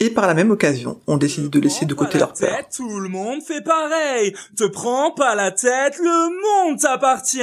Et 0.00 0.10
par 0.10 0.28
la 0.28 0.34
même 0.34 0.52
occasion, 0.52 1.00
on 1.08 1.16
décide 1.16 1.50
de 1.50 1.58
laisser 1.58 1.84
de 1.84 1.94
côté 1.94 2.18
leur 2.18 2.32
peur. 2.32 2.68
Tout 2.74 3.00
le 3.00 3.08
monde 3.08 3.42
fait 3.42 3.62
pareil. 3.62 4.32
Te 4.56 4.64
prends 4.64 5.12
pas 5.12 5.34
la 5.34 5.50
tête, 5.50 5.98
le 5.98 6.68
monde 6.68 6.78
t'appartient. 6.78 7.38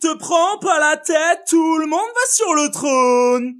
Te 0.00 0.16
prends 0.16 0.58
pas 0.60 0.80
la 0.80 0.96
tête, 0.96 1.40
tout 1.46 1.78
le 1.78 1.86
monde 1.86 1.98
va 1.98 2.30
sur 2.30 2.54
le 2.54 2.70
trône. 2.70 3.54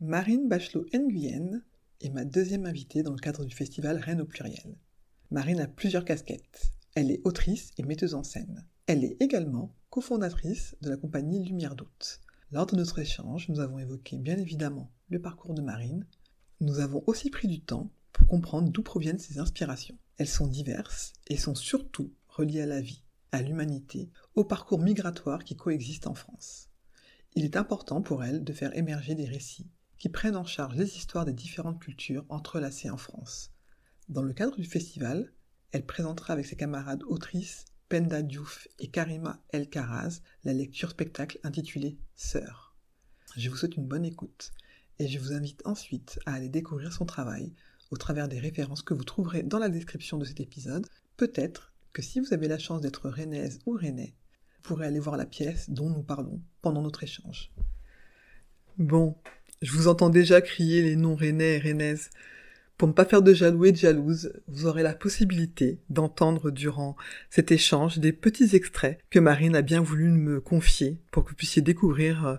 Marine 0.00 0.48
Bachelot-Nguyen 0.48 1.62
est 2.00 2.10
ma 2.10 2.24
deuxième 2.24 2.66
invitée 2.66 3.04
dans 3.04 3.12
le 3.12 3.18
cadre 3.18 3.44
du 3.44 3.54
festival 3.54 3.98
Rennes 3.98 4.22
au 4.22 4.26
pluriel. 4.26 4.76
Marine 5.30 5.60
a 5.60 5.68
plusieurs 5.68 6.04
casquettes. 6.04 6.72
Elle 6.96 7.12
est 7.12 7.20
autrice 7.24 7.70
et 7.78 7.84
metteuse 7.84 8.14
en 8.14 8.24
scène. 8.24 8.66
Elle 8.88 9.04
est 9.04 9.16
également 9.20 9.72
cofondatrice 9.90 10.74
de 10.80 10.90
la 10.90 10.96
compagnie 10.96 11.44
Lumière 11.44 11.76
d'août. 11.76 12.20
Lors 12.50 12.66
de 12.66 12.74
notre 12.74 12.98
échange, 12.98 13.48
nous 13.48 13.60
avons 13.60 13.78
évoqué 13.78 14.18
bien 14.18 14.36
évidemment 14.36 14.90
le 15.08 15.20
parcours 15.20 15.54
de 15.54 15.62
Marine, 15.62 16.04
nous 16.60 16.80
avons 16.80 17.02
aussi 17.06 17.30
pris 17.30 17.48
du 17.48 17.60
temps 17.60 17.90
pour 18.12 18.26
comprendre 18.26 18.70
d'où 18.70 18.82
proviennent 18.82 19.18
ces 19.18 19.38
inspirations. 19.38 19.98
Elles 20.18 20.28
sont 20.28 20.46
diverses 20.46 21.14
et 21.26 21.36
sont 21.36 21.54
surtout 21.54 22.12
reliées 22.28 22.60
à 22.60 22.66
la 22.66 22.80
vie, 22.80 23.02
à 23.32 23.40
l'humanité, 23.40 24.10
au 24.34 24.44
parcours 24.44 24.78
migratoire 24.78 25.44
qui 25.44 25.56
coexiste 25.56 26.06
en 26.06 26.14
France. 26.14 26.68
Il 27.34 27.44
est 27.44 27.56
important 27.56 28.02
pour 28.02 28.24
elle 28.24 28.44
de 28.44 28.52
faire 28.52 28.76
émerger 28.76 29.14
des 29.14 29.24
récits 29.24 29.70
qui 29.98 30.08
prennent 30.08 30.36
en 30.36 30.44
charge 30.44 30.76
les 30.76 30.96
histoires 30.96 31.24
des 31.24 31.32
différentes 31.32 31.80
cultures 31.80 32.26
entrelacées 32.28 32.90
en 32.90 32.96
France. 32.96 33.52
Dans 34.08 34.22
le 34.22 34.32
cadre 34.32 34.56
du 34.56 34.64
festival, 34.64 35.32
elle 35.72 35.86
présentera 35.86 36.32
avec 36.32 36.46
ses 36.46 36.56
camarades 36.56 37.04
autrices 37.04 37.64
Penda 37.88 38.22
Diouf 38.22 38.68
et 38.78 38.88
Karima 38.88 39.42
El 39.50 39.68
Karaz 39.68 40.20
la 40.44 40.52
lecture 40.52 40.90
spectacle 40.90 41.38
intitulée 41.42 41.98
Sœur. 42.16 42.76
Je 43.36 43.48
vous 43.48 43.56
souhaite 43.56 43.76
une 43.76 43.86
bonne 43.86 44.04
écoute 44.04 44.52
et 45.00 45.08
je 45.08 45.18
vous 45.18 45.32
invite 45.32 45.62
ensuite 45.64 46.20
à 46.26 46.34
aller 46.34 46.50
découvrir 46.50 46.92
son 46.92 47.06
travail 47.06 47.54
au 47.90 47.96
travers 47.96 48.28
des 48.28 48.38
références 48.38 48.82
que 48.82 48.92
vous 48.92 49.02
trouverez 49.02 49.42
dans 49.42 49.58
la 49.58 49.70
description 49.70 50.18
de 50.18 50.26
cet 50.26 50.40
épisode. 50.40 50.86
Peut-être 51.16 51.72
que 51.94 52.02
si 52.02 52.20
vous 52.20 52.34
avez 52.34 52.48
la 52.48 52.58
chance 52.58 52.82
d'être 52.82 53.08
rennaise 53.08 53.60
ou 53.64 53.72
rennais, 53.72 54.14
vous 54.56 54.62
pourrez 54.62 54.86
aller 54.86 55.00
voir 55.00 55.16
la 55.16 55.24
pièce 55.24 55.70
dont 55.70 55.88
nous 55.88 56.02
parlons 56.02 56.42
pendant 56.60 56.82
notre 56.82 57.02
échange. 57.02 57.50
Bon, 58.76 59.16
je 59.62 59.72
vous 59.72 59.88
entends 59.88 60.10
déjà 60.10 60.42
crier 60.42 60.82
les 60.82 60.96
noms 60.96 61.16
rennais 61.16 61.56
et 61.56 61.58
rennaises. 61.58 62.10
Pour 62.76 62.86
ne 62.86 62.92
pas 62.92 63.06
faire 63.06 63.22
de 63.22 63.32
jaloux 63.32 63.64
et 63.64 63.72
de 63.72 63.78
jalouse, 63.78 64.34
vous 64.48 64.66
aurez 64.66 64.82
la 64.82 64.94
possibilité 64.94 65.80
d'entendre 65.88 66.50
durant 66.50 66.94
cet 67.30 67.52
échange 67.52 67.98
des 68.00 68.12
petits 68.12 68.54
extraits 68.54 68.98
que 69.08 69.18
Marine 69.18 69.56
a 69.56 69.62
bien 69.62 69.80
voulu 69.80 70.10
me 70.10 70.42
confier 70.42 70.98
pour 71.10 71.24
que 71.24 71.30
vous 71.30 71.36
puissiez 71.36 71.62
découvrir 71.62 72.26
euh, 72.26 72.36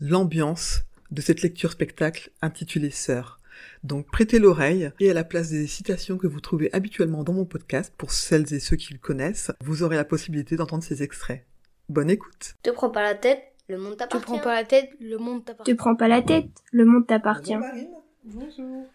l'ambiance 0.00 0.84
de 1.10 1.20
cette 1.20 1.42
lecture 1.42 1.72
spectacle 1.72 2.30
intitulée 2.42 2.90
Sœur. 2.90 3.40
Donc 3.82 4.10
prêtez 4.10 4.38
l'oreille 4.38 4.90
et 5.00 5.10
à 5.10 5.14
la 5.14 5.24
place 5.24 5.50
des 5.50 5.66
citations 5.66 6.18
que 6.18 6.26
vous 6.26 6.40
trouvez 6.40 6.72
habituellement 6.72 7.22
dans 7.22 7.32
mon 7.32 7.44
podcast, 7.44 7.92
pour 7.96 8.12
celles 8.12 8.52
et 8.52 8.60
ceux 8.60 8.76
qui 8.76 8.92
le 8.92 8.98
connaissent, 8.98 9.52
vous 9.60 9.82
aurez 9.82 9.96
la 9.96 10.04
possibilité 10.04 10.56
d'entendre 10.56 10.82
ces 10.82 11.02
extraits. 11.02 11.44
Bonne 11.88 12.10
écoute. 12.10 12.54
Te 12.62 12.70
prends 12.70 12.90
pas 12.90 13.02
la 13.02 13.14
tête, 13.14 13.42
le 13.68 13.78
monde 13.78 13.96
t'appartient. 13.96 14.26
Te 14.26 14.32
prends 14.32 14.38
pas 14.38 14.54
la 14.54 14.64
tête, 14.64 14.90
le 15.00 15.18
monde 15.18 15.44
t'appartient. 15.44 15.72
Te 15.72 15.76
prends 15.76 15.96
pas 15.96 16.08
la 16.08 16.22
tête, 16.22 16.50
le 16.72 16.84
monde 16.84 17.06
t'appartient. 17.06 17.54
Bonjour 17.54 17.68
Marine. 17.68 17.94
Bonjour. 18.24 18.86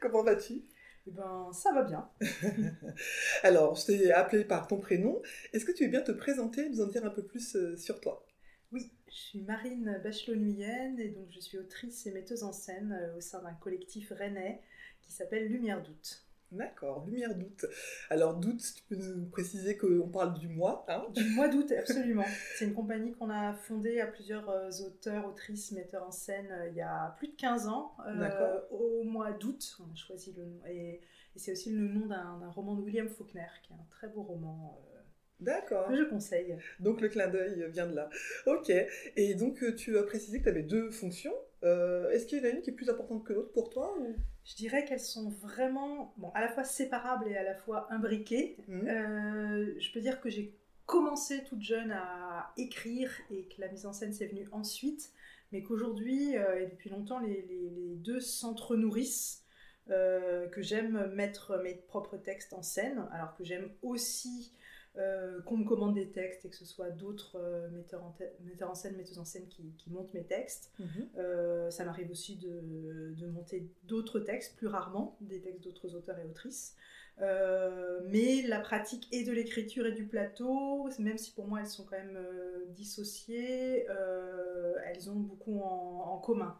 Comment 0.00 0.22
vas-tu? 0.22 0.62
Eh 1.06 1.10
ben, 1.10 1.50
ça 1.52 1.72
va 1.72 1.82
bien. 1.82 2.08
Alors, 3.42 3.74
je 3.76 3.86
t'ai 3.86 4.12
appelé 4.12 4.44
par 4.44 4.66
ton 4.66 4.78
prénom. 4.78 5.22
Est-ce 5.52 5.64
que 5.64 5.72
tu 5.72 5.84
veux 5.84 5.90
bien 5.90 6.02
te 6.02 6.12
présenter 6.12 6.66
et 6.66 6.68
nous 6.68 6.80
en 6.80 6.86
dire 6.86 7.04
un 7.04 7.10
peu 7.10 7.22
plus 7.22 7.56
euh, 7.56 7.76
sur 7.76 8.00
toi? 8.00 8.26
Oui, 8.72 8.90
je 9.08 9.14
suis 9.14 9.40
Marine 9.40 10.00
Bachelot-Nuyen 10.02 10.98
et 10.98 11.08
donc 11.08 11.28
je 11.30 11.40
suis 11.40 11.58
autrice 11.58 12.06
et 12.06 12.12
metteuse 12.12 12.44
en 12.44 12.52
scène 12.52 12.92
euh, 12.92 13.16
au 13.16 13.20
sein 13.20 13.42
d'un 13.42 13.54
collectif 13.54 14.10
rennais 14.10 14.60
qui 15.02 15.12
s'appelle 15.12 15.48
Lumière 15.48 15.82
Doute. 15.82 16.28
D'accord, 16.50 17.04
Lumière 17.04 17.34
d'août. 17.34 17.66
Alors 18.08 18.34
d'août, 18.34 18.62
tu 18.74 18.82
peux 18.84 18.96
nous 18.96 19.26
préciser 19.26 19.76
qu'on 19.76 20.08
parle 20.08 20.38
du 20.38 20.48
mois 20.48 20.86
hein? 20.88 21.04
Du 21.14 21.24
mois 21.34 21.48
d'août, 21.48 21.70
absolument. 21.78 22.24
C'est 22.56 22.64
une 22.64 22.72
compagnie 22.72 23.12
qu'on 23.12 23.28
a 23.28 23.52
fondée 23.52 24.00
à 24.00 24.06
plusieurs 24.06 24.48
euh, 24.48 24.70
auteurs, 24.86 25.26
autrices, 25.26 25.72
metteurs 25.72 26.04
en 26.04 26.10
scène 26.10 26.48
euh, 26.50 26.68
il 26.68 26.76
y 26.76 26.80
a 26.80 27.14
plus 27.18 27.28
de 27.28 27.36
15 27.36 27.68
ans. 27.68 27.94
Euh, 28.06 28.60
au 28.70 29.04
mois 29.04 29.32
d'août, 29.32 29.76
on 29.80 29.92
a 29.92 29.94
choisi 29.94 30.32
le 30.32 30.46
nom. 30.46 30.60
Et, 30.66 31.00
c'est 31.36 31.52
aussi 31.52 31.70
le 31.70 31.86
nom 31.86 32.06
d'un 32.06 32.48
roman 32.48 32.74
de 32.74 32.80
William 32.80 33.08
Faulkner, 33.08 33.46
qui 33.62 33.72
est 33.72 33.76
un 33.76 33.86
très 33.90 34.08
beau 34.08 34.22
roman. 34.22 34.76
D'accord. 35.40 35.88
Que 35.88 35.96
je 35.96 36.04
conseille. 36.04 36.56
Donc 36.80 37.00
le 37.00 37.08
clin 37.08 37.28
d'œil 37.28 37.68
vient 37.70 37.86
de 37.86 37.94
là. 37.94 38.10
Ok. 38.46 38.72
Et 39.16 39.34
donc 39.34 39.62
tu 39.76 39.98
as 39.98 40.02
précisé 40.02 40.38
que 40.38 40.44
tu 40.44 40.48
avais 40.48 40.62
deux 40.62 40.90
fonctions. 40.90 41.34
Est-ce 41.62 42.26
qu'il 42.26 42.38
y 42.38 42.40
en 42.40 42.44
a 42.44 42.48
une 42.48 42.60
qui 42.60 42.70
est 42.70 42.74
plus 42.74 42.90
importante 42.90 43.24
que 43.24 43.32
l'autre 43.32 43.52
pour 43.52 43.70
toi 43.70 43.96
ou? 43.98 44.14
Je 44.48 44.54
dirais 44.54 44.86
qu'elles 44.86 44.98
sont 44.98 45.28
vraiment 45.28 46.14
bon, 46.16 46.30
à 46.30 46.40
la 46.40 46.48
fois 46.48 46.64
séparables 46.64 47.28
et 47.28 47.36
à 47.36 47.42
la 47.42 47.54
fois 47.54 47.86
imbriquées. 47.92 48.56
Mhm. 48.66 48.88
Euh, 48.88 49.74
je 49.78 49.92
peux 49.92 50.00
dire 50.00 50.22
que 50.22 50.30
j'ai 50.30 50.54
commencé 50.86 51.44
toute 51.44 51.60
jeune 51.60 51.92
à 51.92 52.54
écrire 52.56 53.12
et 53.30 53.44
que 53.44 53.60
la 53.60 53.68
mise 53.68 53.84
en 53.84 53.92
scène 53.92 54.14
s'est 54.14 54.26
venue 54.26 54.48
ensuite, 54.50 55.10
mais 55.52 55.62
qu'aujourd'hui 55.62 56.38
euh, 56.38 56.62
et 56.62 56.66
depuis 56.66 56.88
longtemps 56.88 57.18
les, 57.18 57.44
deux 57.96 58.20
s'entre-nourrissent. 58.20 59.44
Euh, 59.90 60.46
que 60.48 60.60
j'aime 60.60 61.10
mettre 61.14 61.62
mes 61.64 61.72
propres 61.72 62.18
textes 62.18 62.52
en 62.52 62.60
scène, 62.60 63.06
alors 63.10 63.34
que 63.34 63.42
j'aime 63.42 63.70
aussi 63.80 64.52
euh, 64.96 65.40
qu'on 65.42 65.58
me 65.58 65.64
commande 65.64 65.94
des 65.94 66.08
textes 66.10 66.44
et 66.44 66.48
que 66.48 66.56
ce 66.56 66.64
soit 66.64 66.90
d'autres 66.90 67.36
euh, 67.36 67.68
metteurs, 67.70 68.02
en 68.02 68.16
metteurs, 68.44 68.70
en 68.70 68.74
scène, 68.74 68.96
metteuses 68.96 69.18
en 69.18 69.24
scène 69.24 69.46
qui, 69.46 69.90
montent 69.90 70.12
mes 70.12 70.24
textes. 70.24 70.72
Mhm. 70.78 71.08
Euh, 71.18 71.70
ça 71.70 71.84
m'arrive 71.84 72.10
aussi 72.10 72.36
de, 72.36 73.14
de 73.16 73.26
monter 73.26 73.68
d'autres 73.84 74.18
textes, 74.18 74.56
plus 74.56 74.66
rarement, 74.66 75.16
des 75.20 75.40
textes 75.40 75.62
d'autres 75.62 75.94
auteurs 75.94 76.18
et 76.18 76.24
autrices. 76.24 76.74
mais 77.18 78.42
la 78.46 78.60
pratique 78.60 79.08
et 79.12 79.24
de 79.24 79.32
l'écriture 79.32 79.86
et 79.86 79.92
du 79.92 80.06
plateau, 80.06 80.88
même 80.98 81.18
si 81.18 81.32
pour 81.32 81.46
moi 81.46 81.60
elles 81.60 81.66
sont 81.66 81.84
quand 81.84 81.98
même 81.98 82.18
dissociées, 82.70 83.86
elles 84.86 85.10
ont 85.10 85.20
beaucoup 85.20 85.60
en, 85.60 86.18
commun 86.18 86.58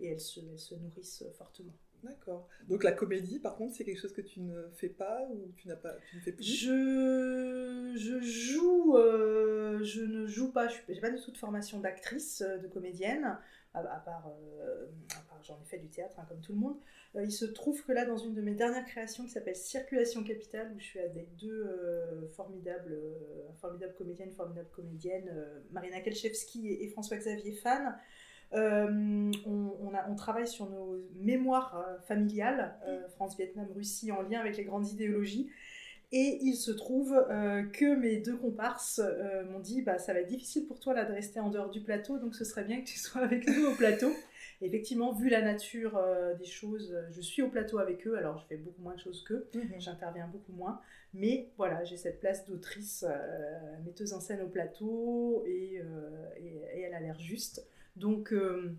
et, 0.00 0.04
et 0.04 0.08
elles, 0.12 0.20
se, 0.20 0.40
elles 0.40 0.58
se 0.58 0.74
nourrissent 0.74 1.24
fortement. 1.36 1.74
D'accord. 2.02 2.48
Donc 2.68 2.84
la 2.84 2.92
comédie, 2.92 3.38
par 3.38 3.56
contre, 3.56 3.74
c'est 3.74 3.84
quelque 3.84 4.00
chose 4.00 4.12
que 4.12 4.20
tu 4.20 4.40
ne 4.40 4.68
fais 4.74 4.88
pas 4.88 5.26
ou 5.30 5.52
tu 5.56 5.68
n'as 5.68 5.76
pas, 5.76 5.94
tu 6.10 6.16
ne 6.16 6.20
fais 6.20 6.32
plus? 6.32 6.44
Je, 6.44 7.94
je 7.96 8.20
joue, 8.20 8.96
euh, 8.96 9.82
je 9.82 10.02
ne 10.02 10.26
joue 10.26 10.52
pas. 10.52 10.68
Je 10.68 10.76
n'ai 10.92 11.00
pas 11.00 11.10
du 11.10 11.20
tout 11.20 11.30
de 11.30 11.38
formation 11.38 11.80
d'actrice, 11.80 12.42
euh, 12.42 12.58
de 12.58 12.68
comédienne, 12.68 13.38
à, 13.74 13.82
part, 13.82 14.28
euh, 14.28 14.86
j'en 15.42 15.60
ai 15.60 15.64
fait 15.66 15.78
du 15.78 15.88
théâtre, 15.88 16.18
hein, 16.18 16.24
comme 16.28 16.40
tout 16.40 16.52
le 16.52 16.58
monde. 16.58 16.78
il 17.14 17.30
se 17.30 17.44
trouve 17.44 17.84
que 17.84 17.92
là, 17.92 18.06
dans 18.06 18.16
une 18.16 18.32
de 18.32 18.40
mes 18.40 18.54
dernières 18.54 18.86
créations 18.86 19.24
qui 19.24 19.30
s'appelle 19.30 19.56
Circulation 19.56 20.24
Capitale, 20.24 20.72
où 20.74 20.80
je 20.80 20.84
suis 20.84 21.00
avec 21.00 21.36
deux 21.36 22.26
formidables, 22.32 22.98
formidables 23.60 23.94
comédiennes, 23.94 24.32
formidables 24.32 24.70
comédiennes, 24.70 25.30
Marina 25.72 26.00
Kelchevski 26.00 26.72
et 26.72 26.88
François-Xavier 26.88 27.52
Fan. 27.52 27.98
Euh, 28.52 29.32
on, 29.44 30.14
travaille 30.16 30.46
sur 30.46 30.68
nos 30.70 30.96
mémoires 31.16 31.76
euh, 31.76 31.98
familiales, 32.06 32.74
euh, 32.86 33.06
France, 33.08 33.36
Vietnam, 33.36 33.66
Russie, 33.74 34.10
en 34.12 34.22
lien 34.22 34.40
avec 34.40 34.56
les 34.56 34.64
grandes 34.64 34.88
idéologies. 34.88 35.50
Et 36.12 36.38
il 36.42 36.54
se 36.54 36.70
trouve 36.70 37.12
que 37.72 37.96
mes 37.96 38.18
deux 38.18 38.36
comparses 38.36 39.00
m'ont 39.50 39.58
dit 39.58 39.82
bah, 39.82 39.98
ça 39.98 40.12
va 40.12 40.20
être 40.20 40.28
difficile 40.28 40.64
pour 40.68 40.78
toi 40.78 40.94
là, 40.94 41.04
de 41.04 41.12
rester 41.12 41.40
en 41.40 41.50
dehors 41.50 41.68
du 41.68 41.80
plateau, 41.80 42.18
donc 42.18 42.36
ce 42.36 42.44
serait 42.44 42.62
bien 42.62 42.80
que 42.80 42.86
tu 42.86 42.96
sois 42.96 43.22
avec 43.22 43.48
nous 43.48 43.66
au 43.66 43.74
plateau. 43.74 44.12
effectivement, 44.62 45.12
vu 45.12 45.28
la 45.28 45.42
nature 45.42 46.00
des 46.38 46.44
choses, 46.44 46.96
je 47.10 47.20
suis 47.20 47.42
au 47.42 47.48
plateau 47.48 47.80
avec 47.80 48.06
eux, 48.06 48.16
alors 48.16 48.38
je 48.38 48.46
fais 48.46 48.56
beaucoup 48.56 48.82
moins 48.82 48.94
de 48.94 49.00
choses 49.00 49.24
qu'eux, 49.24 49.48
mhm. 49.52 49.80
j'interviens 49.80 50.28
beaucoup 50.28 50.52
moins. 50.52 50.80
Mais 51.12 51.50
voilà, 51.56 51.82
j'ai 51.82 51.96
cette 51.96 52.20
place 52.20 52.46
d'autrice, 52.46 53.04
metteuse 53.84 54.12
en 54.12 54.20
scène 54.20 54.42
au 54.42 54.48
plateau, 54.48 55.44
et 55.44 55.82
elle 56.72 56.94
a 56.94 57.00
l'air 57.00 57.18
juste. 57.18 57.66
Donc, 57.96 58.32
euh, 58.32 58.74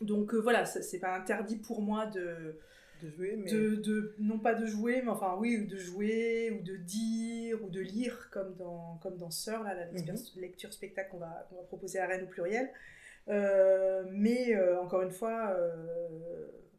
donc 0.00 0.34
euh, 0.34 0.38
voilà, 0.38 0.66
c'est 0.66 0.98
pas 0.98 1.16
interdit 1.16 1.56
pour 1.56 1.80
moi 1.80 2.06
de, 2.06 2.58
de 3.02 3.10
jouer, 3.10 3.36
mais... 3.36 3.50
de, 3.50 4.14
non 4.18 4.38
pas 4.38 4.54
de 4.54 4.66
jouer, 4.66 5.02
mais 5.02 5.10
enfin 5.10 5.36
oui, 5.38 5.66
de 5.66 5.76
jouer, 5.76 6.50
ou 6.50 6.62
de 6.62 6.76
dire, 6.76 7.62
ou 7.64 7.70
de 7.70 7.80
lire, 7.80 8.28
comme 8.30 8.54
dans, 8.56 8.98
comme 9.02 9.16
dans 9.16 9.30
Sœur, 9.30 9.62
là, 9.62 9.74
la 9.74 9.86
mhm. 9.86 10.16
lecture 10.36 10.72
spectacle 10.72 11.10
qu'on 11.10 11.18
va, 11.18 11.48
va, 11.52 11.62
proposer 11.68 11.98
à 11.98 12.06
Rennes 12.06 12.24
au 12.24 12.28
pluriel. 12.28 12.70
Euh, 13.28 14.04
mais 14.12 14.56
encore 14.78 15.02
une 15.02 15.10
fois, 15.10 15.56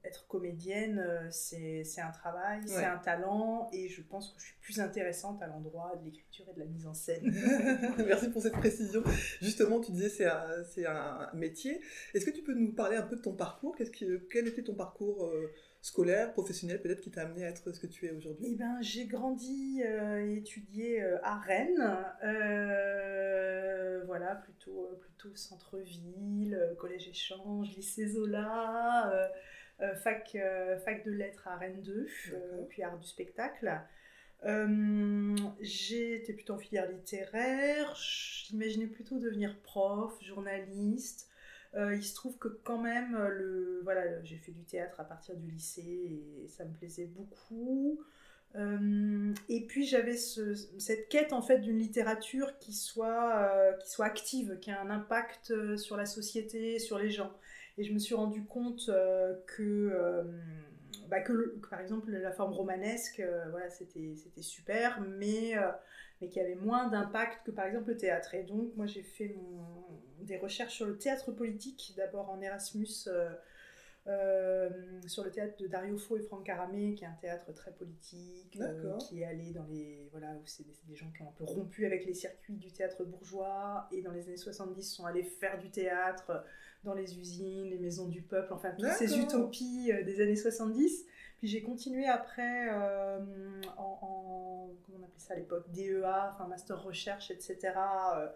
être 0.07 0.27
comédienne, 0.27 0.99
euh, 0.99 1.27
c'est 1.29 2.01
un 2.01 2.11
travail, 2.11 2.61
c'est 2.65 2.85
un 2.85 2.97
talent, 2.97 3.69
et 3.73 3.89
je 3.89 4.01
pense 4.01 4.31
que 4.31 4.39
je 4.39 4.45
suis 4.45 4.55
plus 4.61 4.79
intéressante 4.79 5.41
à 5.41 5.47
l'endroit 5.47 5.95
de 5.99 6.05
l'écriture 6.05 6.45
et 6.49 6.53
de 6.53 6.59
la 6.59 6.65
mise 6.65 6.87
en 6.87 6.93
scène. 6.93 7.23
Merci 8.05 8.29
pour 8.29 8.41
cette 8.41 8.53
précision. 8.53 9.03
Justement, 9.41 9.79
tu 9.81 9.91
disais 9.91 10.09
c'est 10.09 10.25
un, 10.25 10.89
un, 10.89 11.33
métier. 11.33 11.81
Est-ce 12.13 12.25
que 12.25 12.31
tu 12.31 12.41
peux 12.41 12.53
nous 12.53 12.73
parler 12.73 12.97
un 12.97 13.03
peu 13.03 13.17
de 13.17 13.21
ton 13.21 13.33
parcours? 13.33 13.75
Quel 13.75 14.47
était 14.47 14.63
ton 14.63 14.75
parcours 14.75 15.25
euh, 15.25 15.51
scolaire, 15.81 16.31
professionnel, 16.33 16.81
peut-être 16.81 17.01
qui 17.01 17.11
t'a 17.11 17.23
amené 17.23 17.45
à 17.45 17.49
être 17.49 17.71
ce 17.71 17.79
que 17.79 17.87
tu 17.87 18.05
es 18.05 18.11
aujourd'hui? 18.11 18.47
Eh 18.53 18.55
ben, 18.55 18.77
j'ai 18.81 19.05
grandi 19.05 19.83
euh, 19.83 20.25
et 20.25 20.37
étudié 20.37 21.03
à 21.23 21.37
Rennes, 21.39 21.85
voilà, 24.05 24.35
plutôt, 24.35 24.89
plutôt 25.01 25.35
centre-ville, 25.35 26.75
collège 26.79 27.09
échange, 27.09 27.75
lycée 27.75 28.07
Zola. 28.07 29.29
Euh, 29.79 29.93
fac, 29.93 30.31
euh, 30.33 30.75
fac 30.79 31.05
de 31.05 31.11
lettres 31.11 31.47
à 31.47 31.55
Rennes 31.55 31.83
2, 31.83 32.07
euh, 32.33 32.63
puis 32.67 32.81
art 32.81 32.97
du 32.97 33.05
spectacle. 33.05 33.79
J'étais 35.61 36.33
plutôt 36.33 36.53
en 36.53 36.57
filière 36.57 36.89
littéraire, 36.89 37.93
j'imaginais 37.95 38.87
plutôt 38.87 39.19
devenir 39.19 39.59
prof, 39.61 40.17
journaliste. 40.23 41.29
il 41.75 42.03
se 42.03 42.15
trouve 42.15 42.37
que 42.37 42.47
quand 42.47 42.79
même, 42.79 43.15
le, 43.29 43.81
voilà, 43.83 44.23
j'ai 44.23 44.37
fait 44.37 44.51
du 44.51 44.63
théâtre 44.63 44.99
à 44.99 45.03
partir 45.03 45.35
du 45.35 45.51
lycée 45.51 46.23
et 46.43 46.47
ça 46.47 46.65
me 46.65 46.73
plaisait 46.73 47.05
beaucoup. 47.05 47.99
et 48.55 49.67
puis 49.67 49.85
j'avais 49.85 50.17
cette 50.17 51.09
quête 51.09 51.33
en 51.33 51.41
fait 51.41 51.59
d'une 51.59 51.77
littérature 51.77 52.57
qui 52.59 52.73
soit, 52.73 53.75
qui 53.79 53.89
soit 53.89 54.05
active, 54.05 54.57
qui 54.59 54.71
a 54.71 54.81
un 54.81 54.89
impact 54.89 55.53
sur 55.77 55.97
la 55.97 56.05
société, 56.05 56.79
sur 56.79 56.97
les 56.97 57.11
gens. 57.11 57.31
Et 57.77 57.83
je 57.83 57.93
me 57.93 57.99
suis 57.99 58.15
rendu 58.15 58.43
compte 58.43 58.89
euh, 58.89 59.35
que, 59.45 59.61
euh, 59.93 60.23
bah, 61.09 61.21
que, 61.21 61.59
par 61.69 61.79
exemple, 61.79 62.11
la 62.11 62.31
forme 62.31 62.53
romanesque, 62.53 63.19
euh, 63.19 63.45
voilà, 63.51 63.69
c'était 63.69 64.15
super, 64.41 64.99
mais, 65.01 65.53
mais 66.19 66.29
qu'il 66.29 66.41
y 66.41 66.45
avait 66.45 66.55
moins 66.55 66.87
d'impact 66.87 67.45
que, 67.45 67.51
par 67.51 67.65
exemple, 67.65 67.89
le 67.89 67.97
théâtre. 67.97 68.33
Et 68.33 68.43
donc, 68.43 68.75
moi, 68.75 68.87
j'ai 68.87 69.03
fait 69.03 69.35
des 70.21 70.37
recherches 70.37 70.73
sur 70.73 70.87
le 70.87 70.97
théâtre 70.97 71.31
politique, 71.31 71.93
d'abord 71.95 72.29
en 72.29 72.41
Erasmus. 72.41 73.07
Sur 75.07 75.23
le 75.23 75.31
théâtre 75.31 75.57
de 75.57 75.67
Dario 75.67 75.97
Fo 75.97 76.17
et 76.17 76.21
Franck 76.21 76.45
Caramé, 76.45 76.93
qui 76.95 77.03
est 77.03 77.07
un 77.07 77.17
théâtre 77.19 77.53
très 77.53 77.71
politique, 77.71 78.57
qui 78.99 79.21
est 79.21 79.25
allé 79.25 79.51
dans 79.51 79.65
les. 79.65 80.07
Voilà, 80.11 80.33
où 80.33 80.41
c'est 80.45 80.65
des, 80.87 80.95
gens 80.95 81.11
qui 81.15 81.21
ont 81.21 81.27
un 81.27 81.33
peu 81.37 81.43
rompu 81.43 81.85
avec 81.85 82.05
les 82.05 82.13
circuits 82.13 82.57
du 82.57 82.71
théâtre 82.71 83.03
bourgeois, 83.03 83.87
et 83.91 84.01
dans 84.01 84.11
les 84.11 84.27
années 84.27 84.37
70 84.37 84.81
sont 84.83 85.05
allés 85.05 85.23
faire 85.23 85.59
du 85.59 85.69
théâtre 85.69 86.43
dans 86.83 86.93
les 86.93 87.19
usines, 87.19 87.69
les 87.69 87.79
maisons 87.79 88.07
du 88.07 88.21
peuple, 88.21 88.53
enfin 88.53 88.71
toutes 88.77 88.91
ces 88.91 89.17
utopies 89.17 89.91
euh, 89.91 90.03
des 90.03 90.21
années 90.21 90.35
70. 90.35 91.05
Puis 91.37 91.47
j'ai 91.47 91.61
continué 91.61 92.07
après 92.07 92.69
euh, 92.71 93.19
en, 93.77 94.69
comment 94.83 94.99
on 94.99 95.03
appelait 95.03 95.19
ça 95.19 95.33
à 95.33 95.37
l'époque, 95.37 95.69
DEA, 95.71 96.31
enfin 96.31 96.47
master 96.47 96.81
recherche, 96.81 97.29
etc. 97.29 97.73
Euh, 98.15 98.27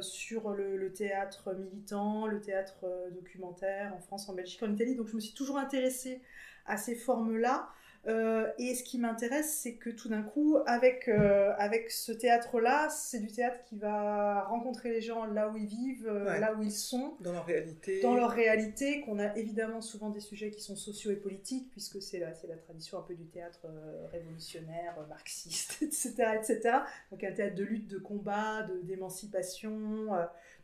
sur 0.00 0.52
le, 0.52 0.92
théâtre 0.92 1.54
militant, 1.54 2.26
le 2.26 2.40
théâtre 2.40 2.86
documentaire 3.12 3.94
en 3.94 4.00
France, 4.00 4.28
en 4.28 4.34
Belgique, 4.34 4.62
en 4.62 4.72
Italie. 4.72 4.96
Donc 4.96 5.08
je 5.08 5.16
me 5.16 5.20
suis 5.20 5.34
toujours 5.34 5.58
intéressée 5.58 6.22
à 6.66 6.76
ces 6.76 6.94
formes-là. 6.94 7.68
Euh, 8.06 8.50
et 8.58 8.74
ce 8.74 8.82
qui 8.82 8.98
m'intéresse, 8.98 9.52
c'est 9.52 9.74
que 9.74 9.90
tout 9.90 10.08
d'un 10.08 10.22
coup, 10.22 10.56
avec, 10.66 11.06
euh, 11.08 11.52
avec 11.58 11.90
ce 11.90 12.12
théâtre-là, 12.12 12.88
c'est 12.88 13.18
du 13.18 13.30
théâtre 13.30 13.62
qui 13.64 13.76
va 13.76 14.44
rencontrer 14.44 14.90
les 14.90 15.02
gens 15.02 15.26
là 15.26 15.50
où 15.50 15.56
ils 15.58 15.66
vivent, 15.66 16.08
euh, 16.08 16.38
là 16.38 16.54
où 16.54 16.62
ils 16.62 16.72
sont. 16.72 17.14
Dans 17.20 17.32
leur 17.32 17.44
réalité. 17.44 18.00
Dans 18.00 18.14
leur 18.14 18.30
réalité, 18.30 19.02
qu'on 19.02 19.18
a 19.18 19.36
évidemment 19.36 19.82
souvent 19.82 20.08
des 20.08 20.20
sujets 20.20 20.50
qui 20.50 20.62
sont 20.62 20.76
sociaux 20.76 21.10
et 21.10 21.16
politiques, 21.16 21.70
puisque 21.72 22.00
c'est 22.00 22.18
la, 22.18 22.30
la 22.48 22.56
tradition 22.56 22.98
un 22.98 23.02
peu 23.02 23.14
du 23.14 23.26
théâtre 23.26 23.66
révolutionnaire, 24.12 24.96
marxiste, 25.08 25.78
etc., 25.82 26.14
etc. 26.36 26.78
Donc 27.10 27.22
un 27.22 27.32
théâtre 27.32 27.54
de 27.54 27.64
lutte, 27.64 27.88
de 27.88 27.98
combat, 27.98 28.66
d'émancipation, 28.84 30.08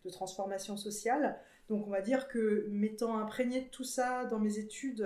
de, 0.05 0.11
transformation 0.11 0.77
sociale. 0.77 1.37
Donc 1.69 1.87
on 1.87 1.91
va 1.91 2.01
dire 2.01 2.29
que 2.29 2.67
m'étant 2.71 3.19
imprégné 3.19 3.61
de 3.61 3.69
tout 3.69 3.85
ça 3.85 4.25
dans 4.27 4.39
mes 4.39 4.59
études, 4.59 5.05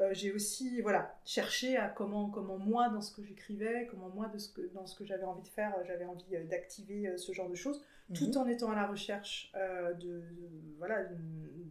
euh, 0.00 0.10
j'ai 0.12 0.32
aussi 0.32 0.80
voilà, 0.80 1.16
cherché 1.24 1.76
à 1.76 1.88
comment, 1.88 2.28
comment 2.28 2.58
moi, 2.58 2.88
dans 2.88 3.00
ce 3.00 3.14
que 3.14 3.22
j'écrivais, 3.22 3.86
comment 3.90 4.08
moi, 4.08 4.26
de 4.26 4.38
ce 4.38 4.48
que, 4.48 4.62
dans 4.74 4.86
ce 4.86 4.96
que 4.96 5.04
j'avais 5.04 5.24
envie 5.24 5.42
de 5.42 5.48
faire, 5.48 5.72
euh, 5.78 5.84
j'avais 5.86 6.04
envie 6.04 6.34
euh, 6.34 6.44
d'activer 6.44 7.16
ce 7.16 7.32
genre 7.32 7.48
de 7.48 7.54
choses, 7.54 7.84
tout 8.12 8.26
mhm. 8.26 8.36
en 8.38 8.46
étant 8.48 8.70
à 8.70 8.74
la 8.74 8.86
recherche 8.86 9.52
de, 10.00 10.22
voilà, 10.78 11.04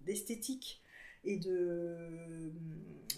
d'esthétique 0.05 0.81
et 1.25 1.37
de, 1.37 2.51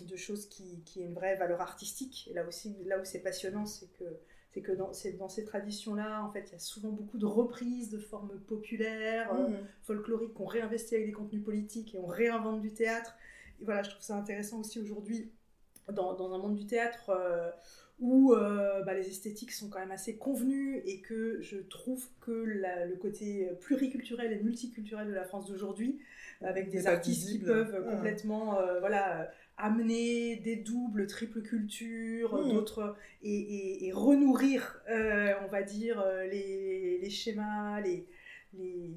de 0.07 0.15
choses 0.15 0.47
qui, 0.47 0.81
qui 0.85 1.01
aient 1.01 1.05
une 1.05 1.13
vraie 1.13 1.35
valeur 1.35 1.61
artistique. 1.61 2.27
Et 2.29 2.33
là 2.33 2.45
aussi, 2.45 2.75
là 2.85 2.99
où 2.99 3.05
c'est 3.05 3.21
passionnant, 3.21 3.65
c'est 3.65 3.91
que 3.93 4.05
c'est 4.53 4.61
que 4.61 4.71
dans, 4.71 4.91
dans 5.19 5.27
ces 5.27 5.43
traditions-là, 5.43 6.23
en 6.23 6.31
fait, 6.31 6.45
il 6.47 6.53
y 6.53 6.55
a 6.55 6.59
souvent 6.59 6.89
beaucoup 6.89 7.17
de 7.17 7.25
reprises 7.25 7.89
de 7.89 7.99
formes 7.99 8.39
populaires, 8.47 9.33
mhm. 9.33 9.57
folkloriques, 9.83 10.33
qu'on 10.33 10.45
réinvestit 10.45 10.95
avec 10.95 11.07
des 11.07 11.11
contenus 11.11 11.43
politiques 11.43 11.93
et 11.93 11.99
on 11.99 12.05
réinvente 12.05 12.61
du 12.61 12.73
théâtre. 12.73 13.15
Voilà, 13.61 13.83
je 13.83 13.89
trouve 13.89 14.03
ça 14.03 14.15
intéressant 14.15 14.59
aussi 14.59 14.79
aujourd'hui 14.79 15.31
dans, 15.91 16.13
dans, 16.13 16.33
un 16.33 16.37
monde 16.37 16.55
du 16.55 16.65
théâtre 16.65 17.09
euh, 17.09 17.49
où 17.99 18.33
euh, 18.33 18.83
bah, 18.83 18.93
les 18.93 19.07
esthétiques 19.07 19.51
sont 19.51 19.69
quand 19.69 19.79
même 19.79 19.91
assez 19.91 20.17
convenues 20.17 20.81
et 20.85 21.01
que 21.01 21.39
je 21.41 21.57
trouve 21.57 22.05
que 22.19 22.31
le 22.31 22.95
côté 22.97 23.49
pluriculturel 23.61 24.33
et 24.33 24.43
multiculturel 24.43 25.07
de 25.07 25.13
la 25.13 25.23
France 25.23 25.47
d'aujourd'hui, 25.47 25.99
avec 26.41 26.69
des 26.69 26.87
artistes 26.87 27.29
qui 27.29 27.39
peuvent 27.39 27.85
complètement 27.89 28.59
euh, 28.59 28.79
voilà, 28.79 29.31
amener 29.57 30.35
des 30.37 30.57
doubles, 30.57 31.07
triples 31.07 31.41
cultures, 31.41 32.35
mmh. 32.35 32.49
d'autres, 32.49 32.97
et, 33.23 33.87
et, 33.87 33.91
renourrir, 33.93 34.81
on 34.89 35.47
va 35.47 35.63
dire, 35.63 36.03
les, 36.29 36.99
les 37.01 37.09
schémas, 37.09 37.79
les, 37.79 38.05
les 38.57 38.91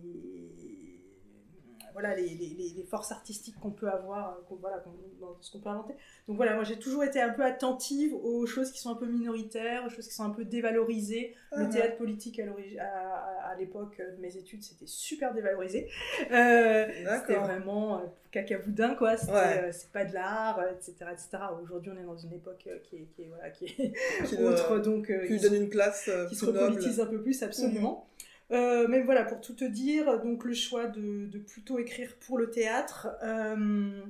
voilà, 1.99 2.15
les, 2.15 2.29
les, 2.29 2.55
les, 2.77 2.85
forces 2.85 3.11
artistiques 3.11 3.59
qu'on 3.61 3.73
peut 3.73 3.89
avoir, 3.89 4.37
euh, 4.50 4.55
voilà, 4.61 4.83
dans 5.21 5.37
ce 5.41 5.50
qu'on 5.50 5.59
peut 5.59 5.69
inventer. 5.69 5.95
Donc 6.29 6.37
voilà, 6.37 6.55
moi 6.55 6.62
j'ai 6.62 6.79
toujours 6.79 7.03
été 7.03 7.21
un 7.21 7.31
peu 7.31 7.45
attentive 7.45 8.15
aux 8.15 8.47
choses 8.47 8.71
qui 8.71 8.79
sont 8.79 8.91
un 8.91 8.95
peu 8.95 9.06
minoritaires, 9.06 9.85
aux 9.85 9.91
choses 9.91 10.06
qui 10.06 10.15
sont 10.15 10.25
un 10.25 10.31
peu 10.31 10.45
dévalorisées. 10.45 11.35
Le 11.53 11.65
uh-huh. 11.65 11.71
théâtre 11.71 11.97
politique 11.97 12.41
à, 12.41 12.45
à, 12.85 13.49
à 13.50 13.56
l'époque 13.56 13.99
de 13.99 14.23
mes 14.23 14.37
études, 14.37 14.62
c'était 14.62 14.87
super 14.87 15.35
dévalorisé. 15.35 15.89
Euh, 16.31 16.87
c'était 17.21 17.39
vraiment 17.39 17.99
euh, 17.99 18.03
cacaboudin, 18.31 18.94
quoi. 18.94 19.15
Euh, 19.29 19.69
c'est 19.73 19.91
pas 19.91 20.05
de 20.05 20.15
l'art, 20.15 20.62
etc. 20.71 20.94
etc. 21.12 21.44
Aujourd'hui, 21.62 21.91
on 21.94 22.01
est 22.01 22.06
dans 22.06 22.17
une 22.17 22.33
époque 22.33 22.59
qui 22.59 22.69
est, 22.97 23.09
qui 23.09 23.23
est, 23.23 23.29
voilà, 23.29 23.51
qui 23.51 23.65
est 23.65 24.39
autre, 24.41 24.79
donc... 24.79 25.11
qui 25.27 25.41
donne 25.41 25.55
une 25.55 25.70
place 25.70 26.08
Qui 26.29 26.37
se 26.37 26.44
repolitise 26.44 27.01
un 27.01 27.06
peu 27.06 27.20
plus, 27.20 27.43
absolument. 27.43 28.06
Mhm. 28.06 28.19
Euh, 28.50 28.86
mais 28.88 29.02
voilà, 29.02 29.24
pour 29.24 29.40
tout 29.40 29.55
te 29.55 29.64
dire, 29.64 30.20
donc 30.20 30.44
le 30.44 30.55
choix 30.55 30.86
de, 30.86 31.26
de 31.26 31.38
plutôt 31.38 31.78
écrire 31.78 32.17
pour 32.20 32.38
le 32.38 32.50
théâtre. 32.50 33.08
Euh, 33.22 34.00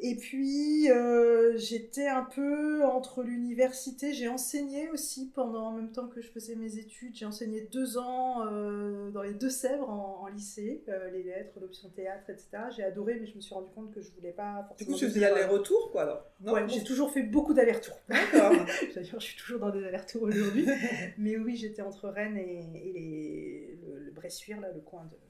et 0.00 0.14
puis, 0.14 0.88
euh, 0.92 1.56
j'étais 1.56 2.06
un 2.06 2.22
peu 2.22 2.84
entre 2.84 3.24
l'université. 3.24 4.12
J'ai 4.12 4.28
enseigné 4.28 4.88
aussi 4.90 5.28
pendant, 5.34 5.66
en 5.66 5.72
même 5.72 5.90
temps 5.90 6.06
que 6.06 6.20
je 6.20 6.28
faisais 6.28 6.54
mes 6.54 6.78
études. 6.78 7.16
J'ai 7.16 7.26
enseigné 7.26 7.62
deux 7.62 7.98
ans 7.98 8.46
euh, 8.46 9.10
dans 9.10 9.22
les 9.22 9.34
Deux-Sèvres 9.34 9.90
en, 9.90 10.28
lycée, 10.28 10.84
euh, 10.88 11.10
les 11.10 11.24
lettres, 11.24 11.58
l'option 11.60 11.88
théâtre, 11.88 12.30
etc. 12.30 12.48
J'ai 12.76 12.84
adoré, 12.84 13.18
mais 13.18 13.26
je 13.26 13.34
me 13.34 13.40
suis 13.40 13.52
rendu 13.52 13.70
compte 13.74 13.92
que 13.92 14.00
je 14.00 14.12
voulais 14.12 14.30
pas 14.30 14.66
forcément. 14.68 14.76
Du 14.78 14.94
coup, 14.94 14.98
tu 14.98 15.06
faisais 15.06 15.20
l'aller-retour, 15.20 15.90
quoi, 15.90 16.02
alors 16.02 16.24
Ouais, 16.46 16.68
j'ai 16.68 16.84
toujours 16.84 17.10
fait 17.10 17.22
beaucoup 17.22 17.52
d'allers-retours. 17.52 17.98
D'accord. 18.08 18.52
D'ailleurs, 18.94 19.18
je 19.18 19.24
suis 19.24 19.36
toujours 19.36 19.58
dans 19.58 19.70
des 19.70 19.84
allers-retours 19.84 20.22
aujourd'hui. 20.22 20.68
mais 21.18 21.36
oui, 21.38 21.56
j'étais 21.56 21.82
entre 21.82 22.08
Rennes 22.08 22.36
et, 22.36 22.62
les, 22.92 23.78
le, 23.84 23.98
le 23.98 24.10
Bressuire, 24.12 24.60
là, 24.60 24.70
le 24.72 24.80
coin 24.80 25.04
de 25.06 25.27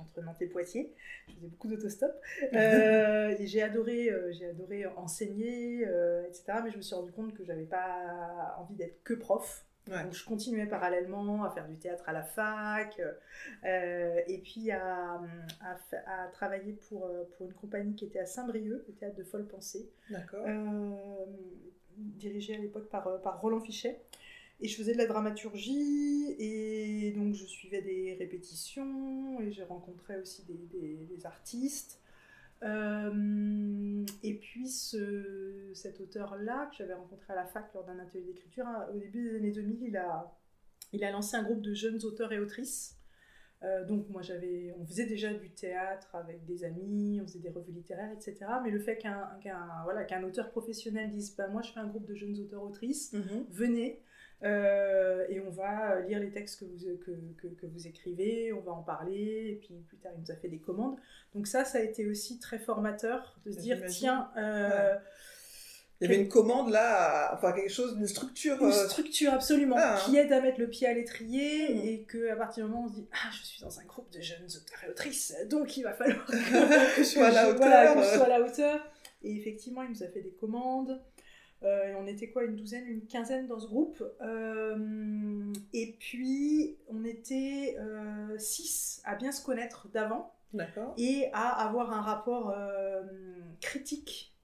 entre 0.00 0.20
Nantes 0.22 0.40
et 0.40 0.46
Poitiers. 0.46 0.92
Je 1.28 1.34
faisais 1.34 1.48
beaucoup 1.48 1.68
d'autostop. 1.68 2.12
Euh, 2.54 3.34
et 3.38 3.46
j'ai 3.46 3.62
adoré, 3.62 4.10
euh, 4.10 4.30
j'ai 4.32 4.46
adoré 4.46 4.86
enseigner, 4.86 5.86
euh, 5.86 6.26
etc. 6.26 6.58
Mais 6.62 6.70
je 6.70 6.76
me 6.76 6.82
suis 6.82 6.94
rendu 6.94 7.10
compte 7.12 7.34
que 7.34 7.44
j'avais 7.44 7.64
pas 7.64 8.56
envie 8.58 8.74
d'être 8.74 9.02
que 9.02 9.14
prof. 9.14 9.64
Donc 9.86 10.12
je 10.12 10.24
continuais 10.24 10.66
parallèlement 10.66 11.44
à 11.44 11.50
faire 11.50 11.66
du 11.66 11.76
théâtre 11.76 12.04
à 12.08 12.12
la 12.12 12.22
fac 12.22 13.00
et 13.64 14.40
puis 14.44 14.70
à, 14.70 15.20
à, 15.60 16.28
travailler 16.32 16.74
pour, 16.88 17.10
pour 17.36 17.46
une 17.46 17.54
compagnie 17.54 17.94
qui 17.96 18.04
était 18.04 18.20
à 18.20 18.26
Saint-Brieuc, 18.26 18.84
le 18.86 18.94
théâtre 18.94 19.16
de 19.16 19.24
Folle 19.24 19.46
Pensée, 19.48 19.90
dirigé 21.96 22.54
à 22.54 22.58
l'époque 22.58 22.88
par, 22.90 23.20
par 23.22 23.40
Roland 23.40 23.60
Fichet. 23.60 24.00
Et 24.62 24.68
je 24.68 24.76
faisais 24.76 24.92
de 24.92 24.98
la 24.98 25.06
dramaturgie, 25.06 26.36
et 26.38 27.12
donc 27.16 27.34
je 27.34 27.44
suivais 27.44 27.82
des 27.82 28.14
répétitions, 28.14 29.40
et 29.40 29.50
j'ai 29.50 29.64
rencontré 29.64 30.16
aussi 30.20 30.44
des, 30.44 31.06
des, 31.06 31.26
artistes. 31.26 32.00
Euh, 32.62 34.04
et 34.22 34.34
puis 34.34 34.68
ce, 34.68 35.70
cet 35.74 36.00
auteur-là, 36.00 36.68
que 36.70 36.76
j'avais 36.76 36.94
rencontré 36.94 37.32
à 37.32 37.36
la 37.36 37.44
fac 37.44 37.74
lors 37.74 37.84
d'un 37.84 37.98
atelier 37.98 38.22
d'écriture, 38.22 38.64
hein, 38.66 38.86
au 38.94 38.98
début 38.98 39.30
des 39.30 39.36
années 39.36 39.50
2000, 39.50 39.78
il 39.82 39.96
a, 39.96 40.32
il 40.92 41.02
a 41.02 41.10
lancé 41.10 41.36
un 41.36 41.42
groupe 41.42 41.60
de 41.60 41.74
jeunes 41.74 41.98
auteurs 42.04 42.32
et 42.32 42.38
autrices 42.38 42.96
Euh, 43.64 43.84
donc 43.86 44.08
moi 44.08 44.22
j'avais, 44.22 44.74
on 44.80 44.84
faisait 44.84 45.06
déjà 45.06 45.32
du 45.32 45.48
théâtre 45.50 46.16
avec 46.16 46.44
des 46.44 46.64
amis, 46.64 47.20
on 47.22 47.26
faisait 47.28 47.38
des 47.38 47.48
revues 47.50 47.70
littéraires, 47.72 48.10
etc. 48.12 48.34
Mais 48.64 48.70
le 48.72 48.80
fait 48.80 48.98
qu'un 48.98 49.28
voilà, 49.84 50.02
qu'un 50.04 50.24
auteur 50.24 50.50
professionnel 50.50 51.10
dise 51.10 51.36
bah, 51.36 51.46
moi 51.46 51.62
je 51.62 51.70
fais 51.72 51.78
un 51.78 51.86
groupe 51.86 52.04
de 52.06 52.16
jeunes 52.16 52.36
auteurs-autrices, 52.40 53.12
Mhm. 53.12 53.46
venez 53.50 54.02
euh, 54.44 55.24
et 55.28 55.40
on 55.40 55.50
va 55.50 56.00
lire 56.00 56.18
les 56.20 56.30
textes 56.30 56.60
que 56.60 56.64
vous, 56.64 56.76
que, 57.04 57.10
que, 57.40 57.46
que 57.54 57.66
vous 57.66 57.86
écrivez, 57.86 58.52
on 58.52 58.60
va 58.60 58.72
en 58.72 58.82
parler, 58.82 59.50
et 59.52 59.54
puis 59.60 59.74
plus 59.88 59.98
tard 59.98 60.12
il 60.16 60.20
nous 60.22 60.30
a 60.30 60.36
fait 60.36 60.48
des 60.48 60.58
commandes. 60.58 60.96
Donc 61.34 61.46
ça, 61.46 61.64
ça 61.64 61.78
a 61.78 61.80
été 61.82 62.06
aussi 62.06 62.38
très 62.38 62.58
formateur 62.58 63.36
de 63.46 63.52
se 63.52 63.58
dire 63.60 63.80
tiens, 63.88 64.30
euh, 64.36 64.94
Il 66.00 66.10
y 66.10 66.12
avait 66.12 66.20
une 66.20 66.28
commande 66.28 66.70
là, 66.70 67.28
à- 67.28 67.34
enfin 67.36 67.52
quelque 67.52 67.70
chose, 67.70 67.96
une 67.96 68.08
structure. 68.08 68.56
une 68.60 68.66
euh, 68.72 68.88
structure 68.88 69.32
absolument 69.32 69.76
Ah, 69.78 69.94
hein. 69.94 69.98
qui 70.04 70.16
aide 70.16 70.32
à 70.32 70.40
mettre 70.40 70.58
le 70.58 70.68
pied 70.68 70.88
à 70.88 70.92
l'étrier 70.94 71.72
Mhm. 71.72 71.80
et 71.86 72.02
que 72.02 72.28
à 72.28 72.34
partir 72.36 72.64
du 72.66 72.70
moment 72.72 72.84
où 72.84 72.86
on 72.86 72.88
se 72.88 72.94
dit 72.94 73.06
ah 73.12 73.30
je 73.32 73.42
suis 73.46 73.60
dans 73.62 73.78
un 73.78 73.84
groupe 73.84 74.10
de 74.12 74.20
jeunes 74.20 74.44
auteurs 74.46 74.84
et 74.84 74.90
autrices 74.90 75.32
donc 75.48 75.76
il 75.76 75.84
va 75.84 75.92
falloir 76.00 76.26
que, 76.26 76.32
que 76.96 77.02
je 77.04 77.08
sois 77.08 77.26
à 77.26 77.30
la 77.30 77.52
voilà, 77.52 77.92
hauteur. 77.92 77.94
que 77.94 78.02
je 78.10 78.14
sois 78.16 78.24
à 78.24 78.28
la 78.28 78.40
hauteur 78.44 78.92
et 79.22 79.36
effectivement 79.36 79.82
il 79.84 79.90
nous 79.90 80.02
a 80.02 80.08
fait 80.08 80.22
des 80.22 80.32
commandes 80.32 81.00
Euh, 81.64 81.84
et 81.90 81.94
on 81.94 82.06
était 82.06 82.28
quoi 82.30 82.42
une 82.44 82.56
douzaine 82.56 82.86
une 82.86 83.06
quinzaine 83.06 83.46
dans 83.46 83.58
ce 83.60 83.66
groupe. 83.68 84.02
Euh, 84.20 85.52
et 85.72 85.96
puis 85.98 86.76
on 86.88 87.04
était 87.04 87.76
euh, 87.78 88.36
six 88.38 89.00
à 89.04 89.14
bien 89.14 89.32
se 89.32 89.44
connaître 89.44 89.88
d'avant. 89.88 90.32
D'accord. 90.54 90.92
et 90.98 91.30
à 91.32 91.66
avoir 91.66 91.92
un 91.94 92.02
rapport 92.02 92.54
critique, 93.60 94.34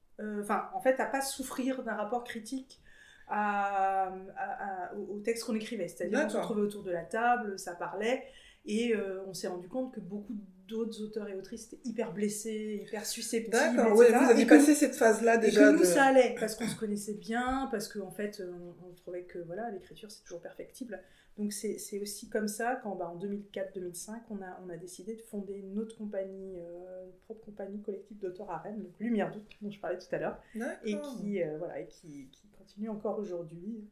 enfin 0.40 0.70
en 0.74 0.80
fait 0.80 0.98
à 1.00 1.04
pas 1.06 1.20
souffrir 1.20 1.82
d'un 1.82 1.94
rapport 1.94 2.24
critique 2.24 2.80
à, 3.28 4.06
à- 4.36 4.88
à- 4.90 4.94
au 4.94 5.18
texte 5.20 5.44
qu'on 5.44 5.54
écrivait. 5.54 5.86
C'est-à-dire 5.88 6.20
on 6.24 6.28
se 6.30 6.36
retrouvait 6.38 6.62
autour 6.62 6.82
de 6.82 6.90
la 6.90 7.04
table, 7.04 7.58
ça 7.58 7.74
parlait, 7.74 8.24
et 8.64 8.94
on 9.26 9.34
s'est 9.34 9.48
rendu 9.48 9.68
compte 9.68 9.92
que 9.92 10.00
beaucoup 10.00 10.34
d'autres 10.68 11.02
auteurs 11.02 11.28
et 11.28 11.34
autrices 11.34 11.72
étaient 11.72 11.88
hyper 11.88 12.12
blessés, 12.12 12.84
hyper 12.86 13.04
susceptibles. 13.06 13.50
D'accord, 13.52 13.96
ouais, 13.96 14.12
vous 14.12 14.38
Et 14.40 14.44
que- 14.44 14.48
passé 14.50 14.74
cette 14.74 14.94
phase-là 14.94 15.36
et 15.36 15.38
déjà. 15.38 15.60
que 15.68 15.72
nous, 15.72 15.80
de- 15.80 15.84
ça 15.84 16.04
allait, 16.04 16.34
parce 16.38 16.54
qu'on 16.54 16.66
se 16.68 16.76
connaissait 16.76 17.14
bien, 17.14 17.68
parce 17.70 17.88
qu'en 17.88 18.10
fait, 18.10 18.40
euh, 18.40 18.52
on, 18.82 18.88
on 18.88 18.92
trouvait 18.94 19.24
que 19.24 19.38
voilà, 19.40 19.70
l'écriture, 19.70 20.10
c'est 20.10 20.22
toujours 20.22 20.40
perfectible. 20.42 21.00
Donc 21.38 21.52
c'est 21.52 22.00
aussi 22.02 22.28
comme 22.28 22.48
ça 22.48 22.74
qu'en 22.82 22.96
bah, 22.96 23.08
en 23.08 23.16
2004-2005, 23.16 24.22
on 24.30 24.42
a, 24.42 24.60
on 24.66 24.68
a 24.70 24.76
décidé 24.76 25.14
de 25.14 25.22
fonder 25.22 25.54
une 25.54 25.78
autre 25.78 25.96
compagnie, 25.96 26.58
euh, 26.58 27.04
une 27.06 27.12
propre 27.26 27.44
compagnie 27.44 27.80
collective 27.80 28.18
d'auteurs 28.18 28.50
à 28.50 28.58
Rennes, 28.58 28.82
donc 28.82 28.98
Lumière 28.98 29.30
Doute, 29.30 29.46
dont 29.62 29.70
je 29.70 29.78
parlais 29.80 29.98
tout 29.98 30.12
à 30.12 30.18
l'heure, 30.18 30.38
et 30.84 30.98
qui, 30.98 31.40
euh, 31.42 31.56
voilà, 31.58 31.78
et 31.80 31.86
qui, 31.86 32.28
qui 32.32 32.48
continue 32.58 32.88
encore 32.88 33.18
aujourd'hui. 33.20 33.88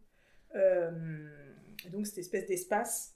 Euh, 0.55 0.91
et 1.87 1.91
donc 1.91 2.07
cette 2.07 2.19
espèce 2.19 2.47
d'espace 2.47 3.15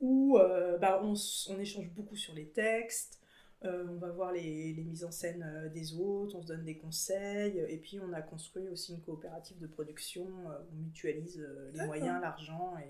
où 0.00 0.38
euh, 0.38 0.78
bah, 0.78 1.00
on, 1.02 1.14
on 1.48 1.58
échange 1.58 1.90
beaucoup 1.90 2.16
sur 2.16 2.34
les 2.34 2.48
textes, 2.48 3.20
euh, 3.64 3.86
on 3.90 3.96
va 3.96 4.10
voir 4.10 4.32
les, 4.32 4.72
les 4.72 4.84
mises 4.84 5.04
en 5.04 5.10
scène 5.10 5.42
euh, 5.42 5.68
des 5.68 5.94
autres, 5.94 6.34
on 6.36 6.42
se 6.42 6.46
donne 6.46 6.64
des 6.64 6.78
conseils, 6.78 7.62
et 7.68 7.76
puis 7.76 8.00
on 8.00 8.12
a 8.12 8.22
construit 8.22 8.68
aussi 8.68 8.92
une 8.92 9.02
coopérative 9.02 9.58
de 9.58 9.66
production 9.66 10.24
où 10.24 10.74
on 10.74 10.76
mutualise 10.76 11.46
les 11.74 11.84
moyens, 11.84 12.20
l'argent, 12.20 12.74
et, 12.78 12.88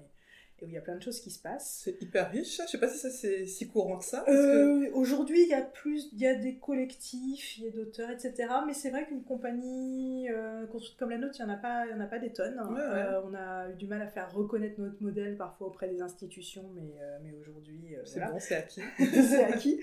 et 0.61 0.65
où 0.65 0.69
il 0.69 0.75
y 0.75 0.79
a 0.79 0.81
plein 0.81 0.97
de 0.97 1.03
choses 1.03 1.21
qui 1.21 1.31
se 1.31 1.41
passent. 1.41 1.83
C'est 1.85 2.01
hyper 2.03 2.31
riche. 2.31 2.61
Je 2.65 2.67
sais 2.71 2.79
pas 2.79 2.89
si 2.89 2.99
ça 2.99 3.11
c'est 3.11 3.47
si 3.47 3.69
courant 3.69 3.99
que 3.99 4.05
ça. 4.05 4.23
que- 4.27 4.31
Euh, 4.31 4.91
Aujourd'hui, 4.95 5.43
il 5.43 5.49
y 5.49 5.55
a 5.55 5.63
plus, 5.63 6.09
il 6.13 6.19
y 6.21 6.27
a 6.27 6.35
des 6.35 6.57
collectifs, 6.59 7.59
il 7.59 7.65
y 7.65 7.69
a 7.69 7.71
d'auteurs, 7.71 8.11
etc. 8.11 8.35
Mais 8.67 8.75
c'est 8.75 8.91
vrai 8.91 9.07
qu'une 9.07 9.23
compagnie 9.25 10.29
euh, 10.31 10.67
construite 10.67 10.99
comme 10.99 11.11
la 11.11 11.19
nôtre, 11.19 11.35
il 11.39 11.45
n'y 11.45 11.51
en 11.51 11.55
a 11.55 11.57
pas, 11.59 11.87
y 11.87 11.93
en 11.93 12.01
a 12.01 12.07
pas 12.07 12.19
des 12.19 12.33
tonnes. 12.33 12.59
hein. 12.59 12.69
Ouais, 12.73 12.81
ouais. 12.81 12.83
Euh, 13.15 13.23
on 13.25 13.35
a 13.35 13.71
eu 13.71 13.75
du 13.77 13.87
mal 13.87 14.03
à 14.03 14.09
faire 14.09 14.33
reconnaître 14.33 14.81
notre 14.81 15.03
modèle 15.03 15.37
parfois 15.37 15.69
auprès 15.69 15.89
des 15.89 16.01
institutions, 16.03 16.69
mais, 16.75 16.95
mais 17.23 17.33
aujourd'hui, 17.33 17.95
C'est 18.05 18.19
voilà. 18.19 18.33
bon, 18.33 18.39
c'est 18.41 18.57
acquis. 18.57 18.83
c'est 18.99 19.45
acquis. 19.45 19.81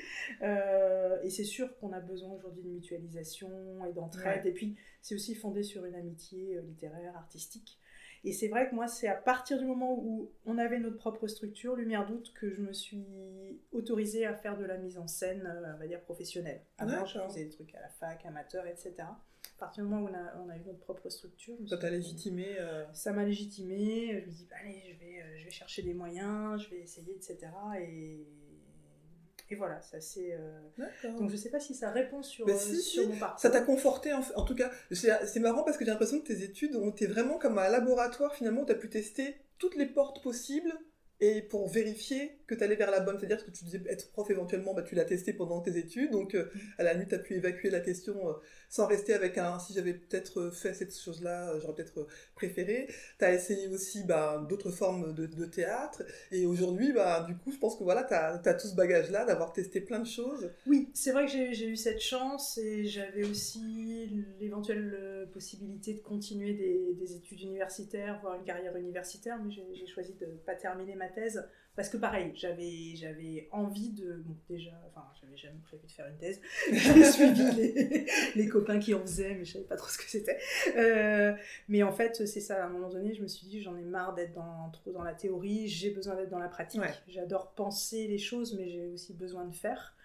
Et 1.23 1.29
c'est 1.29 1.43
sûr 1.43 1.77
qu'on 1.79 1.91
a 1.93 1.99
besoin 1.99 2.31
aujourd'hui 2.33 2.63
de 2.63 2.69
mutualisation 2.69 3.49
et 3.89 3.93
d'entraide. 3.93 4.45
Et 4.45 4.51
puis, 4.51 4.75
c'est 5.01 5.15
aussi 5.15 5.35
fondé 5.35 5.63
sur 5.63 5.85
une 5.85 5.95
amitié 5.95 6.59
littéraire, 6.63 7.15
artistique. 7.15 7.79
Et 8.27 8.33
c'est 8.33 8.49
vrai 8.49 8.69
que 8.69 8.75
moi, 8.75 8.89
c'est 8.89 9.07
à 9.07 9.15
partir 9.15 9.57
du 9.57 9.63
moment 9.63 9.97
où 9.97 10.29
on 10.45 10.57
avait 10.57 10.79
notre 10.79 10.97
propre 10.97 11.27
structure, 11.27 11.77
Lumière 11.77 12.05
Doute, 12.05 12.33
que 12.33 12.49
je 12.49 12.59
me 12.59 12.73
suis 12.73 13.61
autorisée 13.71 14.25
à 14.25 14.33
faire 14.33 14.57
de 14.57 14.65
la 14.65 14.77
mise 14.77 14.97
en 14.97 15.07
scène, 15.07 15.45
euh, 15.45 15.73
on 15.73 15.79
va 15.79 15.87
dire, 15.87 16.01
professionnelle. 16.01 16.59
Avant, 16.77 17.05
je 17.05 17.19
faisais 17.19 17.45
des 17.45 17.49
trucs 17.49 17.73
à 17.73 17.79
la 17.79 17.87
fac, 17.87 18.25
amateur, 18.25 18.67
etc. 18.67 18.95
À 18.99 19.59
partir 19.59 19.85
du 19.85 19.89
moment 19.89 20.05
où 20.05 20.09
on 20.09 20.13
a, 20.13 20.43
on 20.45 20.49
a 20.49 20.57
eu 20.57 20.61
notre 20.65 20.79
propre 20.79 21.07
structure, 21.09 21.55
Ça 21.69 21.77
t'a 21.77 21.89
légitimé. 21.89 22.57
euh, 22.59 22.83
ça 22.91 23.13
m'a 23.13 23.23
légitimé. 23.23 24.19
Je 24.19 24.25
me 24.25 24.31
dis, 24.31 24.45
bah, 24.49 24.57
allez, 24.61 24.83
je 24.93 24.99
vais, 24.99 25.21
euh, 25.21 25.37
je 25.37 25.45
vais 25.45 25.49
chercher 25.51 25.81
des 25.83 25.93
moyens, 25.93 26.61
je 26.61 26.69
vais 26.69 26.81
essayer, 26.81 27.15
etc. 27.15 27.37
Et, 27.79 28.27
et 29.49 29.55
voilà, 29.55 29.81
ça 29.81 30.01
c'est. 30.01 30.33
euh. 30.33 31.09
Donc 31.17 31.29
je 31.29 31.35
sais 31.37 31.49
pas 31.49 31.59
si 31.59 31.73
ça 31.73 31.91
répond 31.91 32.21
sur, 32.21 32.47
euh, 32.47 32.57
si, 32.57 32.75
sur 32.81 33.03
si, 33.03 33.07
mon 33.09 33.17
parcours. 33.17 33.39
Ça 33.39 33.49
t'a 33.49 33.61
conforté, 33.61 34.13
en, 34.13 34.21
en 34.35 34.43
tout 34.43 34.55
cas. 34.55 34.71
C'est 34.91 35.11
c'est 35.25 35.39
marrant 35.39 35.63
parce 35.63 35.77
que 35.77 35.85
j'ai 35.85 35.91
l'impression 35.91 36.19
que 36.19 36.27
tes 36.27 36.43
études 36.43 36.75
ont 36.75 36.89
été 36.89 37.07
vraiment 37.07 37.37
comme 37.37 37.57
un 37.57 37.69
laboratoire, 37.69 38.35
finalement, 38.35 38.61
où 38.61 38.65
tu 38.65 38.71
as 38.71 38.75
pu 38.75 38.89
tester 38.89 39.35
toutes 39.57 39.75
les 39.75 39.85
portes 39.85 40.21
possibles 40.21 40.71
et 41.19 41.41
pour 41.41 41.67
vérifier 41.67 42.37
que 42.45 42.55
tu 42.55 42.63
allais 42.63 42.75
vers 42.75 42.91
la 42.91 42.99
bonne. 42.99 43.17
C'est-à-dire 43.17 43.43
que 43.43 43.51
tu 43.51 43.63
disais 43.63 43.81
être 43.89 44.11
prof 44.11 44.29
éventuellement, 44.29 44.73
bah, 44.73 44.83
tu 44.83 44.95
l'as 44.95 45.05
testé 45.05 45.33
pendant 45.33 45.61
tes 45.61 45.77
études, 45.77 46.11
donc 46.11 46.35
euh, 46.35 46.45
Mm. 46.53 46.59
à 46.77 46.83
la 46.83 46.95
nuit, 46.95 47.07
tu 47.07 47.15
as 47.15 47.19
pu 47.19 47.35
évacuer 47.35 47.69
la 47.69 47.79
question 47.79 48.29
euh, 48.29 48.33
sans 48.69 48.87
rester 48.87 49.13
avec 49.13 49.37
un 49.37 49.59
si 49.59 49.73
j'avais 49.73 49.93
peut-être 49.93 50.39
euh, 50.39 50.51
fait 50.51 50.73
cette 50.73 50.95
chose-là, 50.95 51.57
j'aurais 51.59 51.75
peut-être 51.75 52.07
préféré. 52.35 52.87
Tu 53.19 53.25
as 53.25 53.33
essayé 53.33 53.67
aussi 53.67 54.03
bah, 54.03 54.45
d'autres 54.47 54.71
formes 54.71 55.13
de, 55.13 55.25
de 55.25 55.45
théâtre, 55.45 56.03
et 56.31 56.45
aujourd'hui, 56.45 56.93
bah, 56.93 57.25
du 57.27 57.35
coup, 57.35 57.51
je 57.51 57.57
pense 57.57 57.77
que 57.77 57.83
voilà, 57.83 58.03
tu 58.03 58.13
as, 58.13 58.53
tout 58.53 58.67
ce 58.67 58.75
bagage-là 58.75 59.25
d'avoir 59.25 59.53
testé 59.53 59.81
plein 59.81 59.99
de 59.99 60.07
choses. 60.07 60.51
Oui, 60.65 60.89
c'est 60.93 61.11
vrai 61.11 61.25
que 61.25 61.31
j'ai 61.31 61.67
eu 61.67 61.75
cette 61.75 62.01
chance 62.01 62.57
et 62.57 62.85
j'avais 62.85 63.23
aussi 63.23 64.09
l'éventuelle 64.39 65.27
possibilité 65.33 65.93
de 65.93 65.99
continuer 65.99 66.53
des, 66.53 66.93
des 66.93 67.15
études 67.15 67.41
universitaires, 67.41 68.19
voire 68.21 68.35
une 68.35 68.43
carrière 68.43 68.75
universitaire, 68.75 69.37
mais 69.43 69.51
j'ai 69.51 69.87
choisi 69.87 70.13
de 70.13 70.25
ne 70.25 70.37
pas 70.37 70.55
terminer 70.55 70.95
ma 70.95 71.06
thèse 71.07 71.47
parce 71.75 71.89
que 71.89 71.97
pareil, 71.97 72.31
j'avais 72.33 72.95
j'avais 72.95 73.47
envie 73.51 73.91
de... 73.91 74.23
Bon, 74.25 74.35
déjà, 74.49 74.71
enfin, 74.87 75.05
j'avais 75.21 75.37
jamais 75.37 75.59
prévu 75.63 75.85
de 75.85 75.91
faire 75.91 76.07
une 76.07 76.17
thèse. 76.17 76.41
J'ai 76.71 77.03
suivi 77.11 77.51
les, 77.51 78.07
les 78.35 78.47
copains 78.47 78.79
qui 78.79 78.95
en 78.95 79.01
faisaient, 79.01 79.35
mais 79.35 79.45
je 79.45 79.53
savais 79.53 79.65
pas 79.65 79.75
trop 79.75 79.87
ce 79.87 79.99
que 79.99 80.09
c'était. 80.09 80.39
Euh, 80.75 81.35
mais 81.67 81.83
en 81.83 81.91
fait, 81.91 82.25
c'est 82.25 82.41
ça, 82.41 82.63
à 82.63 82.65
un 82.65 82.69
moment 82.69 82.89
donné, 82.89 83.13
je 83.13 83.21
me 83.21 83.27
suis 83.27 83.45
dit, 83.45 83.61
j'en 83.61 83.77
ai 83.77 83.83
marre 83.83 84.15
d'être 84.15 84.33
dans, 84.33 84.71
trop 84.71 84.91
dans 84.91 85.03
la 85.03 85.13
théorie, 85.13 85.67
j'ai 85.67 85.91
besoin 85.91 86.15
d'être 86.15 86.31
dans 86.31 86.39
la 86.39 86.49
pratique. 86.49 86.81
Ouais. 86.81 86.93
J'adore 87.07 87.53
penser 87.53 88.07
les 88.07 88.17
choses, 88.17 88.55
mais 88.57 88.67
j'ai 88.69 88.87
aussi 88.87 89.13
besoin 89.13 89.45
de 89.45 89.53
faire. 89.53 89.95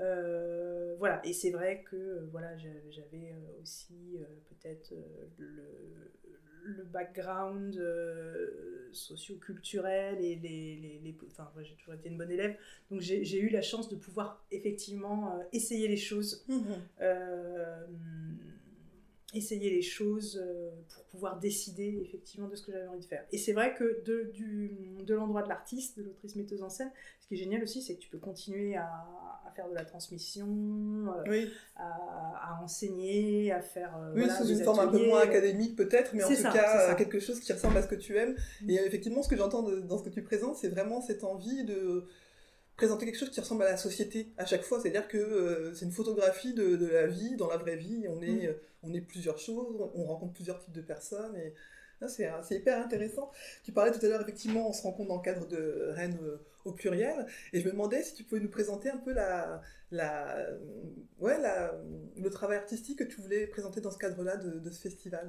Euh, 0.00 0.96
voilà, 0.98 1.20
et 1.24 1.32
c'est 1.32 1.50
vrai 1.50 1.84
que 1.88 2.26
voilà, 2.32 2.56
j'avais 2.56 2.82
j'avais, 2.90 3.32
euh, 3.32 3.62
aussi 3.62 4.16
euh, 4.18 4.24
peut-être 4.48 4.94
le, 5.36 5.62
le 6.64 6.84
background 6.84 7.76
euh, 7.76 8.88
socio-culturel 8.92 10.16
et 10.24 10.36
les, 10.36 10.76
les, 10.76 11.00
les- 11.02 11.16
enfin, 11.30 11.50
moi, 11.54 11.62
j'ai 11.62 11.74
toujours 11.74 11.94
été 11.94 12.08
une 12.08 12.18
bonne 12.18 12.30
élève, 12.30 12.56
donc 12.90 13.00
j'ai 13.00 13.38
eu 13.40 13.48
la 13.48 13.62
chance 13.62 13.88
de 13.88 13.96
pouvoir 13.96 14.44
effectivement 14.50 15.36
euh, 15.38 15.42
essayer 15.52 15.88
les 15.88 15.96
choses. 15.96 16.44
Euh, 17.00 17.86
essayer 19.34 19.70
les 19.70 19.82
choses 19.82 20.40
euh, 20.42 20.70
pour 20.94 21.04
pouvoir 21.04 21.38
décider 21.38 22.00
effectivement 22.02 22.48
de 22.48 22.56
ce 22.56 22.62
que 22.64 22.72
j'avais 22.72 22.86
envie 22.88 23.00
de 23.00 23.04
faire. 23.04 23.24
Et 23.32 23.38
c'est 23.38 23.52
vrai 23.52 23.74
que 23.74 24.02
de, 24.04 24.30
du, 24.32 24.76
de 25.04 25.14
l'endroit 25.14 25.42
de 25.42 25.48
l'artiste, 25.48 25.98
de 25.98 26.02
l'autrice 26.04 26.34
metteuse 26.36 26.62
en 26.62 26.68
scène, 26.68 26.90
ce 27.20 27.28
qui 27.28 27.34
est 27.34 27.36
génial 27.36 27.62
aussi, 27.62 27.80
c'est 27.82 27.94
que 27.94 28.00
tu 28.00 28.08
peux 28.10 28.18
continuer 28.18 28.76
à, 28.76 28.84
à 29.46 29.52
faire 29.54 29.68
de 29.68 29.74
la 29.74 29.84
transmission, 29.84 30.48
euh, 30.48 31.22
Oui, 31.28 31.50
à, 31.76 31.84
à 32.58 32.60
enseigner, 32.62 33.52
à 33.52 33.60
faire 33.60 33.96
euh, 33.98 34.12
oui 34.14 34.22
voilà, 34.22 34.36
sous 34.36 34.46
des 34.46 34.58
une 34.58 34.64
forme 34.64 34.80
un 34.80 34.88
peu 34.88 34.96
ateliers. 34.96 35.08
moins 35.08 35.20
académique 35.20 35.76
peut-être, 35.76 36.12
mais 36.14 36.24
en 36.24 36.28
tout 36.28 36.34
ça, 36.34 36.50
cas 36.50 36.94
quelque 36.96 37.20
chose 37.20 37.38
qui 37.40 37.52
ressemble 37.52 37.76
à 37.76 37.82
ce 37.82 37.88
que 37.88 37.94
tu 37.94 38.16
aimes. 38.16 38.34
Mm. 38.62 38.70
Et 38.70 38.74
effectivement, 38.84 39.22
ce 39.22 39.28
que 39.28 39.36
j'entends 39.36 39.62
dans 39.62 39.98
ce 39.98 40.04
que 40.04 40.10
tu 40.10 40.22
présentes, 40.22 40.56
c'est 40.56 40.68
vraiment 40.68 41.00
cette 41.00 41.22
envie 41.24 41.64
de 41.64 42.06
présenter 42.80 43.04
quelque 43.06 43.18
chose 43.22 43.30
qui 43.34 43.40
ressemble 43.40 43.62
à 43.64 43.70
la 43.70 43.76
société 43.88 44.18
à 44.38 44.46
chaque 44.50 44.62
fois. 44.68 44.80
C'est-à-dire 44.80 45.06
que 45.08 45.18
euh, 45.18 45.74
c'est 45.74 45.84
une 45.84 45.92
photographie 46.00 46.54
de, 46.54 46.76
de 46.76 46.86
la 46.86 47.06
vie, 47.06 47.36
dans 47.36 47.48
la 47.54 47.58
vraie 47.64 47.76
vie. 47.76 48.06
On 48.08 48.20
est, 48.22 48.46
Mm. 48.46 48.50
euh, 48.50 48.54
on 48.82 48.94
est 48.94 49.00
plusieurs 49.12 49.38
choses, 49.38 49.76
on 49.94 50.04
rencontre 50.04 50.32
plusieurs 50.34 50.58
types 50.62 50.72
de 50.74 50.80
personnes. 50.94 51.36
Et 51.36 51.54
c'est 52.08 52.26
euh, 52.26 52.42
c'est 52.42 52.56
hyper 52.56 52.76
intéressant. 52.86 53.30
Tu 53.64 53.72
parlais 53.72 53.92
tout 53.92 54.04
à 54.04 54.08
l'heure, 54.08 54.22
effectivement, 54.22 54.68
on 54.70 54.72
se 54.72 54.82
rencontre 54.82 55.08
dans 55.10 55.16
le 55.22 55.22
cadre 55.30 55.46
de 55.46 55.88
Rennes 55.98 56.18
euh, 56.22 56.38
au 56.64 56.72
pluriel. 56.72 57.26
Et 57.52 57.60
je 57.60 57.66
me 57.66 57.72
demandais 57.72 58.02
si 58.02 58.14
tu 58.14 58.24
pouvais 58.24 58.40
nous 58.40 58.50
présenter 58.58 58.88
un 58.90 58.96
peu 59.06 59.12
la, 59.12 59.60
la, 59.90 60.46
ouais, 61.18 61.38
la, 61.40 61.74
le 62.16 62.30
travail 62.30 62.58
artistique 62.58 62.98
que 63.00 63.04
tu 63.04 63.20
voulais 63.20 63.46
présenter 63.46 63.80
dans 63.82 63.90
ce 63.90 63.98
cadre-là 63.98 64.36
de, 64.36 64.58
de 64.66 64.70
ce 64.70 64.80
festival. 64.80 65.26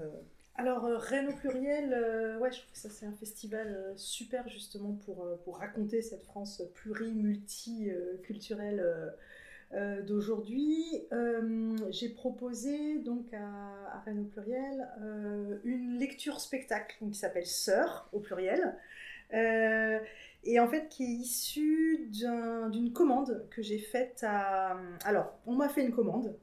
Alors, 0.56 0.86
euh, 0.86 0.98
Rennes 0.98 1.30
au 1.30 1.34
pluriel, 1.34 1.94
euh, 1.94 2.40
ouais, 2.40 2.52
je 2.52 2.58
trouve 2.60 2.72
que 2.72 2.78
ça 2.78 2.90
c'est 2.90 3.06
un 3.06 3.14
festival 3.14 3.68
euh, 3.68 3.94
super 3.96 4.50
justement 4.50 4.98
pour, 5.06 5.58
raconter 5.58 6.02
cette 6.02 6.24
France 6.24 6.62
pluri-multiculturelle 6.76 9.14
d'aujourd'hui. 10.06 11.08
J'ai 11.90 12.10
proposé 12.10 13.00
donc 13.00 13.34
à, 13.34 13.94
à 13.94 14.02
Rennes 14.06 14.20
au 14.20 14.26
pluriel 14.26 14.86
une 15.64 15.98
lecture 15.98 16.42
spectacle 16.42 16.98
qui 17.00 17.14
s'appelle 17.14 17.46
Sœur 17.46 18.10
au 18.12 18.20
pluriel. 18.20 18.76
et 19.32 20.60
en 20.60 20.68
fait 20.68 20.90
qui 20.90 21.04
est 21.04 21.08
issu 21.08 22.10
d'une 22.10 22.92
commande 22.92 23.48
que 23.52 23.62
j'ai 23.62 23.80
faite 23.80 24.26
à... 24.28 24.78
Alors, 25.06 25.40
on 25.46 25.54
m'a 25.54 25.70
fait 25.70 25.86
une 25.86 25.94
commande, 25.94 26.36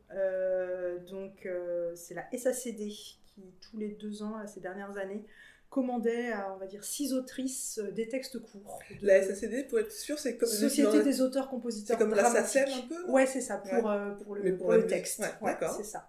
donc 1.10 1.46
c'est 1.94 2.14
la 2.14 2.24
SACD 2.36 3.18
qui, 3.38 3.54
tous 3.60 3.78
les 3.78 3.88
deux 3.88 4.22
ans, 4.22 4.34
ces 4.46 4.60
dernières 4.60 4.96
années, 4.96 5.24
commandait 5.70 6.32
à, 6.32 6.52
on 6.54 6.58
va 6.58 6.66
dire, 6.66 6.82
six 6.84 7.12
autrices 7.12 7.78
euh, 7.82 7.90
des 7.90 8.08
textes 8.08 8.38
courts. 8.38 8.80
La 9.02 9.22
SACD, 9.22 9.66
pour 9.68 9.78
être 9.78 9.92
sûr, 9.92 10.18
c'est 10.18 10.36
comme... 10.36 10.48
Société 10.48 11.02
des 11.02 11.20
auteurs-compositeurs 11.20 11.98
C'est 11.98 12.04
comme 12.04 12.14
la 12.14 12.24
SACEM 12.24 12.68
un 12.68 12.88
peu 12.88 13.10
Ouais, 13.10 13.26
c'est 13.26 13.40
ça, 13.40 13.58
pour, 13.58 13.90
euh, 13.90 14.12
pour, 14.12 14.34
le, 14.34 14.56
pour, 14.56 14.72
le 14.72 14.86
texte. 14.86 15.22
Ouais, 15.42 15.56
c'est 15.76 15.84
ça. 15.84 16.08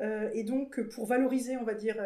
Euh, 0.00 0.30
et 0.32 0.44
donc, 0.44 0.80
pour 0.88 1.06
valoriser, 1.06 1.56
on 1.56 1.64
va 1.64 1.74
dire, 1.74 1.96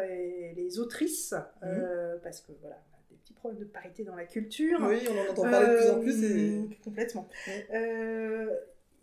les, 0.55 0.79
autrices, 0.79 1.33
mhm. 1.61 2.19
parce 2.23 2.41
que 2.41 2.51
voilà, 2.61 2.79
des 3.09 3.17
petits 3.17 3.33
problèmes 3.33 3.59
de 3.59 3.65
parité 3.65 4.03
dans 4.03 4.15
la 4.15 4.25
culture. 4.25 4.79
Oui, 4.81 5.07
on 5.09 5.17
en 5.17 5.31
entend 5.31 5.43
parler 5.43 5.73
de 5.73 5.79
plus 5.79 5.89
en 5.89 5.99
plus. 5.99 6.23
Et... 6.23 6.79
Complètement 6.83 7.27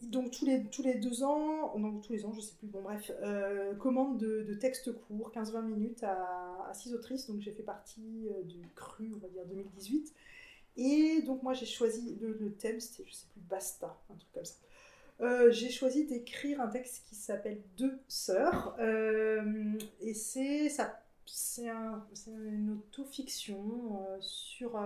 donc 0.03 0.31
tous 0.31 0.47
les, 0.47 0.95
deux 0.95 1.23
ans, 1.23 1.77
non 1.79 2.01
tous 2.01 2.13
les 2.13 2.25
ans, 2.25 2.33
je 2.33 2.41
sais 2.41 2.55
plus, 2.59 2.67
bon 2.67 2.83
bref, 2.83 3.11
euh, 3.23 3.75
commande 3.75 4.19
de, 4.19 4.55
textes 4.55 4.93
courts, 4.93 5.31
15-20 5.35 5.63
minutes 5.63 6.03
à, 6.03 6.67
à, 6.69 6.75
six 6.75 6.95
autrices, 6.95 7.27
donc 7.27 7.41
j'ai 7.41 7.53
fait 7.53 7.63
partie 7.63 8.29
euh, 8.31 8.43
du 8.45 8.61
cru, 8.75 9.13
on 9.15 9.19
va 9.19 9.29
dire 9.29 9.45
2018. 9.47 10.13
Et 10.77 11.23
donc 11.23 11.43
moi 11.43 11.53
j'ai 11.53 11.67
choisi, 11.67 12.17
le, 12.21 12.53
thème 12.53 12.81
c'était, 12.81 13.05
je 13.07 13.15
sais 13.15 13.27
plus, 13.33 13.41
Basta, 13.43 13.99
un 14.11 14.15
truc 14.15 14.33
comme 14.33 14.45
ça. 14.45 14.55
Euh, 15.21 15.51
j'ai 15.51 15.69
choisi 15.69 16.07
d'écrire 16.07 16.63
un 16.63 16.69
texte 16.69 17.05
qui 17.07 17.15
s'appelle 17.15 17.61
Deux 17.77 17.99
sœurs, 18.09 18.77
et 18.81 20.15
c'est, 20.15 20.71
ça, 20.71 21.03
c'est, 21.27 21.69
un, 21.69 22.07
c'est 22.15 22.31
une 22.31 22.71
autofiction 22.71 24.01
sur 24.21 24.79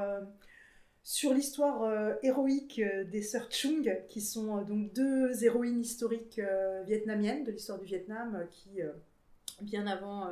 sur 1.04 1.34
l'histoire 1.34 1.82
euh, 1.82 2.14
héroïque 2.22 2.80
euh, 2.80 3.04
des 3.04 3.20
sœurs 3.20 3.52
Chung, 3.52 4.02
qui 4.08 4.22
sont 4.22 4.56
euh, 4.56 4.64
donc 4.64 4.92
deux 4.94 5.44
héroïnes 5.44 5.80
historiques 5.80 6.40
vietnamiennes 6.86 7.44
de 7.44 7.52
l'histoire 7.52 7.78
du 7.78 7.84
Vietnam, 7.84 8.46
qui 8.50 8.80
bien 9.60 9.86
avant, 9.86 10.22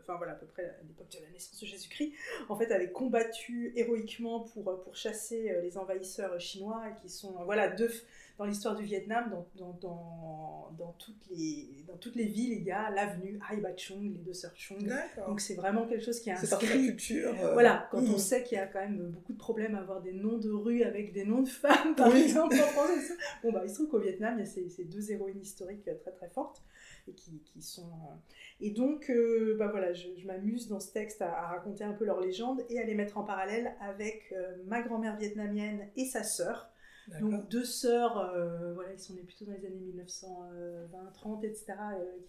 enfin 0.00 0.16
voilà, 0.16 0.32
à 0.32 0.34
peu 0.36 0.46
près 0.46 0.64
à 0.64 0.82
l'époque 0.86 1.10
de 1.10 1.18
la 1.22 1.30
naissance 1.30 1.60
de 1.60 1.66
Jésus-Christ, 1.66 2.12
en 2.48 2.56
fait, 2.56 2.72
avaient 2.72 2.90
combattu 2.90 3.72
héroïquement 3.76 4.40
pour, 4.40 4.94
chasser 4.94 5.54
les 5.62 5.76
envahisseurs 5.76 6.40
chinois, 6.40 6.84
qui 7.02 7.10
sont, 7.10 7.32
voilà, 7.44 7.68
deux, 7.68 7.90
dans 8.38 8.44
l'histoire 8.44 8.76
du 8.76 8.84
Vietnam, 8.84 9.30
dans, 9.56 9.72
dans, 9.80 10.70
dans, 10.78 10.92
toutes 10.92 11.26
les, 11.28 11.84
dans 11.88 11.96
toutes 11.96 12.14
les 12.14 12.26
villes, 12.26 12.52
il 12.52 12.62
y 12.62 12.70
a 12.70 12.88
l'avenue 12.88 13.40
Hai 13.50 13.56
Ba 13.56 13.76
Chung, 13.76 14.00
les 14.00 14.20
deux 14.20 14.32
sœurs 14.32 14.54
Chung. 14.54 14.88
Donc 15.26 15.40
c'est 15.40 15.56
vraiment 15.56 15.86
quelque 15.86 16.04
chose 16.04 16.20
qui 16.20 16.30
est 16.30 16.34
inscrit. 16.34 16.66
C'est 16.66 16.78
culture. 16.78 17.34
Euh, 17.42 17.52
voilà, 17.52 17.88
quand 17.90 17.98
on 17.98 18.14
hmm. 18.14 18.18
sait 18.18 18.44
qu'il 18.44 18.56
y 18.56 18.60
a 18.60 18.68
quand 18.68 18.78
même 18.78 19.10
beaucoup 19.10 19.32
de 19.32 19.38
problèmes 19.38 19.74
à 19.74 19.80
avoir 19.80 20.00
des 20.00 20.12
noms 20.12 20.38
de 20.38 20.50
rues 20.50 20.84
avec 20.84 21.12
des 21.12 21.24
noms 21.24 21.42
de 21.42 21.48
femmes, 21.48 21.96
par 21.96 22.14
exemple, 22.14 22.54
en 22.54 22.66
France. 22.68 23.12
Bon, 23.42 23.52
bah, 23.52 23.62
il 23.64 23.70
se 23.70 23.74
trouve 23.74 23.88
qu'au 23.88 24.00
Vietnam, 24.00 24.34
il 24.36 24.40
y 24.40 24.42
a 24.42 24.46
ces, 24.46 24.68
ces, 24.68 24.84
deux 24.84 25.10
héroïnes 25.10 25.40
historiques 25.40 25.82
très 25.82 26.12
très 26.12 26.28
fortes. 26.28 26.62
Et 27.08 27.12
qui, 27.12 27.40
qui 27.42 27.62
sont 27.62 27.88
euh, 27.88 28.14
et 28.60 28.70
donc 28.70 29.08
euh, 29.08 29.56
bah 29.58 29.68
voilà 29.68 29.94
je, 29.94 30.08
je 30.18 30.26
m'amuse 30.26 30.68
dans 30.68 30.78
ce 30.78 30.92
texte 30.92 31.22
à, 31.22 31.30
raconter 31.30 31.82
un 31.82 31.94
peu 31.94 32.04
leur 32.04 32.20
légende 32.20 32.60
et 32.68 32.78
à 32.78 32.84
les 32.84 32.94
mettre 32.94 33.16
en 33.16 33.24
parallèle 33.24 33.74
avec 33.80 34.34
ma 34.66 34.82
grand-mère 34.82 35.16
vietnamienne 35.16 35.88
et 35.96 36.04
sa 36.04 36.22
sœur 36.22 36.70
donc 37.20 37.48
deux 37.48 37.64
sœurs, 37.64 38.18
euh, 38.18 38.74
voilà, 38.74 38.92
ils 38.92 38.98
sont 38.98 39.14
nés 39.14 39.22
plutôt 39.22 39.44
dans 39.44 39.52
les 39.52 39.64
années 39.64 39.80
1920, 39.80 41.12
30, 41.12 41.44
etc., 41.44 41.74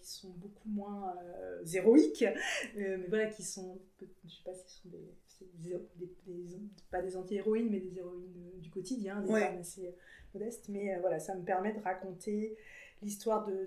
qui 0.00 0.10
sont 0.10 0.30
beaucoup 0.30 0.68
moins 0.68 1.14
euh, 1.18 1.64
héroïques, 1.72 2.24
euh, 2.24 2.96
mais 2.98 3.06
voilà, 3.08 3.26
qui 3.26 3.42
sont, 3.42 3.78
je 4.00 4.04
ne 4.04 4.30
sais 4.30 4.42
pas 4.44 4.54
si 4.54 4.68
ce 4.68 4.82
sont 4.82 4.88
des, 4.88 5.78
pas 6.90 7.02
des 7.02 7.16
anti-héroïnes, 7.16 7.70
mais 7.70 7.80
des 7.80 7.98
héroïnes 7.98 8.60
du 8.60 8.70
quotidien, 8.70 9.20
des 9.20 9.28
femmes 9.28 9.58
assez 9.58 9.94
modestes. 10.34 10.68
Mais 10.68 10.98
voilà, 11.00 11.18
ça 11.18 11.34
me 11.34 11.44
permet 11.44 11.72
de 11.72 11.80
raconter 11.80 12.56
l'histoire 13.02 13.46
de, 13.46 13.66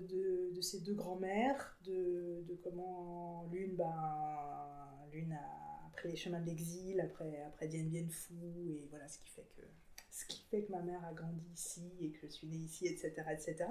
de, 0.52 0.60
ces 0.60 0.80
deux 0.80 0.94
grands-mères, 0.94 1.76
de, 1.84 2.44
de, 2.48 2.54
comment 2.62 3.48
l'une, 3.52 3.74
ben, 3.74 3.92
l'une 5.12 5.32
a 5.32 5.90
pris 5.96 6.08
les 6.08 6.16
chemins 6.16 6.40
de 6.40 6.46
l'exil 6.46 7.00
après, 7.00 7.42
après 7.46 7.68
Dien 7.68 7.84
Bien 7.84 8.06
Phu, 8.08 8.34
et 8.70 8.86
voilà 8.90 9.08
ce 9.08 9.18
qui 9.18 9.28
fait 9.28 9.46
que 9.56 9.62
ce 10.14 10.24
qui 10.26 10.44
fait 10.48 10.62
que 10.62 10.70
ma 10.70 10.80
mère 10.80 11.04
a 11.04 11.12
grandi 11.12 11.44
ici 11.52 11.82
et 12.00 12.10
que 12.10 12.18
je 12.22 12.28
suis 12.28 12.46
née 12.46 12.56
ici, 12.56 12.86
etc. 12.86 13.12
etc. 13.32 13.64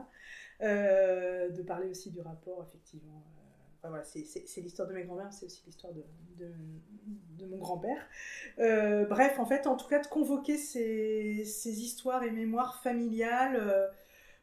Euh, 0.62 1.50
de 1.50 1.62
parler 1.62 1.90
aussi 1.90 2.12
du 2.12 2.20
rapport, 2.20 2.66
effectivement. 2.68 3.24
Euh, 3.86 3.88
voilà, 3.88 4.04
c'est 4.04 4.62
l'histoire 4.62 4.88
de 4.90 4.94
mes 4.94 5.04
grands-mères, 5.04 5.32
c'est 5.32 5.46
aussi 5.46 5.64
l'histoire 5.66 5.94
de, 5.94 6.04
de, 7.38 7.46
mon 7.46 7.58
grand-père. 7.58 8.10
Euh, 8.60 9.06
bref, 9.06 9.40
en 9.40 9.46
fait, 9.46 9.68
en 9.68 9.78
tout 9.78 9.88
cas, 9.88 10.00
de 10.00 10.08
convoquer 10.08 10.58
ces, 10.58 11.46
ces 11.46 11.82
histoires 11.82 12.24
et 12.24 12.32
mémoires 12.32 12.82
familiales. 12.84 13.92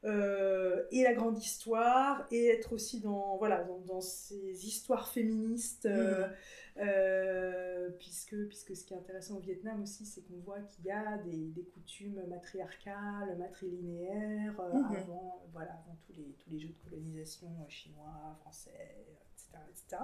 et 0.05 1.03
la 1.03 1.13
grande 1.13 1.39
histoire, 1.39 2.27
et 2.31 2.47
être 2.47 2.73
aussi 2.73 3.01
dans, 3.01 3.37
voilà, 3.37 3.67
dans, 3.87 4.01
ces 4.01 4.67
histoires 4.67 5.09
féministes 5.09 5.87
mmh. 5.87 6.31
Euh, 6.79 7.91
puisque, 7.99 8.37
puisque 8.47 8.77
ce 8.77 8.85
qui 8.85 8.95
est 8.95 8.97
intéressant 8.97 9.37
au 9.37 9.41
Vietnam 9.41 9.83
aussi, 9.83 10.07
c'est 10.07 10.23
qu'on 10.23 10.39
voit 10.39 10.61
qu'il 10.61 10.85
y 10.85 10.91
a 10.91 11.19
des, 11.19 11.49
des, 11.49 11.65
coutumes 11.65 12.23
matriarcales, 12.29 13.37
matrilinéaires, 13.39 14.59
euh, 14.61 14.73
mhm. 14.73 14.97
avant, 14.97 15.45
voilà, 15.53 15.73
avant 15.73 15.97
tous, 16.07 16.13
les, 16.17 16.35
tous 16.39 16.51
les 16.51 16.59
jeux 16.59 16.69
de 16.69 16.91
colonisation 16.91 17.49
euh, 17.49 17.69
chinois, 17.69 18.37
français, 18.41 18.97
etc. 19.35 19.59
etc. 19.69 20.03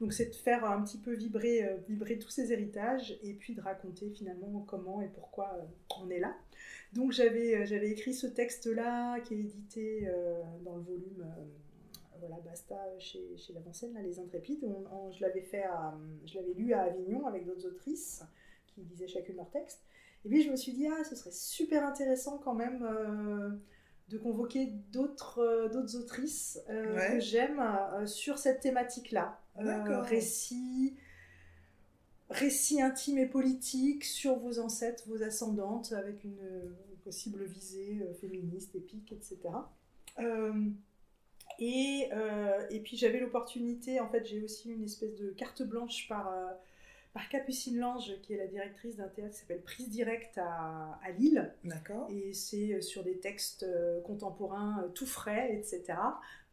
Donc 0.00 0.12
c'est 0.12 0.26
de 0.26 0.34
faire 0.34 0.64
un 0.64 0.82
petit 0.82 0.98
peu 0.98 1.14
vibrer, 1.14 1.78
vibrer 1.86 2.18
tous 2.18 2.30
ces 2.30 2.52
héritages 2.52 3.18
et 3.22 3.34
puis 3.34 3.54
de 3.54 3.60
raconter 3.60 4.10
finalement 4.10 4.64
comment 4.66 5.02
et 5.02 5.08
pourquoi 5.08 5.58
on 6.00 6.08
est 6.10 6.20
là. 6.20 6.34
Donc 6.94 7.12
j'avais, 7.12 7.66
j'avais 7.66 7.90
écrit 7.90 8.14
ce 8.14 8.26
texte-là 8.26 9.20
qui 9.20 9.34
est 9.34 9.38
édité 9.38 10.10
dans 10.64 10.76
le 10.76 10.82
volume 10.82 11.26
voilà, 12.20 12.36
Basta 12.44 12.76
chez, 12.98 13.36
chez 13.36 13.52
L'Avancelle, 13.52 13.92
là, 13.92 14.02
Les 14.02 14.18
Intrépides. 14.18 14.64
je 15.10 15.20
l'avais 15.20 15.42
fait 15.42 15.64
je 16.24 16.36
l'avais 16.36 16.52
lu 16.54 16.72
à 16.72 16.82
Avignon 16.82 17.26
avec 17.26 17.44
d'autres 17.44 17.66
autrices 17.66 18.22
qui 18.66 18.82
lisaient 18.82 19.08
chacune 19.08 19.36
leur 19.36 19.50
texte. 19.50 19.80
Et 20.24 20.28
puis 20.28 20.42
je 20.42 20.50
me 20.50 20.56
suis 20.56 20.72
dit, 20.72 20.86
ah, 20.86 21.04
ce 21.04 21.16
serait 21.16 21.32
super 21.32 21.86
intéressant 21.86 22.38
quand 22.38 22.54
même 22.54 22.82
euh, 22.82 23.50
de 24.08 24.18
convoquer 24.18 24.66
d'autres 24.92 25.38
euh, 25.40 25.68
d'autres 25.68 25.96
autrices 25.96 26.60
euh, 26.68 27.12
que 27.12 27.20
j'aime 27.20 27.62
sur 28.06 28.38
cette 28.38 28.60
thématique-là. 28.60 29.40
récits 29.56 30.96
récit 32.30 32.82
intime 32.82 33.16
et 33.16 33.26
politique 33.26 34.04
sur 34.04 34.38
vos 34.38 34.58
ancêtres, 34.58 35.04
vos 35.06 35.22
ascendantes, 35.22 35.92
avec 35.92 36.24
une, 36.24 36.36
possible 37.02 37.42
visée 37.44 38.06
féministe, 38.20 38.74
épique, 38.74 39.12
etc. 39.12 39.38
Et, 41.58 42.08
euh, 42.12 42.66
et 42.70 42.80
puis 42.80 42.96
j'avais 42.96 43.18
l'opportunité, 43.18 44.00
en 44.00 44.08
fait 44.08 44.24
j'ai 44.24 44.42
aussi 44.42 44.70
une 44.70 44.84
espèce 44.84 45.16
de 45.16 45.30
carte 45.30 45.62
blanche 45.62 46.06
par, 46.08 46.28
euh, 46.28 46.52
par 47.12 47.28
Capucine 47.28 47.78
Lange, 47.78 48.12
qui 48.22 48.34
est 48.34 48.36
la 48.36 48.46
directrice 48.46 48.96
d'un 48.96 49.08
théâtre 49.08 49.34
qui 49.34 49.40
s'appelle 49.40 49.62
Prise 49.62 49.88
Directe 49.88 50.38
à, 50.38 51.00
à 51.02 51.10
Lille. 51.10 51.52
D'accord. 51.64 52.08
Et 52.10 52.32
c'est 52.32 52.74
euh, 52.74 52.80
sur 52.80 53.02
des 53.02 53.18
textes 53.18 53.66
contemporains 54.04 54.88
tout 54.94 55.06
frais, 55.06 55.56
etc. 55.56 55.98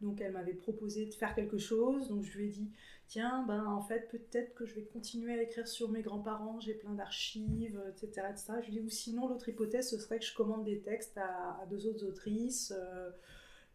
Donc 0.00 0.20
elle 0.20 0.32
m'avait 0.32 0.54
proposé 0.54 1.06
de 1.06 1.14
faire 1.14 1.34
quelque 1.36 1.58
chose, 1.58 2.08
donc 2.08 2.24
je 2.24 2.36
lui 2.36 2.46
ai 2.46 2.50
dit, 2.50 2.70
tiens, 3.06 3.44
ben 3.46 3.64
en 3.64 3.82
fait 3.82 4.08
peut-être 4.08 4.54
que 4.54 4.66
je 4.66 4.74
vais 4.74 4.82
continuer 4.82 5.38
à 5.38 5.42
écrire 5.42 5.68
sur 5.68 5.88
mes 5.88 6.02
grands-parents, 6.02 6.58
j'ai 6.58 6.74
plein 6.74 6.94
d'archives, 6.94 7.80
etc., 7.90 8.26
etc. 8.28 8.54
Je 8.62 8.70
lui 8.72 8.78
ai 8.78 8.80
dit, 8.80 8.86
ou 8.86 8.90
sinon 8.90 9.28
l'autre 9.28 9.48
hypothèse, 9.48 9.88
ce 9.88 9.98
serait 9.98 10.18
que 10.18 10.24
je 10.24 10.34
commande 10.34 10.64
des 10.64 10.80
textes 10.80 11.16
à, 11.16 11.60
à 11.62 11.66
deux 11.66 11.86
autres 11.86 12.04
autrices. 12.04 12.74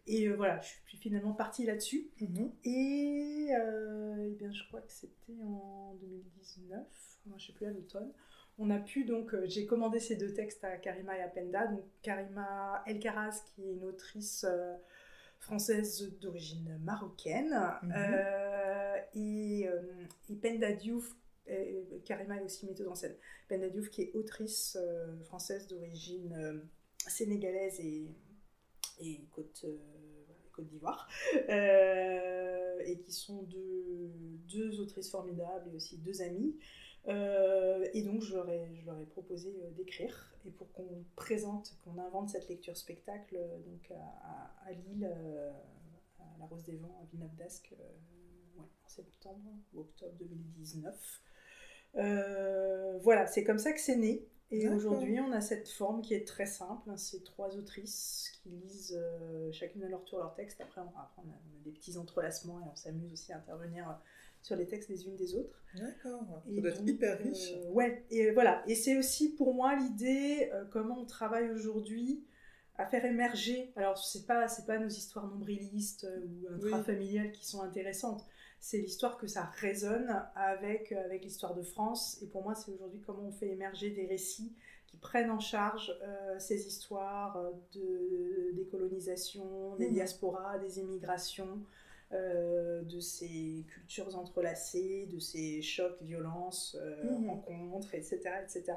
Et 0.08 0.28
euh, 0.28 0.36
voilà, 0.36 0.60
je 0.62 0.70
suis 0.88 0.98
finalement 0.98 1.34
partie 1.34 1.66
là-dessus. 1.66 2.10
Mhm. 2.20 2.52
Et, 2.64 3.50
euh, 3.60 4.30
eh 4.30 4.36
bien, 4.36 4.52
je 4.52 4.64
crois 4.68 4.82
que 4.82 4.92
c'était 4.92 5.42
en 5.44 5.96
2019, 6.02 6.80
je 7.28 7.34
ne 7.34 7.40
sais 7.40 7.54
plus 7.54 7.66
à 7.68 7.72
l'automne. 7.72 8.12
On 8.58 8.70
a 8.70 8.80
pu 8.80 9.06
donc, 9.06 9.34
euh, 9.34 9.46
j'ai 9.48 9.66
commandé 9.66 10.00
ces 10.00 10.16
deux 10.16 10.34
textes 10.34 10.64
à 10.64 10.78
Karima 10.78 11.18
et 11.18 11.22
à 11.22 11.28
Penda. 11.28 11.68
Donc 11.68 11.84
Karima 12.02 12.84
Elkaraz, 12.86 13.44
qui 13.46 13.64
est 13.64 13.74
une 13.74 13.86
autrice 13.86 14.46
française 15.40 16.12
d'origine 16.20 16.80
marocaine, 16.84 17.58
mhm. 17.84 17.96
et, 19.16 19.68
et, 20.30 20.36
Penda 20.36 20.72
Diouf, 20.74 21.16
Karima 22.06 22.38
est 22.38 22.44
aussi 22.44 22.66
metteuse 22.66 22.88
en 22.88 22.96
scène. 22.96 23.16
Penda 23.48 23.70
Diouf, 23.70 23.90
qui 23.90 24.04
est 24.04 24.12
autrice 24.16 24.78
française 25.24 25.68
d'origine 25.68 26.62
sénégalaise 27.08 27.80
et 27.80 28.08
et 29.02 29.22
Côte, 29.32 29.66
euh, 29.66 29.78
Côte 30.52 30.68
d'Ivoire, 30.68 31.08
euh, 31.50 32.80
et 32.86 33.00
qui 33.00 33.12
sont 33.12 33.44
deux, 33.44 34.12
deux, 34.48 34.80
autrices 34.80 35.10
formidables 35.10 35.70
et 35.72 35.76
aussi 35.76 35.98
deux 35.98 36.22
amies. 36.22 36.56
Euh, 37.08 37.88
et 37.96 38.04
donc 38.04 38.22
je 38.22 38.36
leur 38.36 38.48
ai, 38.48 38.76
je 38.76 38.86
leur 38.86 39.00
ai 39.00 39.06
proposé 39.06 39.52
d'écrire 39.76 40.36
et 40.46 40.52
pour 40.52 40.72
qu'on 40.72 41.04
présente, 41.16 41.76
qu'on 41.84 41.98
invente 41.98 42.30
cette 42.30 42.48
lecture 42.48 42.78
spectacle 42.78 43.40
donc 43.66 43.92
à, 43.92 44.72
Lille, 44.72 45.12
à 46.20 46.38
la 46.40 46.46
Rose 46.46 46.64
des 46.64 46.76
Vents, 46.76 47.00
à 47.02 47.06
Villeneuve 47.06 47.32
en 48.60 48.68
septembre 48.88 49.52
ou 49.74 49.80
octobre 49.80 50.14
2019. 50.20 51.22
voilà, 53.02 53.26
c'est 53.26 53.44
comme 53.44 53.58
ça 53.58 53.74
que 53.74 53.80
c'est 53.80 53.98
né. 53.98 54.28
Et 54.52 54.68
aujourd'hui, 54.68 55.20
on 55.20 55.32
a 55.32 55.42
cette 55.42 55.70
forme 55.70 56.02
qui 56.02 56.14
est 56.14 56.28
très 56.28 56.46
simple. 56.46 56.90
Hein, 56.90 56.98
c'est 56.98 57.24
trois 57.24 57.56
autrices 57.58 58.32
qui 58.44 58.50
lisent 58.50 59.00
chacune 59.52 59.84
à 59.84 59.90
leur 59.90 60.04
tour 60.04 60.20
leur 60.20 60.34
texte. 60.34 60.60
Après, 60.62 60.82
on, 60.82 60.92
on, 61.18 61.30
a, 61.30 61.40
des 61.64 61.72
petits 61.72 61.98
entrelacements 61.98 62.60
et 62.60 62.64
on 62.72 62.76
s'amuse 62.76 63.14
aussi 63.14 63.32
à 63.32 63.38
intervenir 63.38 63.98
sur 64.42 64.56
les 64.56 64.68
textes 64.68 64.90
les 64.90 65.06
unes 65.06 65.16
des 65.16 65.36
autres. 65.36 65.64
D'accord. 65.76 66.44
Ça 66.54 66.62
doit 66.62 66.70
être 66.70 66.86
hyper 66.86 67.18
riche. 67.20 67.54
ouais. 67.70 68.06
Et 68.12 68.32
voilà. 68.32 68.64
Et 68.68 68.76
c'est 68.76 68.98
aussi 68.98 69.30
pour 69.36 69.54
moi 69.54 69.76
l'idée 69.76 70.52
comment 70.72 71.00
on 71.00 71.06
travaille 71.06 71.50
aujourd'hui 71.52 72.26
à 72.82 72.86
faire 72.86 73.06
émerger. 73.06 73.72
Alors, 73.76 73.98
c'est 73.98 74.26
pas, 74.26 74.48
c'est 74.48 74.66
pas 74.66 74.78
nos 74.78 74.90
histoires 74.90 75.28
nombrilistes 75.28 76.06
euh, 76.06 76.26
ou 76.26 76.68
intrafamiliales 76.68 77.32
qui 77.32 77.46
sont 77.46 77.62
intéressantes. 77.62 78.26
C'est 78.62 78.78
l'histoire 78.78 79.18
que 79.18 79.28
ça 79.28 79.44
résonne 79.44 80.24
avec, 80.36 80.94
euh, 80.94 81.04
avec 81.04 81.24
l'histoire 81.24 81.54
de 81.54 81.64
France. 81.64 82.20
Et 82.22 82.28
pour 82.28 82.44
moi, 82.44 82.56
c'est 82.56 82.72
aujourd'hui 82.72 83.02
comment 83.06 83.24
on 83.24 83.32
fait 83.32 83.50
émerger 83.50 83.90
des 83.90 84.06
récits 84.06 84.54
qui 84.88 84.98
prennent 84.98 85.32
en 85.32 85.40
charge 85.40 85.94
euh, 86.02 86.40
ces 86.40 86.68
histoires 86.68 87.44
de 87.74 88.52
décolonisation, 88.54 89.76
des 89.76 89.90
mmh. 89.90 89.94
diasporas, 89.94 90.60
des 90.60 90.80
immigrations, 90.80 91.60
de 92.14 93.00
ces 93.00 93.66
cultures 93.70 94.18
entrelacées, 94.18 95.08
de 95.14 95.18
ces 95.18 95.62
chocs, 95.62 95.98
violences, 96.02 96.76
mmh. 97.06 97.30
rencontres, 97.30 97.96
etc. 97.96 98.20
etc. 98.44 98.74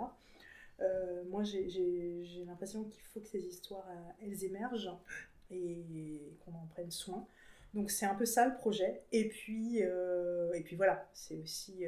Euh, 0.80 1.24
moi, 1.28 1.44
j'ai 1.44 2.44
l'impression 2.46 2.84
qu'il 2.84 3.02
faut 3.04 3.20
que 3.20 3.28
ces 3.28 3.44
histoires, 3.44 3.86
euh, 3.88 4.24
elles 4.24 4.44
émergent 4.44 4.96
et 5.50 6.36
qu'on 6.44 6.52
en 6.52 6.66
prenne 6.70 6.90
soin. 6.90 7.26
Donc 7.74 7.90
c'est 7.90 8.06
un 8.06 8.14
peu 8.14 8.24
ça 8.24 8.46
le 8.46 8.54
projet. 8.54 9.02
Et 9.12 9.28
puis, 9.28 9.82
euh, 9.82 10.52
et 10.54 10.62
puis 10.62 10.76
voilà, 10.76 11.08
c'est 11.12 11.36
aussi 11.36 11.84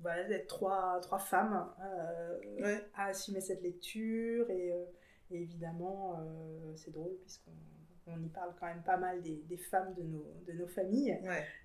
voilà, 0.00 0.24
d'être 0.24 0.48
trois, 0.48 0.98
trois 1.00 1.18
femmes 1.18 1.70
à 2.94 3.06
assumer 3.06 3.40
cette 3.40 3.62
lecture. 3.62 4.50
Et, 4.50 4.72
et 5.30 5.42
évidemment, 5.42 6.18
c'est 6.74 6.90
drôle 6.90 7.16
puisqu'on 7.22 7.52
on 8.06 8.22
y 8.22 8.28
parle 8.28 8.52
quand 8.60 8.66
même 8.66 8.82
pas 8.84 8.96
mal 8.96 9.22
des, 9.22 9.56
femmes 9.56 9.94
de 9.94 10.02
nos, 10.02 10.26
de 10.46 10.52
nos 10.52 10.66
familles. 10.66 11.18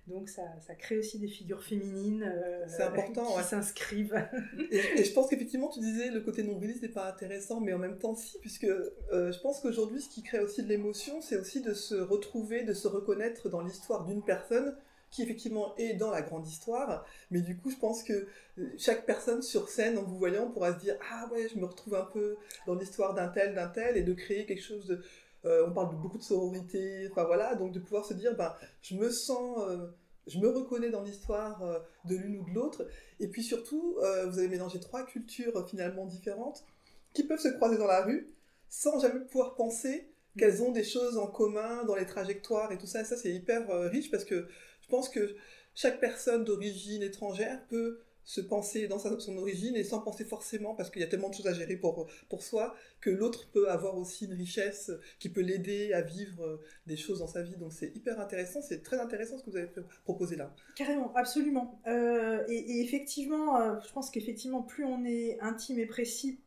Donc 0.06 0.28
ça, 0.28 0.42
ça, 0.66 0.74
crée 0.74 0.98
aussi 0.98 1.18
des 1.18 1.28
figures 1.28 1.62
féminines 1.62 2.22
euh, 2.22 2.66
important, 2.80 3.36
qui 3.36 3.44
s'inscrivent. 3.44 4.28
et, 4.70 5.04
je 5.04 5.12
pense 5.12 5.28
qu'effectivement, 5.28 5.68
tu 5.68 5.80
disais 5.80 6.10
le 6.10 6.20
côté 6.20 6.42
nombriliste 6.42 6.82
n'est 6.82 6.88
pas 6.88 7.08
intéressant, 7.08 7.60
mais 7.60 7.72
en 7.72 7.78
même 7.78 7.98
temps 7.98 8.14
si, 8.14 8.38
puisque 8.38 8.64
euh, 8.64 9.32
je 9.32 9.40
pense 9.40 9.60
qu'aujourd'hui, 9.60 10.00
ce 10.00 10.08
qui 10.08 10.22
crée 10.22 10.40
aussi 10.40 10.62
de 10.62 10.68
l'émotion, 10.68 11.20
c'est 11.20 11.36
aussi 11.36 11.60
de 11.60 11.74
se 11.74 11.94
retrouver, 11.94 12.62
de 12.62 12.72
se 12.72 12.88
reconnaître 12.88 13.48
dans 13.48 13.60
l'histoire 13.60 14.04
d'une 14.04 14.22
personne 14.22 14.76
qui 15.10 15.22
effectivement 15.22 15.74
est 15.76 15.94
dans 15.94 16.10
la 16.10 16.22
grande 16.22 16.46
histoire, 16.46 17.04
mais 17.32 17.40
du 17.40 17.56
coup 17.56 17.68
je 17.68 17.76
pense 17.76 18.04
que 18.04 18.12
euh, 18.58 18.68
chaque 18.78 19.06
personne 19.06 19.42
sur 19.42 19.68
scène 19.68 19.98
en 19.98 20.04
vous 20.04 20.16
voyant 20.16 20.48
pourra 20.48 20.72
se 20.72 20.78
dire 20.78 20.96
ah 21.10 21.28
ouais 21.32 21.48
je 21.52 21.58
me 21.58 21.64
retrouve 21.64 21.96
un 21.96 22.04
peu 22.04 22.36
dans 22.66 22.76
l'histoire 22.76 23.12
d'un 23.14 23.26
tel, 23.26 23.54
d'un 23.54 23.66
tel, 23.66 23.96
et 23.96 24.02
de 24.02 24.12
créer 24.12 24.46
quelque 24.46 24.62
chose 24.62 24.86
de, 24.86 25.02
euh, 25.44 25.66
on 25.66 25.72
parle 25.72 25.90
de 25.90 26.00
beaucoup 26.00 26.18
de 26.18 26.22
sororité, 26.22 27.08
enfin 27.10 27.24
voilà, 27.24 27.54
donc 27.54 27.72
de 27.72 27.78
pouvoir 27.78 28.04
se 28.04 28.14
dire, 28.14 28.36
ben, 28.36 28.54
je 28.82 28.94
me 28.94 29.10
sens, 29.10 29.58
euh, 29.68 29.86
je 30.26 30.38
me 30.38 30.48
reconnais 30.48 30.90
dans 30.90 31.02
l'histoire 31.02 31.62
euh, 31.62 31.78
de 32.04 32.16
l'une 32.16 32.40
ou 32.40 32.44
de 32.44 32.54
l'autre, 32.54 32.86
et 33.20 33.28
puis 33.28 33.42
surtout, 33.42 33.96
vous 33.96 34.38
avez 34.38 34.48
mélangé 34.48 34.80
trois 34.80 35.04
cultures 35.04 35.66
finalement 35.68 36.06
différentes 36.06 36.64
qui 37.12 37.24
peuvent 37.24 37.40
se 37.40 37.48
croiser 37.48 37.76
dans 37.76 37.86
la 37.86 38.02
rue 38.02 38.28
sans 38.68 39.00
jamais 39.00 39.20
pouvoir 39.20 39.54
penser 39.54 40.08
qu'elles 40.38 40.62
ont 40.62 40.70
des 40.70 40.84
choses 40.84 41.18
en 41.18 41.26
commun 41.26 41.84
dans 41.84 41.96
les 41.96 42.06
trajectoires 42.06 42.70
et 42.72 42.78
tout 42.78 42.86
ça, 42.86 43.00
et 43.00 43.04
ça 43.04 43.16
c'est 43.16 43.32
hyper 43.32 43.66
riche 43.90 44.10
parce 44.10 44.24
que 44.24 44.46
je 44.80 44.88
pense 44.88 45.08
que 45.08 45.36
chaque 45.74 46.00
personne 46.00 46.44
d'origine 46.44 47.02
étrangère 47.02 47.66
peut 47.68 48.00
se 48.30 48.40
penser 48.40 48.86
dans 48.86 49.00
son 49.00 49.36
origine 49.38 49.74
et 49.74 49.82
sans 49.82 49.98
penser 49.98 50.24
forcément, 50.24 50.76
parce 50.76 50.88
qu'il 50.88 51.00
y 51.00 51.04
a 51.04 51.08
tellement 51.08 51.30
de 51.30 51.34
choses 51.34 51.48
à 51.48 51.52
gérer 51.52 51.76
pour, 51.76 52.08
pour 52.28 52.44
soi, 52.44 52.76
que 53.00 53.10
l'autre 53.10 53.50
peut 53.50 53.68
avoir 53.68 53.98
aussi 53.98 54.26
une 54.26 54.34
richesse 54.34 54.92
qui 55.18 55.30
peut 55.30 55.40
l'aider 55.40 55.92
à 55.92 56.00
vivre 56.00 56.44
euh, 56.44 56.60
des 56.86 56.96
choses 56.96 57.18
dans 57.18 57.26
sa 57.26 57.42
vie. 57.42 57.56
Donc 57.56 57.72
c'est 57.72 57.90
hyper 57.96 58.20
intéressant, 58.20 58.62
c'est 58.62 58.84
très 58.84 59.00
intéressant 59.00 59.36
ce 59.36 59.42
que 59.42 59.50
vous 59.50 59.56
avez 59.56 59.68
proposé 60.04 60.36
là. 60.36 60.54
Carrément, 60.76 61.12
absolument. 61.16 61.80
Euh, 61.88 62.44
et, 62.46 62.82
effectivement, 62.82 63.60
euh, 63.60 63.80
je 63.84 63.92
pense 63.92 64.10
qu'effectivement, 64.12 64.62
plus 64.62 64.84
on 64.84 65.04
est 65.04 65.40
intime 65.40 65.80
et 65.80 65.86
précis, 65.86 66.38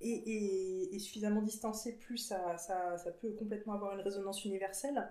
et, 0.00 0.96
suffisamment 1.00 1.42
distancé, 1.42 1.94
plus 1.94 2.18
ça, 2.18 2.56
ça, 2.56 2.98
ça, 2.98 3.10
peut 3.10 3.32
complètement 3.32 3.72
avoir 3.72 3.94
une 3.94 4.00
résonance 4.00 4.44
universelle. 4.44 5.08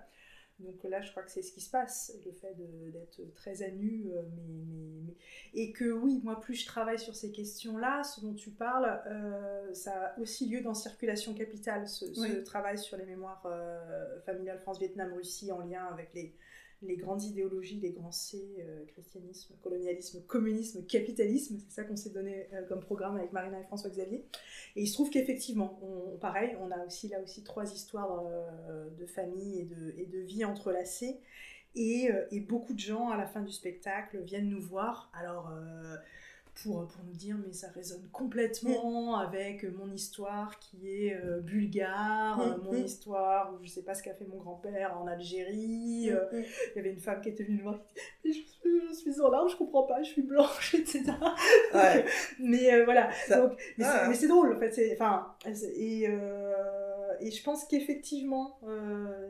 Donc 0.60 0.84
là, 0.84 1.00
je 1.00 1.10
crois 1.10 1.24
que 1.24 1.30
c'est 1.32 1.42
ce 1.42 1.52
qui 1.52 1.60
se 1.60 1.70
passe, 1.70 2.16
le 2.24 2.30
fait 2.30 2.54
d'être 2.92 3.20
très 3.34 3.62
à 3.62 3.70
nu. 3.70 4.12
Euh, 4.12 4.22
mais, 4.36 5.14
Et 5.52 5.72
que 5.72 5.90
oui, 5.90 6.20
moi, 6.22 6.40
plus 6.40 6.54
je 6.54 6.66
travaille 6.66 6.98
sur 6.98 7.14
ces 7.14 7.32
questions-là, 7.32 8.04
ce 8.04 8.20
dont 8.20 8.34
tu 8.34 8.50
parles, 8.50 9.02
euh, 9.06 9.74
ça 9.74 9.92
a 9.92 10.18
aussi 10.20 10.48
lieu 10.48 10.60
dans 10.60 10.74
Circulation 10.74 11.34
Capitale, 11.34 11.88
ce, 11.88 12.42
travail 12.44 12.78
sur 12.78 12.96
les 12.96 13.04
mémoires 13.04 13.42
euh, 13.46 14.20
familiales 14.20 14.60
France-Vietnam-Russie 14.60 15.50
en 15.50 15.60
lien 15.60 15.86
avec 15.86 16.14
les, 16.14 16.36
les 16.86 16.96
grandes 16.96 17.22
idéologies, 17.22 17.80
les 17.80 17.92
grands 17.92 18.12
C, 18.12 18.56
euh, 18.60 18.84
christianisme, 18.86 19.54
colonialisme, 19.62 20.22
communisme, 20.26 20.84
capitalisme, 20.86 21.58
c'est 21.58 21.74
ça 21.74 21.84
qu'on 21.84 21.96
s'est 21.96 22.10
donné 22.10 22.48
euh, 22.52 22.62
comme 22.68 22.80
programme 22.80 23.16
avec 23.16 23.32
Marina 23.32 23.60
et 23.60 23.64
François-Xavier. 23.64 24.24
Et 24.76 24.82
il 24.82 24.86
se 24.86 24.94
trouve 24.94 25.10
qu'effectivement, 25.10 25.80
pareil, 26.20 26.56
on 26.60 26.70
a 26.70 26.84
aussi 26.84 27.08
là 27.08 27.20
aussi 27.22 27.42
trois 27.42 27.72
histoires 27.72 28.24
euh, 28.26 28.90
de 28.90 29.06
famille 29.06 29.60
et 29.60 29.64
de, 29.64 29.94
et 29.96 30.06
de 30.06 30.18
vie 30.18 30.44
entrelacées. 30.44 31.20
Et, 31.76 32.08
et, 32.30 32.38
beaucoup 32.38 32.72
de 32.72 32.78
gens 32.78 33.08
à 33.08 33.16
la 33.16 33.26
fin 33.26 33.42
du 33.42 33.50
spectacle 33.50 34.20
viennent 34.20 34.48
nous 34.48 34.60
voir. 34.60 35.10
Alors 35.12 35.50
pour, 36.62 36.86
pour 36.86 37.04
nous 37.04 37.14
dire 37.14 37.36
mais 37.44 37.52
ça 37.52 37.68
résonne 37.74 38.06
complètement 38.12 39.16
mm. 39.16 39.26
avec 39.26 39.64
mon 39.76 39.90
histoire 39.92 40.58
qui 40.58 40.88
est 40.88 41.14
euh, 41.14 41.40
bulgare, 41.40 42.38
mm, 42.38 42.62
mon 42.64 42.72
mm. 42.72 42.84
histoire 42.84 43.52
où 43.54 43.64
je 43.64 43.68
sais 43.68 43.82
pas 43.82 43.94
ce 43.94 44.02
qu'a 44.02 44.14
fait 44.14 44.26
mon 44.26 44.36
grand-père 44.36 44.96
en 44.98 45.06
Algérie. 45.06 46.10
Euh, 46.10 46.24
il 46.32 46.76
y 46.76 46.78
avait 46.78 46.92
une 46.92 47.00
femme 47.00 47.20
qui 47.20 47.30
était 47.30 47.44
venue 47.44 47.58
nous 47.58 47.64
voir 47.64 47.80
qui 48.22 48.32
je, 48.32 48.94
suis 48.94 49.20
en 49.20 49.30
larmes, 49.30 49.48
je 49.48 49.56
comprends 49.56 49.84
pas, 49.84 50.02
je 50.02 50.10
suis 50.10 50.22
blanche, 50.22 50.74
etc. 50.74 51.04
mais 52.38 52.72
euh, 52.72 52.84
voilà, 52.84 53.10
Donc, 53.28 53.52
ah. 53.82 54.06
mais 54.08 54.14
c'est 54.14 54.28
drôle 54.28 54.54
en 54.54 54.58
fait. 54.58 54.92
Enfin, 54.94 55.34
et, 55.76 56.04
et 57.20 57.30
je 57.30 57.42
pense 57.42 57.64
qu'effectivement, 57.64 58.60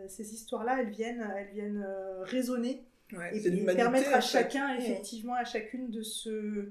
ces 0.09 0.35
histoires-là, 0.35 0.81
elles 0.81 0.91
viennent, 0.91 1.27
elles 1.37 1.53
viennent 1.53 1.87
résonner. 2.23 2.85
et, 3.33 3.65
permettre 3.75 4.15
à 4.15 4.21
chacun, 4.21 4.77
effectivement, 4.77 5.35
à 5.35 5.45
chacune 5.45 5.91
de 5.91 6.03
se, 6.03 6.69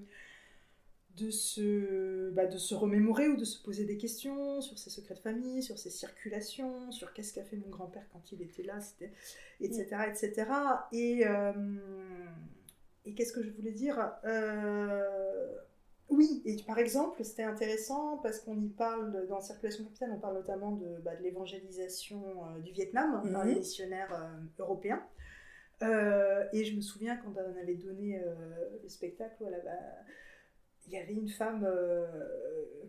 de 1.17 1.29
se, 1.29 2.31
bah, 2.31 2.47
de 2.47 2.57
se 2.57 2.73
remémorer 2.73 3.27
ou 3.27 3.37
de 3.37 3.45
se 3.45 3.61
poser 3.61 3.85
des 3.85 3.97
questions 3.97 4.61
sur 4.61 4.77
ses 4.79 4.89
secrets 4.89 5.13
de 5.13 5.19
famille, 5.19 5.61
sur 5.61 5.77
ses 5.77 5.91
circulations, 5.91 6.91
sur 6.91 7.13
qu'est-ce 7.13 7.33
qu'a 7.33 7.43
fait 7.43 7.57
mon 7.57 7.69
grand-père 7.69 8.05
quand 8.11 8.31
il 8.31 8.41
était 8.41 8.63
là, 8.63 8.79
etc., 9.59 9.85
etc. 10.09 10.45
Et, 10.91 11.27
euh, 11.27 11.51
et 13.05 13.13
qu'est-ce 13.13 13.33
que 13.33 13.43
je 13.43 13.51
voulais 13.51 13.71
dire 13.71 14.13
euh, 14.25 15.55
Oui, 16.09 16.41
et 16.45 16.57
par 16.63 16.79
exemple, 16.79 17.23
c'était 17.23 17.43
intéressant 17.43 18.17
parce 18.17 18.39
qu'on 18.39 18.59
y 18.59 18.69
parle, 18.69 19.27
dans 19.27 19.39
Circulation 19.39 19.83
Capitale, 19.83 20.13
on 20.15 20.19
parle 20.19 20.35
notamment 20.35 20.71
de, 20.71 20.97
bah, 21.03 21.15
de 21.15 21.21
l'évangélisation 21.21 22.23
euh, 22.23 22.59
du 22.59 22.71
Vietnam 22.71 23.21
par 23.31 23.45
les 23.45 23.55
missionnaires 23.55 24.31
européens. 24.57 25.03
et 25.83 26.65
je 26.65 26.75
me 26.75 26.81
souviens 26.81 27.17
quand 27.17 27.33
on 27.35 27.61
avait 27.61 27.75
donné 27.75 28.19
le 28.81 28.89
spectacle, 28.89 29.35
voilà, 29.41 29.59
bah, 29.59 29.71
il 30.87 30.93
y 30.93 30.97
avait 30.97 31.13
une 31.13 31.29
femme 31.29 31.65
euh, 31.65 32.05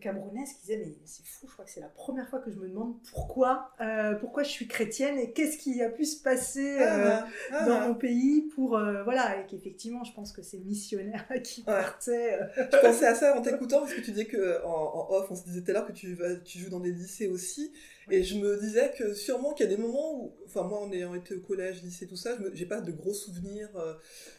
camerounaise 0.00 0.52
qui 0.52 0.60
disait 0.60 0.76
mais 0.78 0.94
c'est 1.04 1.24
fou 1.24 1.46
je 1.46 1.52
crois 1.52 1.64
que 1.64 1.70
c'est 1.70 1.80
la 1.80 1.88
première 1.88 2.28
fois 2.28 2.40
que 2.40 2.50
je 2.50 2.56
me 2.56 2.68
demande 2.68 2.96
pourquoi 3.10 3.70
euh, 3.80 4.14
pourquoi 4.14 4.42
je 4.42 4.50
suis 4.50 4.66
chrétienne 4.66 5.18
et 5.18 5.32
qu'est-ce 5.32 5.58
qui 5.58 5.82
a 5.82 5.88
pu 5.88 6.04
se 6.04 6.22
passer 6.22 6.78
euh, 6.80 7.10
ah, 7.10 7.26
ah, 7.52 7.66
dans 7.66 7.80
ah. 7.80 7.88
mon 7.88 7.94
pays 7.94 8.42
pour 8.54 8.70
voilà 8.70 9.40
et 9.40 9.46
qu'effectivement 9.46 10.04
je 10.04 10.12
pense 10.12 10.32
que 10.32 10.42
c'est 10.42 10.58
missionnaire 10.58 11.26
qui 11.44 11.62
partait 11.62 12.38
je 12.56 12.80
pensais 12.80 13.06
à 13.06 13.14
ça 13.14 13.36
en 13.36 13.42
t'écoutant 13.42 13.80
parce 13.80 13.94
que 13.94 14.00
tu 14.00 14.10
disais 14.10 14.26
que 14.26 14.64
en, 14.64 15.10
off 15.10 15.26
on 15.30 15.36
se 15.36 15.44
disait 15.44 15.62
tout 15.62 15.70
à 15.70 15.74
l'heure 15.74 15.86
que 15.86 15.92
tu 15.92 16.58
joues 16.58 16.70
dans 16.70 16.80
des 16.80 16.92
lycées 16.92 17.28
aussi 17.28 17.72
et 18.10 18.22
je 18.22 18.38
me 18.38 18.58
disais 18.60 18.92
que 18.96 19.14
sûrement 19.14 19.54
qu'il 19.54 19.68
y 19.68 19.72
a 19.72 19.74
des 19.74 19.80
moments 19.80 20.14
où, 20.14 20.34
enfin 20.46 20.62
moi 20.62 20.80
en 20.80 20.92
ayant 20.92 21.14
été 21.14 21.34
au 21.34 21.40
collège, 21.40 21.82
lycée, 21.82 22.06
tout 22.06 22.16
ça, 22.16 22.36
je 22.38 22.54
j'ai 22.54 22.66
pas 22.66 22.80
de 22.80 22.92
gros 22.92 23.14
souvenirs 23.14 23.70
euh, 23.76 23.94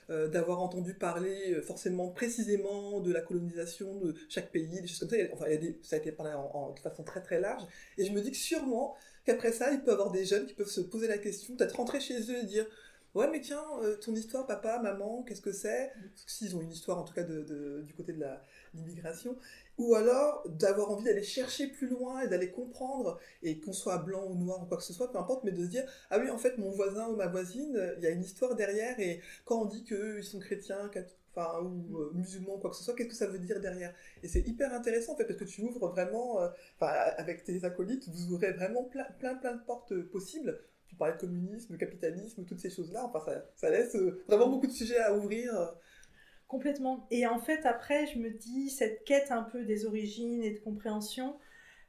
euh, 0.09 0.27
d'avoir 0.27 0.61
entendu 0.61 0.93
parler 0.93 1.53
euh, 1.53 1.61
forcément 1.61 2.09
précisément 2.09 2.99
de 2.99 3.11
la 3.11 3.21
colonisation 3.21 3.95
de 3.99 4.15
chaque 4.29 4.51
pays, 4.51 4.81
des 4.81 4.87
choses 4.87 4.99
comme 4.99 5.09
ça. 5.09 5.17
Enfin, 5.33 5.45
ça 5.81 5.95
a 5.95 5.99
été 5.99 6.11
parlé 6.11 6.31
de 6.31 6.79
façon 6.79 7.03
très 7.03 7.21
très 7.21 7.39
large. 7.39 7.63
Et 7.97 8.05
je 8.05 8.11
me 8.11 8.21
dis 8.21 8.31
que 8.31 8.37
sûrement 8.37 8.95
qu'après 9.25 9.51
ça, 9.51 9.71
il 9.71 9.81
peut 9.81 9.91
y 9.91 9.93
avoir 9.93 10.11
des 10.11 10.25
jeunes 10.25 10.45
qui 10.45 10.53
peuvent 10.53 10.67
se 10.67 10.81
poser 10.81 11.07
la 11.07 11.17
question, 11.17 11.55
peut-être 11.55 11.75
rentrer 11.75 11.99
chez 11.99 12.19
eux 12.31 12.37
et 12.37 12.45
dire 12.45 12.65
Ouais, 13.15 13.29
mais 13.31 13.39
tiens, 13.39 13.63
ton 14.01 14.13
histoire, 14.13 14.45
papa, 14.45 14.77
maman, 14.83 15.23
qu'est-ce 15.23 15.41
que 15.41 15.53
c'est? 15.53 15.89
S'ils 16.27 16.53
ont 16.57 16.61
une 16.61 16.71
histoire, 16.71 16.97
en 16.97 17.05
tout 17.05 17.13
cas, 17.13 17.23
de, 17.23 17.81
du 17.81 17.93
côté 17.93 18.11
de 18.11 18.19
l'immigration 18.75 19.35
ou 19.77 19.95
alors 19.95 20.43
d'avoir 20.47 20.91
envie 20.91 21.03
d'aller 21.03 21.23
chercher 21.23 21.67
plus 21.67 21.87
loin 21.87 22.21
et 22.21 22.27
d'aller 22.27 22.49
comprendre, 22.51 23.19
et 23.43 23.59
qu'on 23.59 23.73
soit 23.73 23.97
blanc 23.97 24.25
ou 24.27 24.35
noir 24.35 24.63
ou 24.63 24.65
quoi 24.65 24.77
que 24.77 24.83
ce 24.83 24.93
soit, 24.93 25.11
peu 25.11 25.17
importe, 25.17 25.43
mais 25.43 25.51
de 25.51 25.63
se 25.63 25.69
dire, 25.69 25.83
ah 26.09 26.19
oui, 26.19 26.29
en 26.29 26.37
fait, 26.37 26.57
mon 26.57 26.71
voisin 26.71 27.07
ou 27.07 27.15
ma 27.15 27.27
voisine, 27.27 27.77
il 27.97 28.03
y 28.03 28.07
a 28.07 28.11
une 28.11 28.23
histoire 28.23 28.55
derrière, 28.55 28.99
et 28.99 29.21
quand 29.43 29.61
on 29.61 29.65
dit 29.65 29.83
qu'ils 29.83 30.23
sont 30.23 30.39
chrétiens, 30.39 30.89
enfin, 31.35 31.61
ou 31.61 31.97
euh, 31.97 32.11
musulman, 32.13 32.57
quoi 32.57 32.69
que 32.69 32.75
ce 32.75 32.83
soit, 32.83 32.95
qu'est-ce 32.95 33.09
que 33.09 33.15
ça 33.15 33.27
veut 33.27 33.39
dire 33.39 33.59
derrière? 33.59 33.93
Et 34.23 34.27
c'est 34.27 34.47
hyper 34.47 34.73
intéressant, 34.73 35.13
en 35.13 35.17
fait, 35.17 35.25
parce 35.25 35.39
que 35.39 35.43
tu 35.43 35.61
ouvres 35.61 35.89
vraiment, 35.89 36.41
euh, 36.41 36.47
enfin, 36.79 36.93
avec 37.17 37.43
tes 37.43 37.63
acolytes, 37.65 38.07
vous 38.09 38.31
ouvrez 38.31 38.53
vraiment 38.53 38.83
plein, 38.83 39.05
plein, 39.19 39.35
plein 39.35 39.55
de 39.55 39.61
portes 39.63 39.93
possibles. 40.03 40.57
Tu 40.87 40.95
parlais 40.95 41.15
de 41.15 41.19
communisme, 41.19 41.73
de 41.73 41.77
capitalisme, 41.77 42.45
toutes 42.45 42.59
ces 42.59 42.69
choses-là. 42.69 43.05
Enfin, 43.05 43.19
ça, 43.25 43.45
ça 43.55 43.69
laisse 43.69 43.95
euh, 43.95 44.23
vraiment 44.27 44.47
beaucoup 44.47 44.67
de 44.67 44.71
sujets 44.71 44.99
à 44.99 45.13
ouvrir. 45.13 45.75
Complètement. 46.47 47.07
Et 47.11 47.25
en 47.25 47.39
fait, 47.39 47.65
après, 47.65 48.07
je 48.07 48.19
me 48.19 48.29
dis, 48.29 48.69
cette 48.69 49.03
quête 49.03 49.31
un 49.31 49.43
peu 49.43 49.63
des 49.63 49.85
origines 49.85 50.43
et 50.43 50.51
de 50.51 50.59
compréhension, 50.59 51.35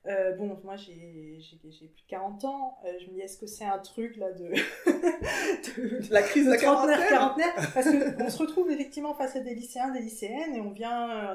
euh, 0.09 0.33
bon, 0.37 0.57
moi 0.62 0.77
j'ai 0.77 1.40
plus 1.61 1.81
de 1.81 2.09
40 2.09 2.45
ans, 2.45 2.79
euh, 2.85 2.92
je 3.01 3.07
me 3.07 3.14
dis 3.14 3.21
est-ce 3.23 3.38
que 3.38 3.47
c'est 3.47 3.64
un 3.64 3.79
truc 3.79 4.16
là 4.16 4.31
de, 4.31 4.51
de 6.09 6.12
la 6.12 6.23
crise 6.23 6.47
de 6.47 6.51
la 6.51 6.57
quarantaine 6.59 7.51
Parce 7.75 7.88
qu'on 7.88 8.31
se 8.31 8.38
retrouve 8.38 8.71
effectivement 8.71 9.14
face 9.14 9.35
à 9.35 9.40
des 9.40 9.55
lycéens, 9.55 9.90
des 9.90 10.01
lycéennes 10.01 10.55
et 10.55 10.61
on 10.61 10.71
vient 10.71 11.35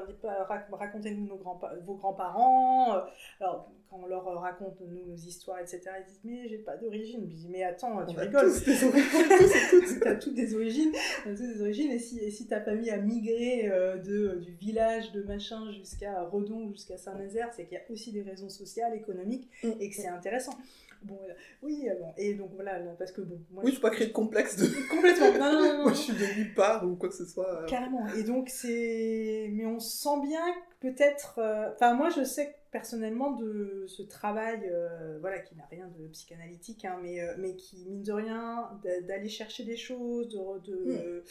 raconter 0.70 1.10
nos 1.10 1.36
grands, 1.36 1.60
vos 1.84 1.96
grands-parents. 1.96 3.02
alors 3.40 3.70
quand 3.92 4.00
on 4.02 4.06
leur 4.06 4.24
raconte 4.24 4.80
nous, 4.80 5.04
nos 5.06 5.16
histoires, 5.16 5.58
etc., 5.60 5.82
ils 6.00 6.06
disent 6.06 6.20
mais 6.24 6.48
j'ai 6.48 6.58
pas 6.58 6.76
d'origine. 6.76 7.28
Je 7.28 7.34
dis 7.34 7.48
mais 7.50 7.62
attends, 7.62 8.04
tu 8.06 8.16
rigoles. 8.16 8.50
Tu 8.64 10.08
as 10.08 10.16
toutes 10.16 10.34
des 10.34 10.54
origines, 10.54 10.92
toutes 11.24 11.36
des 11.36 11.60
origines 11.60 11.90
et 11.90 11.98
si, 11.98 12.18
et 12.18 12.30
si 12.30 12.46
ta 12.46 12.60
famille 12.60 12.90
a 12.90 12.96
migré 12.96 13.70
de, 14.04 14.38
du 14.40 14.52
village 14.52 15.12
de 15.12 15.22
machin 15.22 15.70
jusqu'à 15.72 16.22
Redon, 16.22 16.70
jusqu'à 16.72 16.96
Saint-Nazaire, 16.96 17.50
c'est 17.52 17.64
qu'il 17.64 17.74
y 17.74 17.80
a 17.80 17.84
aussi 17.90 18.12
des 18.12 18.22
raisons 18.22 18.48
social, 18.48 18.94
économique, 18.94 19.48
mm. 19.62 19.70
et 19.80 19.90
que 19.90 19.94
c'est 19.94 20.08
intéressant. 20.08 20.54
Bon, 21.04 21.18
euh, 21.28 21.32
oui, 21.62 21.88
euh, 21.88 21.94
bon, 21.98 22.12
et 22.16 22.34
donc 22.34 22.50
voilà, 22.54 22.78
parce 22.98 23.12
que 23.12 23.20
bon. 23.20 23.40
Moi, 23.50 23.62
oui, 23.64 23.72
je 23.72 23.76
ne 23.76 23.80
pas 23.82 23.90
créer 23.90 24.06
de 24.06 24.12
complexe 24.12 24.56
de. 24.56 24.66
Complètement, 24.90 25.32
non, 25.32 25.52
non, 25.52 25.76
non. 25.76 25.82
moi, 25.82 25.92
je 25.92 25.98
suis 25.98 26.12
de 26.12 26.38
nulle 26.38 26.54
part 26.54 26.86
ou 26.86 26.96
quoi 26.96 27.08
que 27.08 27.14
ce 27.14 27.26
soit. 27.26 27.62
Euh. 27.62 27.66
Carrément, 27.66 28.06
et 28.14 28.22
donc 28.22 28.48
c'est. 28.48 29.48
Mais 29.52 29.66
on 29.66 29.80
sent 29.80 30.20
bien 30.22 30.44
que 30.80 30.88
peut-être. 30.88 31.40
Enfin, 31.74 31.94
moi, 31.94 32.08
je 32.10 32.24
sais 32.24 32.54
personnellement 32.70 33.32
de 33.32 33.84
ce 33.86 34.02
travail, 34.02 34.72
voilà, 35.20 35.40
qui 35.40 35.54
n'a 35.56 35.66
rien 35.70 35.88
de 35.98 36.06
psychanalytique, 36.08 36.84
hein, 36.84 36.98
mais, 37.02 37.20
mais 37.38 37.54
qui, 37.56 37.84
mine 37.88 38.02
de 38.02 38.12
rien, 38.12 38.70
d'aller 39.06 39.28
chercher 39.28 39.64
des 39.64 39.76
choses, 39.76 40.28
de. 40.28 40.84
de 40.84 40.92
mm 40.92 41.22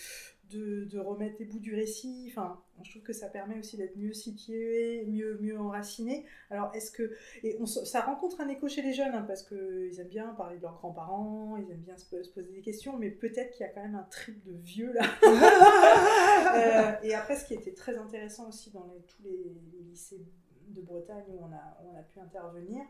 de, 0.57 0.99
remettre 0.99 1.35
les 1.39 1.45
bouts 1.45 1.59
du 1.59 1.75
récit. 1.75 2.27
Enfin, 2.29 2.61
je 2.83 2.91
trouve 2.91 3.03
que 3.03 3.13
ça 3.13 3.27
permet 3.27 3.57
aussi 3.57 3.77
d'être 3.77 3.95
mieux 3.97 4.13
situé, 4.13 5.05
mieux, 5.07 5.37
mieux 5.41 5.59
enraciné. 5.59 6.25
Alors, 6.49 6.71
est-ce 6.73 6.91
que. 6.91 7.11
Et 7.43 7.57
on, 7.59 7.65
ça 7.65 8.01
rencontre 8.01 8.41
un 8.41 8.47
écho 8.49 8.67
chez 8.67 8.81
les 8.81 8.93
jeunes, 8.93 9.13
hein, 9.13 9.23
parce 9.27 9.43
qu'ils 9.43 9.99
aiment 9.99 10.07
bien 10.07 10.27
parler 10.33 10.57
de 10.57 10.61
leurs 10.61 10.75
grands-parents, 10.75 11.57
ils 11.57 11.71
aiment 11.71 11.81
bien 11.81 11.97
se, 11.97 12.05
poser 12.05 12.51
des 12.51 12.61
questions, 12.61 12.97
mais 12.97 13.09
peut-être 13.09 13.51
qu'il 13.51 13.65
y 13.65 13.69
a 13.69 13.71
quand 13.71 13.83
même 13.83 13.95
un 13.95 14.07
trip 14.09 14.43
de 14.43 14.53
vieux 14.53 14.93
là. 14.93 15.03
Euh, 16.53 16.91
et 17.03 17.13
après, 17.13 17.35
ce 17.35 17.45
qui 17.45 17.53
était 17.53 17.73
très 17.73 17.95
intéressant 17.95 18.49
aussi 18.49 18.71
dans 18.71 18.87
tous 19.07 19.23
les, 19.23 19.55
lycées 19.89 20.25
de 20.67 20.81
Bretagne 20.81 21.23
où 21.29 21.39
on 21.43 21.53
a, 21.53 21.77
on 21.85 21.97
a 21.97 22.01
pu 22.01 22.19
intervenir, 22.19 22.81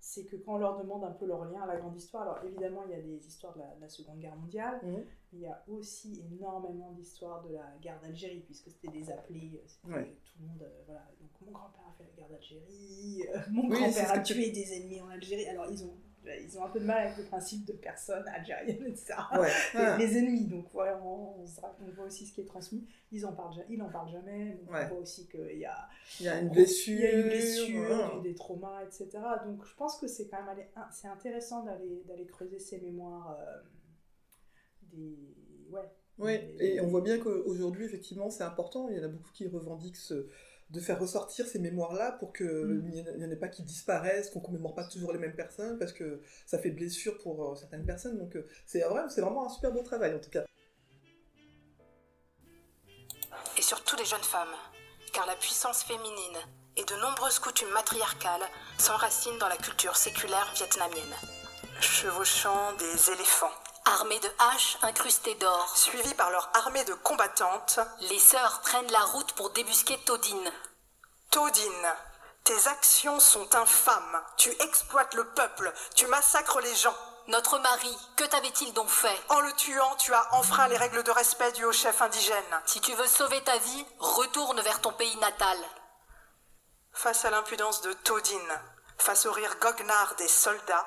c'est 0.00 0.24
que 0.24 0.36
quand 0.36 0.54
on 0.54 0.58
leur 0.58 0.78
demande 0.78 1.04
un 1.04 1.10
peu 1.10 1.26
leur 1.26 1.44
lien 1.44 1.62
à 1.62 1.66
la 1.66 1.76
grande 1.76 1.96
histoire, 1.96 2.22
alors 2.22 2.44
évidemment 2.44 2.82
il 2.86 2.92
y 2.92 2.94
a 2.94 3.02
des 3.02 3.26
histoires 3.26 3.54
de 3.54 3.60
la, 3.80 3.88
Seconde 3.88 4.18
Guerre 4.18 4.36
mondiale, 4.36 4.80
mmh. 4.82 4.92
mais 4.92 5.06
il 5.32 5.40
y 5.40 5.46
a 5.46 5.62
aussi 5.68 6.24
énormément 6.32 6.92
d'histoires 6.92 7.42
de 7.42 7.54
la 7.54 7.76
guerre 7.82 8.00
d'Algérie, 8.00 8.40
puisque 8.40 8.70
c'était 8.70 8.88
des 8.88 9.10
appelés, 9.10 9.52
euh, 9.54 9.66
tout 9.84 10.38
le 10.40 10.46
monde, 10.46 10.62
euh, 10.62 10.82
voilà, 10.86 11.06
donc 11.20 11.30
mon 11.44 11.52
grand-père 11.52 11.84
a 11.88 11.92
fait 11.92 12.04
la 12.04 12.16
guerre 12.16 12.28
d'Algérie, 12.28 13.24
euh, 13.34 13.38
mon 13.50 13.68
grand-père 13.68 14.10
a 14.12 14.20
tué 14.20 14.50
des 14.50 14.72
ennemis 14.74 15.00
en 15.00 15.08
Algérie, 15.08 15.46
alors 15.46 15.66
ils 15.70 15.84
ont 15.84 15.96
ils 16.26 16.58
ont 16.58 16.64
un 16.64 16.68
peu 16.68 16.80
de 16.80 16.84
mal 16.84 17.06
avec 17.06 17.16
le 17.18 17.24
principe 17.24 17.64
de 17.64 17.72
personne 17.72 18.26
algérienne, 18.28 18.84
etc. 18.86 19.14
Ouais. 19.38 19.48
Les, 19.98 20.18
ennemis, 20.18 20.46
donc 20.46 20.66
voilà, 20.72 21.00
on, 21.02 21.42
on, 21.42 21.90
voit 21.94 22.04
aussi 22.04 22.26
ce 22.26 22.34
qui 22.34 22.42
est 22.42 22.46
transmis. 22.46 22.86
Ils 23.10 23.24
en 23.26 23.32
parlent, 23.32 23.52
en 23.52 24.06
jamais. 24.06 24.60
On 24.68 24.72
voit 24.72 24.98
aussi 24.98 25.28
qu'il 25.28 25.58
y 25.58 25.64
a, 25.64 25.88
il 26.20 26.26
y 26.26 26.28
a 26.28 26.40
une 26.40 26.50
blessure, 26.50 26.98
il 26.98 27.02
y 27.02 27.06
a 27.06 27.20
une 27.20 27.28
blessure 27.28 28.22
des, 28.22 28.34
traumas, 28.34 28.82
etc. 28.84 29.08
Donc 29.46 29.64
je 29.64 29.74
pense 29.74 29.98
que 29.98 30.06
c'est 30.06 30.28
quand 30.28 30.42
même 30.44 30.64
c'est 30.92 31.08
intéressant 31.08 31.64
d'aller 31.64 32.04
d'aller 32.06 32.26
creuser 32.26 32.58
ces 32.58 32.80
mémoires 32.80 33.36
euh, 33.40 33.62
des 34.92 35.16
ouais. 35.70 35.90
Oui, 36.18 36.34
et 36.58 36.82
on 36.82 36.88
voit 36.88 37.00
bien 37.00 37.18
qu'aujourd'hui, 37.18 37.86
effectivement, 37.86 38.28
c'est 38.28 38.44
important. 38.44 38.90
Il 38.90 38.98
y 38.98 39.00
en 39.00 39.04
a 39.04 39.08
beaucoup 39.08 39.30
qui 39.32 39.48
revendiquent 39.48 39.96
ce, 39.96 40.28
de 40.70 40.80
faire 40.80 40.98
ressortir 40.98 41.46
ces 41.46 41.58
mémoires-là 41.58 42.12
pour 42.12 42.32
qu'il 42.32 42.46
mm. 42.46 43.16
n'y 43.18 43.24
en 43.24 43.30
ait 43.30 43.36
pas 43.36 43.48
qui 43.48 43.62
disparaissent, 43.62 44.30
qu'on 44.30 44.40
ne 44.40 44.44
commémore 44.44 44.74
pas 44.74 44.84
toujours 44.84 45.12
les 45.12 45.18
mêmes 45.18 45.34
personnes, 45.34 45.78
parce 45.78 45.92
que 45.92 46.20
ça 46.46 46.58
fait 46.58 46.70
blessure 46.70 47.18
pour 47.18 47.44
euh, 47.44 47.56
certaines 47.56 47.84
personnes. 47.84 48.18
Donc 48.18 48.36
euh, 48.36 48.46
c'est 48.66 48.80
vrai, 48.80 49.02
c'est 49.08 49.20
vraiment 49.20 49.46
un 49.46 49.48
super 49.48 49.72
beau 49.72 49.82
travail 49.82 50.14
en 50.14 50.20
tout 50.20 50.30
cas. 50.30 50.44
Et 53.58 53.62
surtout 53.62 53.96
les 53.96 54.04
jeunes 54.04 54.18
femmes, 54.20 54.54
car 55.12 55.26
la 55.26 55.36
puissance 55.36 55.82
féminine 55.82 56.38
et 56.76 56.84
de 56.84 56.94
nombreuses 57.00 57.38
coutumes 57.38 57.72
matriarcales 57.72 58.48
s'enracinent 58.78 59.38
dans 59.38 59.48
la 59.48 59.56
culture 59.56 59.96
séculaire 59.96 60.50
vietnamienne. 60.54 61.14
Chevauchant 61.80 62.72
des 62.74 63.10
éléphants, 63.12 63.50
Armées 63.92 64.20
de 64.20 64.30
haches 64.38 64.78
incrustées 64.82 65.34
d'or. 65.34 65.76
Suivies 65.76 66.14
par 66.14 66.30
leur 66.30 66.48
armée 66.54 66.84
de 66.84 66.94
combattantes, 66.94 67.80
les 68.02 68.20
sœurs 68.20 68.60
prennent 68.60 68.92
la 68.92 69.00
route 69.00 69.32
pour 69.32 69.50
débusquer 69.50 69.98
Todine. 70.04 70.52
Todine, 71.32 71.94
tes 72.44 72.68
actions 72.68 73.18
sont 73.18 73.52
infâmes. 73.56 74.22
Tu 74.36 74.48
exploites 74.62 75.14
le 75.14 75.24
peuple, 75.32 75.72
tu 75.96 76.06
massacres 76.06 76.60
les 76.60 76.74
gens. 76.76 76.94
Notre 77.26 77.58
mari, 77.58 77.98
que 78.16 78.22
t'avait-il 78.22 78.72
donc 78.74 78.88
fait? 78.88 79.20
En 79.28 79.40
le 79.40 79.52
tuant, 79.54 79.96
tu 79.96 80.14
as 80.14 80.34
enfreint 80.34 80.68
les 80.68 80.76
règles 80.76 81.02
de 81.02 81.10
respect 81.10 81.50
dues 81.52 81.64
au 81.64 81.72
chef 81.72 82.00
indigène. 82.00 82.62
Si 82.66 82.80
tu 82.80 82.94
veux 82.94 83.08
sauver 83.08 83.42
ta 83.42 83.58
vie, 83.58 83.86
retourne 83.98 84.60
vers 84.60 84.80
ton 84.80 84.92
pays 84.92 85.16
natal. 85.16 85.58
Face 86.92 87.24
à 87.24 87.30
l'impudence 87.30 87.80
de 87.80 87.92
Todine, 87.92 88.60
face 88.98 89.26
au 89.26 89.32
rire 89.32 89.56
goguenard 89.60 90.14
des 90.14 90.28
soldats, 90.28 90.86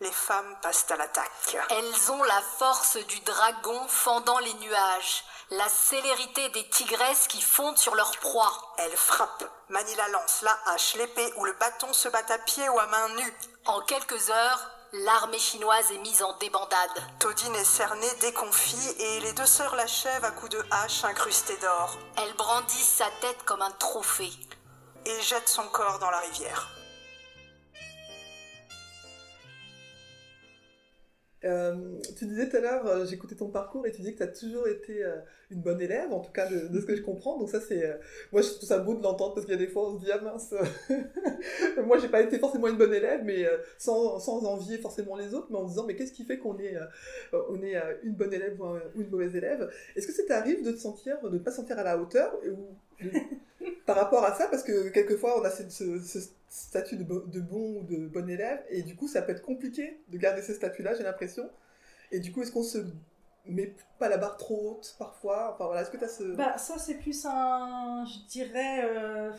les 0.00 0.12
femmes 0.12 0.56
passent 0.60 0.90
à 0.90 0.96
l'attaque. 0.96 1.56
Elles 1.70 2.10
ont 2.10 2.22
la 2.22 2.42
force 2.58 2.96
du 2.96 3.20
dragon 3.20 3.88
fendant 3.88 4.38
les 4.40 4.54
nuages, 4.54 5.24
la 5.50 5.68
célérité 5.68 6.48
des 6.50 6.68
tigresses 6.68 7.28
qui 7.28 7.40
fondent 7.40 7.78
sur 7.78 7.94
leur 7.94 8.10
proie. 8.18 8.74
Elles 8.78 8.96
frappent, 8.96 9.50
manient 9.68 9.96
la 9.96 10.08
lance, 10.08 10.42
la 10.42 10.56
hache, 10.66 10.96
l'épée 10.96 11.32
ou 11.36 11.44
le 11.44 11.52
bâton 11.54 11.92
se 11.92 12.08
battent 12.08 12.30
à 12.30 12.38
pied 12.38 12.68
ou 12.68 12.78
à 12.78 12.86
main 12.86 13.08
nue. 13.16 13.38
En 13.64 13.80
quelques 13.82 14.28
heures, 14.28 14.70
l'armée 14.92 15.38
chinoise 15.38 15.90
est 15.90 15.98
mise 15.98 16.22
en 16.22 16.36
débandade. 16.38 17.02
Todine 17.18 17.54
est 17.54 17.64
cernée, 17.64 18.14
déconfie, 18.20 18.90
et 18.98 19.20
les 19.20 19.32
deux 19.32 19.46
sœurs 19.46 19.76
l'achèvent 19.76 20.24
à 20.24 20.30
coups 20.30 20.52
de 20.52 20.64
hache 20.70 21.04
incrustée 21.04 21.56
d'or. 21.56 21.96
Elles 22.18 22.34
brandissent 22.34 22.96
sa 22.96 23.10
tête 23.22 23.44
comme 23.44 23.62
un 23.62 23.70
trophée. 23.72 24.32
Et 25.06 25.22
jettent 25.22 25.48
son 25.48 25.68
corps 25.68 26.00
dans 26.00 26.10
la 26.10 26.18
rivière. 26.18 26.68
Euh, 31.46 31.74
tu 32.18 32.26
disais 32.26 32.48
tout 32.48 32.56
à 32.56 32.60
l'heure, 32.60 32.86
euh, 32.86 33.06
j'écoutais 33.06 33.34
ton 33.34 33.48
parcours 33.48 33.86
et 33.86 33.92
tu 33.92 33.98
disais 33.98 34.12
que 34.12 34.18
tu 34.18 34.22
as 34.22 34.28
toujours 34.28 34.66
été 34.66 35.04
euh, 35.04 35.16
une 35.50 35.60
bonne 35.60 35.80
élève, 35.80 36.12
en 36.12 36.20
tout 36.20 36.32
cas 36.32 36.48
de, 36.48 36.80
ce 36.80 36.84
que 36.84 36.96
je 36.96 37.02
comprends. 37.02 37.38
Donc 37.38 37.50
ça, 37.50 37.60
c'est... 37.60 37.98
moi, 38.32 38.42
je 38.42 38.48
trouve 38.48 38.68
ça 38.68 38.78
beau 38.78 38.94
de 38.94 39.02
l'entendre 39.02 39.34
parce 39.34 39.46
qu'il 39.46 39.54
y 39.54 39.58
a 39.58 39.60
des 39.60 39.70
fois, 39.70 39.88
on 39.88 39.98
se 39.98 40.04
dit, 40.04 40.10
ah 40.12 40.20
mince, 40.20 40.54
moi, 41.86 41.98
j'ai 41.98 42.08
pas 42.08 42.20
été 42.20 42.38
forcément 42.38 42.68
une 42.68 42.76
bonne 42.76 42.94
élève, 42.94 43.22
mais 43.24 43.46
sans, 43.78 44.18
sans, 44.18 44.44
envier 44.44 44.78
forcément 44.78 45.16
les 45.16 45.34
autres, 45.34 45.46
mais 45.50 45.58
en 45.58 45.64
disant, 45.64 45.84
mais 45.86 45.94
qu'est-ce 45.94 46.12
qui 46.12 46.24
fait 46.24 46.38
qu'on 46.38 46.58
est, 46.58 46.76
on 47.32 47.62
est 47.62 47.76
une 48.02 48.14
bonne 48.14 48.32
élève 48.32 48.60
ou, 48.60 49.00
une 49.00 49.08
mauvaise 49.08 49.36
élève? 49.36 49.70
Est-ce 49.94 50.06
que 50.06 50.12
ça 50.12 50.22
t'arrive 50.26 50.64
de 50.64 50.72
te 50.72 50.78
sentir, 50.78 51.20
de 51.22 51.28
ne 51.28 51.38
pas 51.38 51.52
sentir 51.52 51.78
à 51.78 51.84
la 51.84 51.98
hauteur 51.98 52.34
ou, 52.44 53.04
par 53.86 53.96
rapport 53.96 54.24
à 54.24 54.34
ça? 54.34 54.48
Parce 54.48 54.64
que 54.64 54.88
quelquefois, 54.88 55.40
on 55.40 55.44
a 55.44 55.50
ce, 55.50 55.62
ce 55.70 56.18
statut 56.56 56.96
de, 56.96 57.04
de, 57.04 57.40
bon 57.40 57.80
ou 57.80 57.82
de 57.82 58.08
bon 58.08 58.28
élève, 58.28 58.64
et 58.70 58.82
du 58.82 58.96
coup, 58.96 59.08
ça 59.08 59.22
peut 59.22 59.32
être 59.32 59.42
compliqué 59.42 60.00
de 60.08 60.16
garder 60.16 60.42
ce 60.42 60.54
statut-là, 60.54 60.94
j'ai 60.94 61.02
l'impression. 61.02 61.50
Et 62.10 62.20
du 62.20 62.32
coup, 62.32 62.42
est-ce 62.42 62.52
qu'on 62.52 62.62
se 62.62 62.78
met 63.44 63.74
pas 63.98 64.08
la 64.08 64.16
barre 64.16 64.36
trop 64.38 64.70
haute 64.70 64.96
parfois? 64.98 65.52
Enfin 65.52 65.66
voilà, 65.66 65.82
est-ce 65.82 65.90
que 65.90 65.98
tu 65.98 66.04
as 66.04 66.08
ce. 66.08 66.34
Bah, 66.34 66.56
ça, 66.56 66.78
c'est 66.78 66.98
plus 66.98 67.26
un. 67.26 68.04
Je 68.06 68.26
dirais. 68.28 68.84
Euh, 68.84 69.32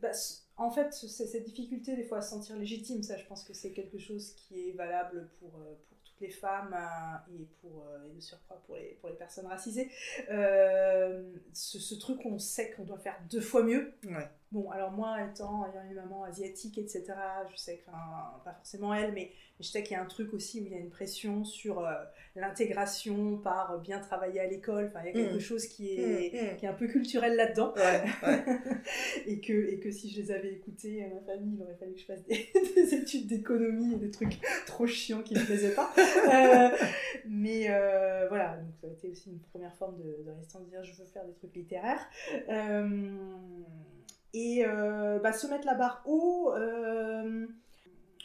bah, 0.00 0.12
en 0.56 0.70
fait, 0.70 0.92
c'est 0.92 1.26
cette 1.26 1.44
difficulté 1.44 1.94
des 1.94 2.04
fois 2.04 2.18
à 2.18 2.22
se 2.22 2.30
sentir 2.30 2.56
légitime, 2.56 3.02
ça, 3.02 3.16
je 3.16 3.26
pense 3.26 3.44
que 3.44 3.52
c'est 3.52 3.72
quelque 3.72 3.98
chose 3.98 4.34
qui 4.36 4.68
est 4.68 4.72
valable 4.72 5.28
pour, 5.40 5.56
euh, 5.56 5.74
pour 5.88 5.98
toutes 6.04 6.20
les 6.20 6.30
femmes 6.30 6.72
euh, 6.72 7.34
et, 7.34 7.48
pour, 7.60 7.84
et 8.08 8.14
de 8.14 8.20
surcroît 8.20 8.62
pour 8.64 8.76
les, 8.76 8.96
pour 9.00 9.10
les 9.10 9.16
personnes 9.16 9.46
racisées. 9.46 9.90
ce, 10.28 11.78
ce, 11.80 11.94
truc 11.96 12.24
où 12.24 12.28
on 12.28 12.38
sait 12.38 12.70
qu'on 12.70 12.84
doit 12.84 12.98
faire 12.98 13.20
deux 13.28 13.40
fois 13.40 13.64
mieux. 13.64 13.92
Ouais 14.04 14.30
Bon, 14.54 14.70
alors 14.70 14.92
moi, 14.92 15.16
étant, 15.24 15.66
ayant 15.66 15.82
une 15.90 15.96
maman 15.96 16.22
asiatique, 16.22 16.78
etc., 16.78 17.02
je 17.50 17.56
sais 17.56 17.78
que, 17.78 17.90
enfin, 17.90 18.38
pas 18.44 18.52
forcément 18.52 18.94
elle, 18.94 19.12
mais 19.12 19.32
je 19.58 19.66
sais 19.66 19.82
qu'il 19.82 19.96
y 19.96 19.98
a 19.98 20.02
un 20.02 20.06
truc 20.06 20.32
aussi 20.32 20.60
où 20.60 20.66
il 20.66 20.72
y 20.72 20.76
a 20.76 20.78
une 20.78 20.90
pression 20.90 21.44
sur 21.44 21.80
euh, 21.80 21.92
l'intégration 22.36 23.36
par 23.38 23.80
bien 23.80 23.98
travailler 23.98 24.38
à 24.40 24.46
l'école. 24.46 24.86
Enfin, 24.86 25.00
il 25.04 25.06
y 25.06 25.08
a 25.10 25.12
quelque 25.12 25.36
Mm. 25.38 25.40
chose 25.40 25.66
qui 25.66 25.96
est, 25.96 26.32
Mm, 26.32 26.52
mm. 26.54 26.56
qui 26.56 26.66
est 26.66 26.68
un 26.68 26.74
peu 26.74 26.86
culturel 26.86 27.34
là-dedans. 27.34 27.74
Ouais, 27.74 28.04
ouais. 28.22 28.44
et, 29.26 29.40
que, 29.40 29.52
et 29.52 29.80
que 29.80 29.90
si 29.90 30.08
je 30.10 30.20
les 30.22 30.30
avais 30.30 30.52
écoutés, 30.52 31.02
euh, 31.04 31.14
ma 31.16 31.20
famille, 31.34 31.54
il 31.56 31.62
aurait 31.62 31.74
fallu 31.74 31.94
que 31.94 32.00
je 32.00 32.04
fasse 32.06 32.22
des, 32.24 32.48
des 32.76 32.94
études 32.94 33.26
d'économie 33.26 33.94
et 33.94 33.98
des 33.98 34.12
trucs 34.12 34.38
trop 34.66 34.86
chiants 34.86 35.22
qui 35.22 35.34
ne 35.34 35.40
me 35.40 35.44
plaisaient 35.46 35.74
pas. 35.74 35.92
Euh, 35.98 36.68
mais 37.26 37.66
voilà, 38.28 38.56
donc 38.58 38.72
ça 38.80 38.86
a 38.86 38.90
été 38.90 39.08
aussi 39.10 39.30
une 39.30 39.40
première 39.40 39.74
forme 39.74 39.96
de, 39.98 40.22
de 40.24 40.30
résistance, 40.30 40.62
de 40.64 40.70
dire 40.70 40.84
je 40.84 40.92
veux 40.94 41.06
faire 41.08 41.24
des 41.24 41.32
trucs 41.34 41.54
littéraires. 41.56 42.06
Et 44.36 44.64
euh, 44.66 45.20
bah, 45.20 45.32
se 45.32 45.46
mettre 45.46 45.64
la 45.64 45.74
barre 45.74 46.02
haut, 46.06 46.52
euh, 46.56 47.46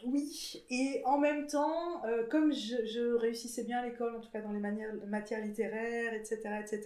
oui. 0.06 0.66
Et 0.72 1.04
en 1.06 1.20
même 1.20 1.46
temps, 1.46 2.04
euh, 2.06 2.26
comme 2.28 2.52
je, 2.52 2.84
je 2.86 3.14
réussissais 3.14 3.64
bien 3.64 3.78
à 3.80 3.86
l'école, 3.86 4.16
en 4.16 4.20
tout 4.20 4.32
cas 4.32 4.42
dans 4.42 4.52
les 4.52 4.60
manières, 4.60 4.92
matières 5.08 5.40
littéraires, 5.40 6.14
etc., 6.16 6.40
etc., 6.62 6.82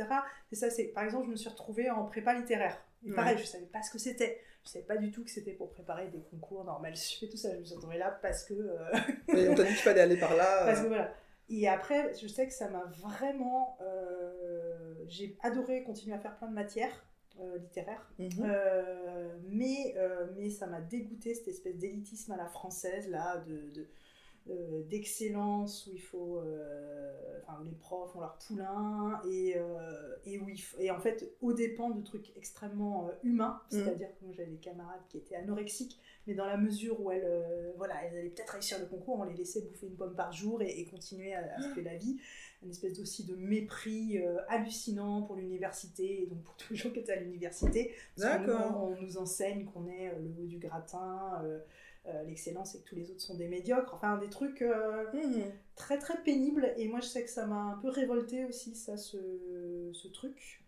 c'est 0.49 0.55
ça, 0.57 0.69
c'est 0.69 0.85
par 0.85 1.05
exemple, 1.05 1.27
je 1.27 1.31
me 1.31 1.35
suis 1.37 1.49
retrouvée 1.49 1.89
en 1.89 2.03
prépa 2.03 2.33
littéraire. 2.33 2.77
Et 3.05 3.09
Ouais. 3.09 3.15
pareil, 3.15 3.37
je 3.37 3.45
savais 3.45 3.65
pas 3.65 3.81
ce 3.81 3.91
que 3.91 3.97
c'était. 3.97 4.39
Je 4.65 4.69
savais 4.71 4.85
pas 4.85 4.97
du 4.97 5.09
tout 5.11 5.23
que 5.23 5.29
c'était 5.29 5.51
pour 5.51 5.69
préparer 5.71 6.07
des 6.07 6.21
concours 6.29 6.63
normales 6.65 6.95
sup 6.97 7.23
et 7.23 7.29
tout 7.29 7.37
ça. 7.37 7.53
Je 7.53 7.59
me 7.59 7.63
suis 7.65 7.75
retrouvée 7.75 7.97
là 7.97 8.17
parce 8.21 8.43
que. 8.43 8.53
Et 9.35 9.47
on 9.49 9.55
t'a 9.55 9.63
dit 9.63 9.69
qu'il 9.69 9.77
fallait 9.77 10.01
aller 10.01 10.17
par 10.17 10.35
là. 10.35 10.61
parce 10.65 10.81
que 10.81 10.87
voilà. 10.87 11.13
Et 11.49 11.67
après, 11.67 12.13
je 12.21 12.27
sais 12.27 12.47
que 12.47 12.53
ça 12.53 12.69
m'a 12.69 12.83
vraiment. 12.99 13.77
J'ai 15.07 15.37
adoré 15.43 15.83
continuer 15.83 16.15
à 16.15 16.19
faire 16.19 16.35
plein 16.37 16.47
de 16.47 16.53
matières 16.53 17.05
euh, 17.39 17.57
littéraires. 17.57 18.11
Mhm. 18.19 18.27
Euh, 18.45 19.37
mais, 19.49 19.93
euh, 19.97 20.27
mais 20.35 20.49
ça 20.49 20.67
m'a 20.67 20.81
dégoûté 20.81 21.33
cette 21.33 21.47
espèce 21.47 21.77
d'élitisme 21.77 22.31
à 22.31 22.37
la 22.37 22.47
française, 22.47 23.09
là, 23.09 23.37
de. 23.47 23.71
de- 23.73 23.87
d'excellence 24.89 25.87
où 25.87 25.91
il 25.93 26.01
faut 26.01 26.41
enfin 27.41 27.61
où 27.61 27.63
les 27.63 27.71
profs 27.75 28.13
ont 28.15 28.19
leur 28.19 28.37
poulain 28.45 29.21
et, 29.25 29.55
et 30.25 30.37
où 30.37 30.49
il 30.49 30.59
et 30.79 30.91
en 30.91 30.99
fait 30.99 31.33
au 31.41 31.53
dépend 31.53 31.91
de 31.91 32.01
trucs 32.01 32.35
extrêmement 32.35 33.09
humains 33.23 33.61
Mhm. 33.71 33.79
c'est-à-dire 33.85 34.09
que 34.19 34.25
moi 34.25 34.33
j'avais 34.35 34.51
des 34.51 34.57
camarades 34.57 34.99
qui 35.07 35.17
étaient 35.17 35.35
anorexiques 35.37 35.97
mais 36.27 36.33
dans 36.33 36.45
la 36.45 36.57
mesure 36.57 36.99
où 37.01 37.09
elles 37.11 37.73
voilà 37.77 38.03
elles 38.03 38.17
allaient 38.17 38.29
peut-être 38.29 38.51
réussir 38.51 38.79
le 38.79 38.85
concours 38.85 39.17
on 39.19 39.23
les 39.23 39.33
laissait 39.35 39.61
bouffer 39.61 39.87
une 39.87 39.95
pomme 39.95 40.15
par 40.15 40.33
jour 40.33 40.61
et, 40.61 40.77
et 40.77 40.85
continuer 40.87 41.33
à, 41.33 41.55
à 41.55 41.61
se 41.61 41.69
faire 41.69 41.83
la 41.85 41.95
vie 41.95 42.19
une 42.63 42.71
espèce 42.71 42.99
aussi 42.99 43.25
de 43.25 43.35
mépris 43.35 44.17
euh, 44.17 44.37
hallucinant 44.47 45.21
pour 45.23 45.35
l'université 45.35 46.23
et 46.23 46.25
donc 46.27 46.41
pour 46.43 46.55
tous 46.57 46.73
les 46.73 46.79
gens 46.79 46.89
qui 46.91 46.99
étaient 46.99 47.13
à 47.13 47.19
l'université 47.19 47.93
D'accord. 48.17 48.89
on, 48.89 49.01
nous 49.01 49.17
enseigne 49.17 49.65
qu'on 49.65 49.87
est 49.87 50.09
euh, 50.09 50.19
le 50.19 50.43
haut 50.43 50.47
du 50.47 50.57
gratin 50.57 51.41
euh, 51.43 51.59
l'excellence 52.25 52.75
et 52.75 52.79
que 52.79 52.83
tous 52.89 52.95
les 52.95 53.09
autres 53.11 53.21
sont 53.21 53.35
des 53.35 53.47
médiocres 53.47 53.93
enfin 53.93 54.17
des 54.17 54.29
trucs 54.29 54.61
Mhm. 54.61 55.43
très 55.75 55.97
très 55.97 56.21
pénibles 56.21 56.73
et 56.77 56.89
moi 56.89 56.99
je 56.99 57.07
sais 57.07 57.23
que 57.23 57.29
ça 57.29 57.45
m'a 57.45 57.61
un 57.61 57.77
peu 57.77 57.87
révolté 57.89 58.43
aussi 58.43 58.75
ça 58.75 58.97
ce, 58.97 59.17
ce 59.93 60.07
truc 60.09 60.61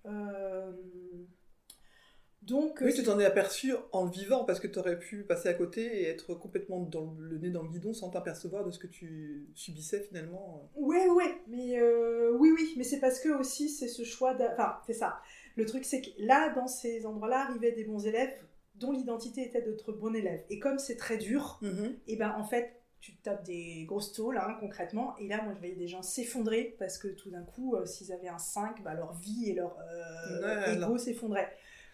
donc 2.46 2.80
Oui, 2.82 2.94
tu 2.94 3.04
t'en 3.04 3.20
es 3.20 3.26
aperçu 3.26 3.74
en 3.92 4.06
le 4.06 4.12
vivant 4.12 4.44
parce 4.46 4.60
que 4.60 4.68
tu 4.68 4.78
aurais 4.80 5.00
pu 5.00 5.24
passer 5.24 5.50
à 5.50 5.54
côté 5.54 6.02
et 6.02 6.08
être 6.10 6.34
complètement 6.36 6.80
dans 6.80 7.16
le, 7.20 7.38
nez 7.38 7.50
dans 7.50 7.64
le 7.64 7.70
guidon 7.70 7.94
sans 7.94 8.10
t'apercevoir 8.10 8.64
de 8.64 8.72
ce 8.72 8.80
que 8.80 8.88
tu 8.88 9.48
subissais 9.56 10.02
finalement. 10.02 10.70
Ouais, 10.76 11.08
ouais, 11.10 11.36
mais 11.48 11.80
euh, 11.80 12.32
oui, 12.38 12.52
oui, 12.56 12.74
mais 12.78 12.84
c'est 12.84 13.00
parce 13.00 13.20
que 13.20 13.30
aussi 13.30 13.70
c'est 13.70 13.88
ce 13.88 14.04
choix. 14.04 14.36
Enfin, 14.54 14.78
c'est 14.86 14.94
ça. 14.94 15.18
Le 15.56 15.66
truc, 15.66 15.86
c'est 15.86 16.02
que 16.02 16.10
là, 16.20 16.54
dans 16.54 16.68
ces 16.68 17.06
endroits-là, 17.06 17.46
arrivaient 17.50 17.72
des 17.72 17.86
bons 17.86 18.06
élèves 18.06 18.34
dont 18.76 18.92
l'identité 18.92 19.42
était 19.44 19.62
d'être 19.62 19.94
bon 19.94 20.14
élève. 20.14 20.42
Et 20.50 20.60
comme 20.60 20.80
c'est 20.80 20.98
très 20.98 21.18
dur, 21.18 21.60
Mhm. 21.62 21.96
et 22.08 22.18
ben 22.18 22.36
en 22.38 22.44
fait, 22.44 22.74
tu 23.00 23.16
te 23.16 23.24
tapes 23.24 23.44
des 23.46 23.86
grosses 23.86 24.12
tôles, 24.14 24.38
hein, 24.38 24.58
concrètement. 24.60 25.16
Et 25.20 25.28
là, 25.28 25.42
moi, 25.44 25.54
je 25.54 25.60
voyais 25.60 25.76
des 25.76 25.88
gens 25.88 26.02
s'effondrer 26.02 26.76
parce 26.80 26.98
que 26.98 27.08
tout 27.08 27.30
d'un 27.30 27.44
coup, 27.44 27.76
euh, 27.76 27.86
s'ils 27.86 28.12
avaient 28.12 28.28
un 28.28 28.40
5, 28.40 28.84
bah, 28.84 28.96
leur 28.96 29.14
vie 29.14 29.50
et 29.52 29.54
leur 29.54 29.78
euh, 29.80 30.42
Ouais, 30.42 30.74
ego 30.74 30.84
alors. 30.86 31.00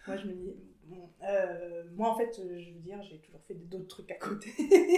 Moi, 0.08 0.18
je 0.18 0.28
me 0.28 0.34
dis, 0.34 0.56
bon, 0.86 1.10
euh, 1.24 1.84
moi, 1.96 2.10
en 2.10 2.18
fait, 2.18 2.36
je 2.38 2.72
veux 2.72 2.80
dire, 2.80 3.02
j'ai 3.04 3.18
toujours 3.20 3.42
fait 3.48 3.54
d'autres 3.54 3.88
trucs 3.88 4.12
à 4.12 4.16
côté. 4.16 4.50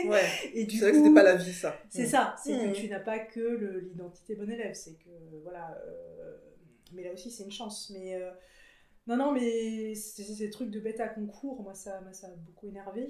Ouais. 0.07 0.23
et 0.53 0.65
du 0.65 0.77
C'est 0.77 0.83
vrai 0.85 0.91
que 0.91 0.97
coup, 0.97 1.03
c'était 1.03 1.15
pas 1.15 1.23
la 1.23 1.35
vie, 1.35 1.53
ça. 1.53 1.77
C'est 1.89 2.05
ça, 2.05 2.35
c'est 2.43 2.51
que 2.51 2.75
tu 2.75 2.87
n'as 2.89 2.99
pas 2.99 3.19
que 3.19 3.39
le- 3.39 3.79
l'identité 3.79 4.35
bon 4.35 4.49
élève, 4.49 4.73
c'est 4.73 4.93
que, 4.93 5.09
voilà, 5.43 5.77
euh, 5.85 6.37
mais 6.93 7.03
là 7.03 7.11
aussi, 7.13 7.31
c'est 7.31 7.43
une 7.43 7.51
chance. 7.51 7.89
Mais 7.93 8.15
euh, 8.15 8.31
non, 9.07 9.17
non, 9.17 9.31
mais 9.33 9.95
c'est- 9.95 10.23
c'est 10.23 10.33
ces 10.35 10.49
trucs 10.49 10.69
de 10.71 10.79
bête 10.79 10.99
à 10.99 11.09
concours, 11.09 11.61
moi, 11.63 11.73
ça 11.73 12.01
m'a 12.01 12.13
ça 12.13 12.29
m'a 12.29 12.35
beaucoup 12.35 12.67
énervé. 12.67 13.07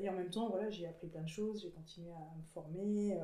Et 0.00 0.08
en 0.08 0.12
même 0.12 0.30
temps, 0.30 0.48
voilà, 0.48 0.70
j'ai 0.70 0.86
appris 0.86 1.08
plein 1.08 1.22
de 1.22 1.28
choses, 1.28 1.62
j'ai 1.62 1.70
continué 1.70 2.10
à 2.10 2.36
me 2.38 2.42
former. 2.54 3.16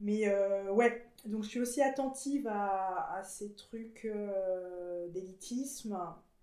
mais 0.00 0.28
euh, 0.28 0.72
ouais, 0.72 1.04
donc 1.26 1.44
je 1.44 1.48
suis 1.50 1.60
aussi 1.60 1.82
attentive 1.82 2.46
à, 2.48 3.16
à 3.18 3.22
ces 3.22 3.52
trucs 3.54 4.06
euh, 4.06 5.08
d'élitisme. 5.08 5.98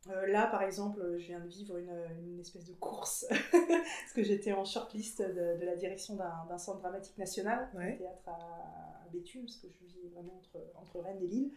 Euh, 0.10 0.28
là, 0.28 0.48
par 0.48 0.62
exemple, 0.64 1.02
je 1.18 1.26
viens 1.26 1.40
de 1.40 1.48
vivre 1.48 1.78
une, 1.78 1.94
une 2.26 2.40
espèce 2.40 2.66
de 2.66 2.74
course, 2.74 3.26
parce 3.52 4.14
que 4.16 4.24
j'étais 4.24 4.54
en 4.54 4.64
shortlist 4.64 5.22
de, 5.22 5.60
de 5.60 5.66
la 5.66 5.76
direction 5.76 6.16
d'un 6.16 6.58
centre 6.58 6.80
dramatique 6.80 7.18
national, 7.18 7.70
un 7.76 7.92
théâtre 7.92 8.28
à, 8.28 8.32
à 8.32 9.10
Béthune, 9.12 9.46
parce 9.46 9.58
que 9.58 9.68
je 9.68 10.00
vis 10.00 10.08
vraiment 10.14 10.38
entre, 10.38 10.64
entre 10.76 11.00
Rennes 11.00 11.22
et 11.22 11.28
Lille. 11.28 11.52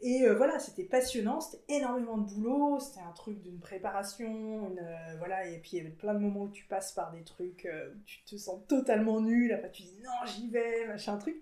Et 0.00 0.22
euh, 0.22 0.34
voilà, 0.34 0.58
c'était 0.60 0.84
passionnant, 0.84 1.40
c'était 1.40 1.62
énormément 1.76 2.18
de 2.18 2.32
boulot, 2.32 2.78
c'était 2.78 3.00
un 3.00 3.10
truc 3.12 3.40
d'une 3.42 3.58
préparation, 3.58 4.26
une, 4.70 4.78
euh, 4.78 5.16
voilà, 5.18 5.46
et 5.48 5.58
puis 5.58 5.70
il 5.72 5.78
y 5.78 5.80
avait 5.80 5.90
plein 5.90 6.14
de 6.14 6.20
moments 6.20 6.42
où 6.44 6.48
tu 6.50 6.64
passes 6.66 6.92
par 6.92 7.10
des 7.10 7.22
trucs 7.24 7.66
euh, 7.66 7.90
où 7.90 7.98
tu 8.06 8.22
te 8.24 8.36
sens 8.36 8.60
totalement 8.68 9.20
nul, 9.20 9.52
après 9.52 9.70
tu 9.72 9.82
dis 9.82 10.00
non, 10.04 10.26
j'y 10.26 10.48
vais, 10.50 10.86
machin 10.86 11.16
truc. 11.18 11.36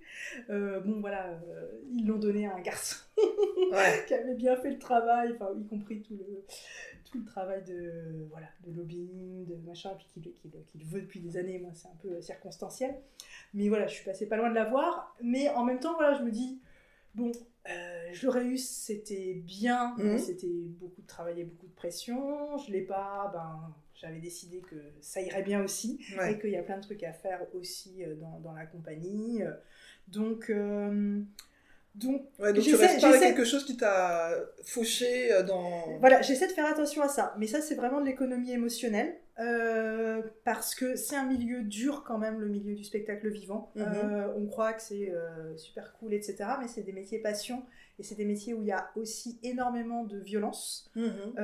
Bon, 0.49 1.01
voilà, 1.01 1.38
ils 1.92 2.07
l'ont 2.07 2.19
donné 2.19 2.47
à 2.47 2.55
un 2.55 2.61
garçon 2.61 2.97
Ouais. 3.73 4.05
qui 4.07 4.14
avait 4.14 4.35
bien 4.35 4.57
fait 4.57 4.71
le 4.71 4.79
travail, 4.79 5.33
enfin, 5.35 5.51
y 5.59 5.66
compris 5.66 6.01
tout 6.03 6.14
le, 6.16 6.45
tout 7.11 7.19
le 7.19 7.25
travail 7.25 7.62
de, 7.64 8.27
voilà, 8.31 8.47
de 8.66 8.73
lobbying, 8.75 9.45
de 9.47 9.57
machin, 9.66 9.90
puis 9.99 10.07
qu'il 10.12 10.33
qu'il- 10.33 10.51
qu'il 10.66 10.85
veut 10.85 11.03
depuis 11.03 11.21
des 11.21 11.37
années, 11.37 11.59
moi 11.59 11.71
c'est 11.75 11.88
un 11.88 11.97
peu 12.03 12.21
circonstanciel. 12.23 12.95
Mais 13.55 13.69
voilà, 13.69 13.87
je 13.87 13.95
suis 13.95 14.05
passée 14.05 14.27
pas 14.27 14.37
loin 14.37 14.49
de 14.51 14.55
l'avoir, 14.55 15.14
mais 15.23 15.49
en 15.51 15.64
même 15.64 15.81
temps, 15.81 15.95
voilà, 15.95 16.16
je 16.19 16.23
me 16.23 16.31
dis, 16.31 16.61
bon, 17.14 17.31
je 18.12 18.27
l'aurais 18.27 18.45
eu, 18.45 18.59
c'était 18.59 19.35
bien, 19.45 19.95
Mhm. 19.99 20.19
c'était 20.19 20.47
beaucoup 20.49 21.03
de 21.03 21.07
travail 21.07 21.40
et 21.40 21.45
beaucoup 21.45 21.66
de 21.66 21.75
pression. 21.75 22.57
Je 22.59 22.73
l'ai 22.73 22.83
pas, 22.83 23.31
ben, 23.33 23.75
j'avais 23.95 24.19
décidé 24.21 24.59
que 24.61 24.77
ça 25.01 25.21
irait 25.21 25.42
bien 25.42 25.62
aussi, 25.64 26.01
Ouais. 26.19 26.33
et 26.33 26.38
qu'il 26.38 26.51
y 26.51 26.57
a 26.57 26.62
plein 26.62 26.77
de 26.79 26.83
trucs 26.83 27.03
à 27.03 27.12
faire 27.12 27.47
aussi 27.55 28.05
euh, 28.05 28.14
dans, 28.16 28.40
dans 28.40 28.53
la 28.53 28.66
compagnie. 28.66 29.42
Donc, 30.09 30.51
euh, 30.51 31.21
donc, 31.95 32.23
Ouais, 32.38 32.53
donc 32.53 32.62
tu 32.62 32.71
j'essaie- 32.71 32.87
restes 32.87 33.01
pas 33.01 33.09
avec 33.09 33.21
j'essaie- 33.21 33.35
quelque 33.35 33.45
chose 33.47 33.64
qui 33.64 33.77
t'a 33.77 34.31
fauché 34.64 35.33
euh, 35.33 35.42
dans. 35.42 35.99
voilà, 35.99 36.21
j'essaie 36.23 36.47
de 36.47 36.53
faire 36.53 36.66
attention 36.66 37.03
à 37.03 37.09
ça. 37.09 37.35
Mais 37.38 37.47
ça, 37.47 37.61
c'est 37.61 37.75
vraiment 37.75 38.01
de 38.01 38.07
l'économie 38.07 38.53
émotionnelle. 38.53 39.16
Euh, 39.38 40.22
parce 40.44 40.75
que 40.75 40.96
c'est 40.96 41.16
un 41.16 41.27
milieu 41.27 41.62
dur 41.62 42.05
quand 42.05 42.18
même, 42.18 42.40
le 42.40 42.49
milieu 42.49 42.75
du 42.75 42.85
spectacle 42.85 43.29
vivant. 43.29 43.70
Mhm. 43.75 43.85
Euh, 43.85 44.29
on 44.37 44.46
croit 44.46 44.72
que 44.72 44.83
c'est 44.83 45.11
euh, 45.11 45.57
super 45.57 45.92
cool, 45.99 46.14
etc. 46.14 46.37
Mais 46.61 46.68
c'est 46.68 46.83
des 46.83 46.92
métiers 46.92 47.18
passion. 47.18 47.64
Et 47.99 48.03
c'est 48.03 48.14
des 48.14 48.25
métiers 48.25 48.55
où 48.55 48.62
il 48.62 48.68
y 48.68 48.72
a 48.72 48.90
aussi 48.94 49.38
énormément 49.42 50.05
de 50.05 50.18
violence. 50.18 50.90
Mhm. 50.96 51.35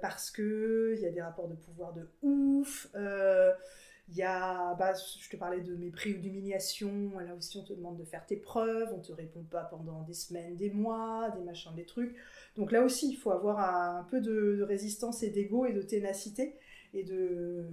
Parce 0.00 0.30
que 0.30 0.94
il 0.96 1.02
y 1.02 1.06
a 1.06 1.10
des 1.10 1.22
rapports 1.22 1.48
de 1.48 1.54
pouvoir 1.54 1.92
de 1.92 2.08
ouf. 2.22 2.88
Il 4.10 4.16
y 4.16 4.22
a, 4.22 4.74
bah, 4.74 4.92
je 4.92 5.30
te 5.30 5.36
parlais 5.36 5.62
de 5.62 5.74
mépris 5.76 6.14
ou 6.14 6.18
d'humiliation. 6.18 7.18
Là 7.20 7.34
aussi, 7.34 7.56
on 7.56 7.64
te 7.64 7.72
demande 7.72 7.96
de 7.96 8.04
faire 8.04 8.26
tes 8.26 8.36
preuves. 8.36 8.92
On 8.94 9.00
te 9.00 9.12
répond 9.12 9.42
pas 9.44 9.64
pendant 9.64 10.02
des 10.02 10.12
semaines, 10.12 10.56
des 10.56 10.70
mois, 10.70 11.30
des 11.34 11.42
machins, 11.42 11.74
des 11.74 11.86
trucs. 11.86 12.14
Donc 12.56 12.70
là 12.70 12.82
aussi, 12.82 13.08
il 13.08 13.16
faut 13.16 13.30
avoir 13.30 13.58
un, 13.60 14.00
un 14.00 14.04
peu 14.04 14.20
de, 14.20 14.56
de 14.58 14.62
résistance 14.62 15.22
et 15.22 15.30
d'ego 15.30 15.64
et 15.64 15.72
de 15.72 15.82
ténacité. 15.82 16.54
Et 16.96 17.02
de, 17.02 17.64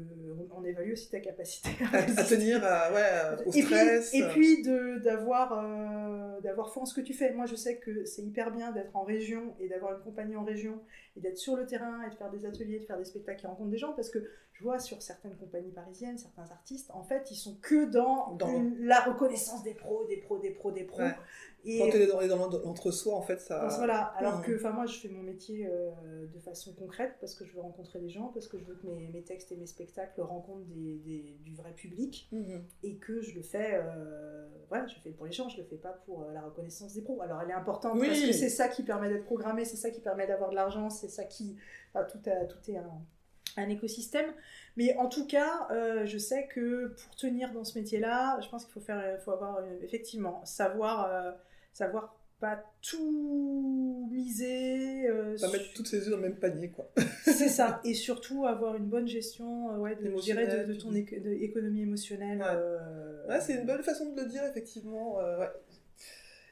on, 0.51 0.62
on 0.62 0.63
évalue 0.65 0.93
aussi 0.93 1.10
ta 1.12 1.19
capacité 1.19 1.69
à, 1.93 2.23
tenir 2.23 2.60
à, 2.65 2.91
ouais, 2.91 3.43
au 3.45 3.49
Et 3.49 3.51
puis, 3.51 3.62
stress. 3.62 4.13
et 4.15 4.23
puis 4.29 4.63
de- 4.63 4.97
d'avoir 5.03 5.53
euh, 5.63 6.41
d'avoir 6.41 6.73
foi 6.73 6.81
en 6.81 6.86
ce 6.88 6.95
que 6.95 7.01
tu 7.01 7.13
fais. 7.13 7.31
Moi, 7.31 7.45
je 7.45 7.53
sais 7.55 7.77
que 7.77 8.03
c'est 8.05 8.23
hyper 8.23 8.49
bien 8.51 8.71
d'être 8.71 8.95
en 8.95 9.03
région 9.03 9.53
et 9.60 9.69
d'avoir 9.69 9.93
une 9.95 10.03
compagnie 10.03 10.36
en 10.36 10.43
région 10.43 10.81
et 11.15 11.19
d'être 11.19 11.38
sur 11.38 11.55
le 11.55 11.67
terrain 11.67 12.01
et 12.07 12.10
de 12.10 12.15
faire 12.15 12.31
des 12.31 12.45
ateliers, 12.47 12.79
de 12.79 12.86
faire 12.86 12.97
des 12.97 13.05
spectacles 13.05 13.41
qui 13.41 13.45
rencontrent 13.47 13.69
des 13.69 13.77
gens 13.77 13.93
parce 13.93 14.10
que 14.10 14.19
je 14.62 14.67
vois 14.67 14.78
sur 14.78 15.02
certaines 15.02 15.36
compagnies 15.38 15.71
parisiennes, 15.71 16.19
certains 16.19 16.43
artistes, 16.52 16.91
en 16.93 17.02
fait, 17.02 17.32
ils 17.32 17.36
sont 17.36 17.56
que 17.63 17.89
dans, 17.89 18.36
Dans- 18.36 18.47
une- 18.56 18.78
la 18.86 19.00
reconnaissance 19.00 19.63
des 19.63 19.74
pros, 19.74 20.06
des 20.06 20.17
pros, 20.17 20.38
des 20.38 20.52
pros, 20.52 20.71
des 20.71 20.84
pros. 20.84 21.00
Ouais. 21.02 21.15
Et 21.63 21.80
Quand 21.80 21.89
t'es 21.91 22.06
dans, 22.08 22.26
dans 22.28 22.47
l'entre-soi, 22.63 23.15
en 23.15 23.21
fait, 23.21 23.39
ça. 23.39 23.67
voilà, 23.78 24.06
alors 24.17 24.41
que 24.43 24.52
moi 24.71 24.86
je 24.86 24.97
fais 25.00 25.10
mon 25.10 25.21
métier 25.24 25.67
euh, 25.67 26.26
de 26.28 26.39
façon 26.39 26.74
concrète 26.74 27.15
parce 27.19 27.34
que 27.36 27.43
je 27.45 27.54
veux 27.56 27.62
rencontrer 27.62 28.00
des 28.00 28.10
gens, 28.10 28.28
parce 28.34 28.47
que 28.47 28.58
je 28.60 28.63
veux 28.65 28.76
que 28.76 28.86
mes, 28.88 29.08
mes 29.10 29.24
textes 29.24 29.52
et 29.52 29.56
mes 29.58 29.65
spectacles 29.67 30.21
rencontrent 30.21 30.65
des, 30.67 30.97
des- 31.00 31.38
du 31.43 31.56
vrai 31.56 31.74
public 31.74 32.28
Mhm. 32.32 32.63
et 32.84 32.97
que 32.97 33.21
je 33.21 33.36
le 33.36 33.41
fais, 33.41 33.74
euh, 33.76 34.47
voilà, 34.70 34.86
je 34.88 34.95
le 34.95 35.01
fais 35.01 35.09
pour 35.12 35.26
les 35.26 35.32
gens, 35.32 35.49
je 35.49 35.57
le 35.57 35.64
fais 35.64 35.78
pas 35.78 35.93
pour 36.05 36.24
euh, 36.24 36.34
la 36.34 36.41
reconnaissance 36.41 36.93
des 36.93 37.01
pros. 37.01 37.22
Alors 37.22 37.41
elle 37.41 37.49
est 37.49 37.53
importante 37.53 37.93
Oui. 37.99 38.07
parce 38.07 38.22
que 38.22 38.32
c'est 38.34 38.49
ça 38.49 38.68
qui 38.68 38.84
permet 38.84 39.09
d'être 39.09 39.26
programmé, 39.26 39.66
c'est 39.66 39.78
ça 39.78 39.89
qui 39.91 40.01
permet 40.01 40.28
d'avoir 40.28 40.49
de 40.51 40.55
l'argent, 40.55 40.89
c'est 40.91 41.09
ça 41.09 41.26
qui, 41.26 41.57
enfin, 41.93 42.05
tout, 42.05 42.20
a- 42.30 42.45
tout 42.45 42.72
est 42.72 42.78
un, 42.78 42.91
un 43.57 43.69
écosystème. 43.69 44.31
Mais 44.77 44.95
en 44.97 45.09
tout 45.09 45.25
cas, 45.27 45.67
euh, 45.71 46.05
je 46.05 46.17
sais 46.17 46.47
que 46.47 46.93
pour 47.03 47.15
tenir 47.15 47.51
dans 47.51 47.63
ce 47.63 47.77
métier-là, 47.77 48.39
je 48.41 48.49
pense 48.49 48.65
qu'il 48.65 48.73
faut 48.73 48.79
faire, 48.79 49.19
faut 49.23 49.31
avoir 49.31 49.57
euh, 49.57 49.79
effectivement 49.83 50.43
savoir, 50.45 51.11
euh, 51.11 51.31
savoir 51.73 52.15
pas 52.39 52.63
tout 52.81 54.09
miser. 54.11 55.07
pas 55.39 55.51
mettre 55.51 55.73
toutes 55.75 55.87
ses 55.87 56.07
œufs 56.07 56.09
dans 56.09 56.17
le 56.17 56.23
même 56.23 56.39
panier, 56.39 56.69
quoi. 56.69 56.89
c'est 57.23 57.49
ça. 57.49 57.81
Et 57.85 57.93
surtout 57.93 58.45
avoir 58.45 58.75
une 58.75 58.87
bonne 58.87 59.07
gestion, 59.07 59.79
ouais, 59.79 59.95
de, 59.95 60.09
je 60.17 60.21
dirais, 60.21 60.65
de, 60.65 60.73
ton 60.73 60.93
économie 60.95 61.81
émotionnelle. 61.81 62.43
Ouais, 63.29 63.41
c'est 63.41 63.55
une 63.55 63.65
bonne 63.65 63.83
façon 63.83 64.11
de 64.13 64.21
le 64.21 64.27
dire, 64.27 64.43
effectivement. 64.45 65.17
ouais. 65.17 65.49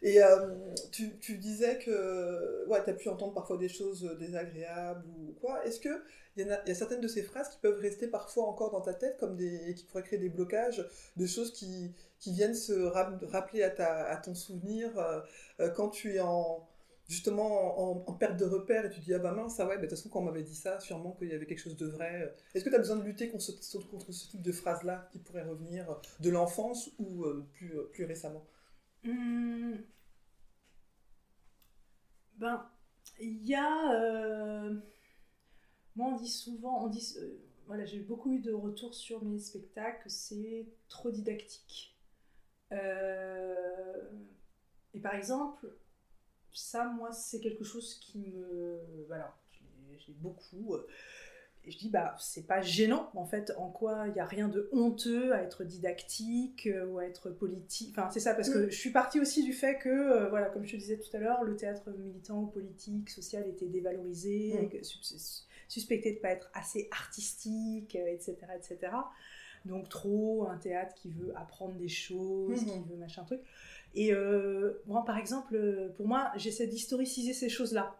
Et 0.02 0.24
euh, 0.24 0.56
tu, 0.92 1.18
tu, 1.20 1.38
disais 1.38 1.78
que 1.78 2.66
ouais, 2.68 2.82
tu 2.84 2.90
as 2.90 2.94
pu 2.94 3.10
entendre 3.10 3.34
parfois 3.34 3.58
des 3.58 3.68
choses 3.68 4.04
désagréables 4.18 5.06
ou 5.08 5.34
quoi. 5.42 5.66
Est-ce 5.66 5.82
qu'il 5.82 6.02
y, 6.38 6.42
y 6.42 6.52
a 6.52 6.76
certaines 6.76 7.02
de 7.02 7.08
ces 7.08 7.22
phrases 7.22 7.50
qui 7.50 7.58
peuvent 7.60 7.80
rester 7.80 8.08
parfois 8.08 8.48
encore 8.48 8.72
dans 8.72 8.82
ta 8.82 8.94
tête 8.94 9.18
comme 9.20 9.36
des, 9.36 9.70
et 9.70 9.74
qui 9.74 9.84
pourraient 9.86 10.04
créer 10.04 10.20
des 10.20 10.30
blocages, 10.30 10.88
de 11.18 11.26
choses 11.26 11.52
qui, 11.52 11.92
qui 12.20 12.32
viennent 12.34 12.56
se 12.56 12.74
rappeler 13.28 13.64
à, 13.64 13.70
ta, 13.70 14.06
à, 14.06 14.18
ton 14.18 14.36
souvenir 14.36 14.98
euh, 14.98 15.20
euh, 15.60 15.70
quand 15.70 15.90
tu 15.90 16.16
es 16.16 16.22
en, 16.22 16.66
justement 17.10 18.08
en, 18.10 18.14
perte 18.14 18.38
de 18.38 18.46
repère 18.46 18.86
et 18.86 18.90
tu 18.90 19.02
dis 19.02 19.14
ah 19.14 19.20
bah 19.20 19.34
mince, 19.34 19.60
ah 19.60 19.68
ouais, 19.68 19.76
de 19.78 19.82
toute 19.82 19.92
façon 19.92 20.08
quand 20.08 20.20
on 20.20 20.24
m'avait 20.24 20.44
dit 20.44 20.56
ça, 20.56 20.80
sûrement 20.80 21.12
qu'il 21.12 21.28
y 21.28 21.34
avait 21.34 21.46
quelque 21.46 21.60
chose 21.60 21.78
de 21.78 21.88
vrai. 21.88 22.34
Est-ce 22.54 22.64
que 22.64 22.70
tu 22.70 22.76
as 22.76 22.80
besoin 22.80 22.96
de 22.96 23.04
lutter 23.04 23.30
contre 23.30 23.44
ce, 23.44 23.78
contre 23.78 24.12
ce 24.14 24.30
type 24.30 24.42
de 24.42 24.52
phrases-là 24.54 25.10
qui 25.12 25.20
pourraient 25.20 25.44
revenir 25.44 26.00
de 26.22 26.30
l'enfance 26.30 26.90
ou 27.00 27.26
plus, 27.54 27.74
plus 27.92 28.06
récemment? 28.06 28.46
Hmm. 29.04 29.76
Ben, 32.38 32.66
il 33.20 33.46
y 33.46 33.56
a. 33.56 33.94
Euh, 33.94 34.76
moi, 35.96 36.10
on 36.10 36.16
dit 36.16 36.30
souvent. 36.30 36.86
On 36.86 36.88
dit, 36.88 37.16
euh, 37.20 37.38
voilà, 37.68 37.86
j'ai 37.86 38.00
beaucoup 38.00 38.32
eu 38.34 38.40
de 38.40 38.52
retours 38.54 38.94
sur 38.96 39.24
mes 39.24 39.40
spectacles, 39.40 40.10
c'est 40.10 40.68
trop 40.88 41.12
didactique. 41.12 41.96
Euh, 42.72 44.12
et 44.94 45.00
par 45.00 45.16
exemple, 45.16 45.68
ça, 46.54 46.86
moi, 46.86 47.12
c'est 47.12 47.42
quelque 47.42 47.64
chose 47.64 47.96
qui 47.96 48.20
me. 48.20 49.06
Voilà, 49.08 49.36
j'ai 50.00 50.14
beaucoup. 50.14 50.78
Et 51.66 51.72
je 51.72 51.78
dis, 51.78 51.90
bah, 51.90 52.16
c'est 52.20 52.48
pas 52.48 52.62
gênant, 52.62 53.12
en 53.16 53.26
fait, 53.26 53.54
en 53.58 53.70
quoi 53.70 54.06
il 54.08 54.14
n'y 54.14 54.22
a 54.22 54.26
rien 54.26 54.48
de 54.48 54.70
honteux 54.72 55.34
à 55.34 55.42
être 55.42 55.66
didactique 55.66 56.68
euh, 56.68 56.86
ou 56.86 57.00
à 57.00 57.06
être 57.06 57.30
politique? 57.30 57.90
Enfin, 57.92 58.10
c'est 58.12 58.22
ça, 58.22 58.34
parce 58.34 58.50
que 58.50 58.60
mm. 58.60 58.72
je 58.72 58.76
suis 58.76 58.92
partie 58.92 59.20
aussi 59.20 59.44
du 59.44 59.52
fait 59.52 59.78
que, 59.78 59.90
euh, 59.90 60.30
voilà, 60.30 60.48
comme 60.48 60.64
je 60.66 60.72
te 60.72 60.78
disais 60.78 60.98
tout 60.98 61.16
à 61.16 61.20
l'heure, 61.20 61.44
le 61.44 61.58
théâtre 61.58 61.92
militant 61.92 62.46
politique, 62.46 63.10
social 63.10 63.46
était 63.46 63.68
dévalorisé, 63.68 64.72
mm. 64.74 64.84
suspecté 65.68 66.14
de 66.14 66.20
pas 66.20 66.30
être 66.30 66.50
assez 66.54 66.88
artistique, 66.92 67.96
etc., 67.96 68.38
euh, 68.44 68.56
etc. 68.56 68.94
Donc, 69.66 69.90
trop 69.90 70.48
un 70.48 70.58
théâtre 70.58 70.96
qui 70.96 71.10
veut 71.10 71.34
apprendre 71.36 71.76
des 71.76 71.90
choses, 71.90 72.64
qui 72.64 72.66
mm-hmm. 72.70 72.90
veut 72.90 72.96
machin 72.96 73.26
truc. 73.26 73.42
Et 73.96 74.14
moi, 74.86 75.04
par 75.04 75.18
exemple, 75.18 75.92
pour 75.98 76.08
moi, 76.08 76.32
j'essaie 76.38 76.68
d'historiciser 76.68 77.34
ces 77.34 77.50
choses-là. 77.50 78.00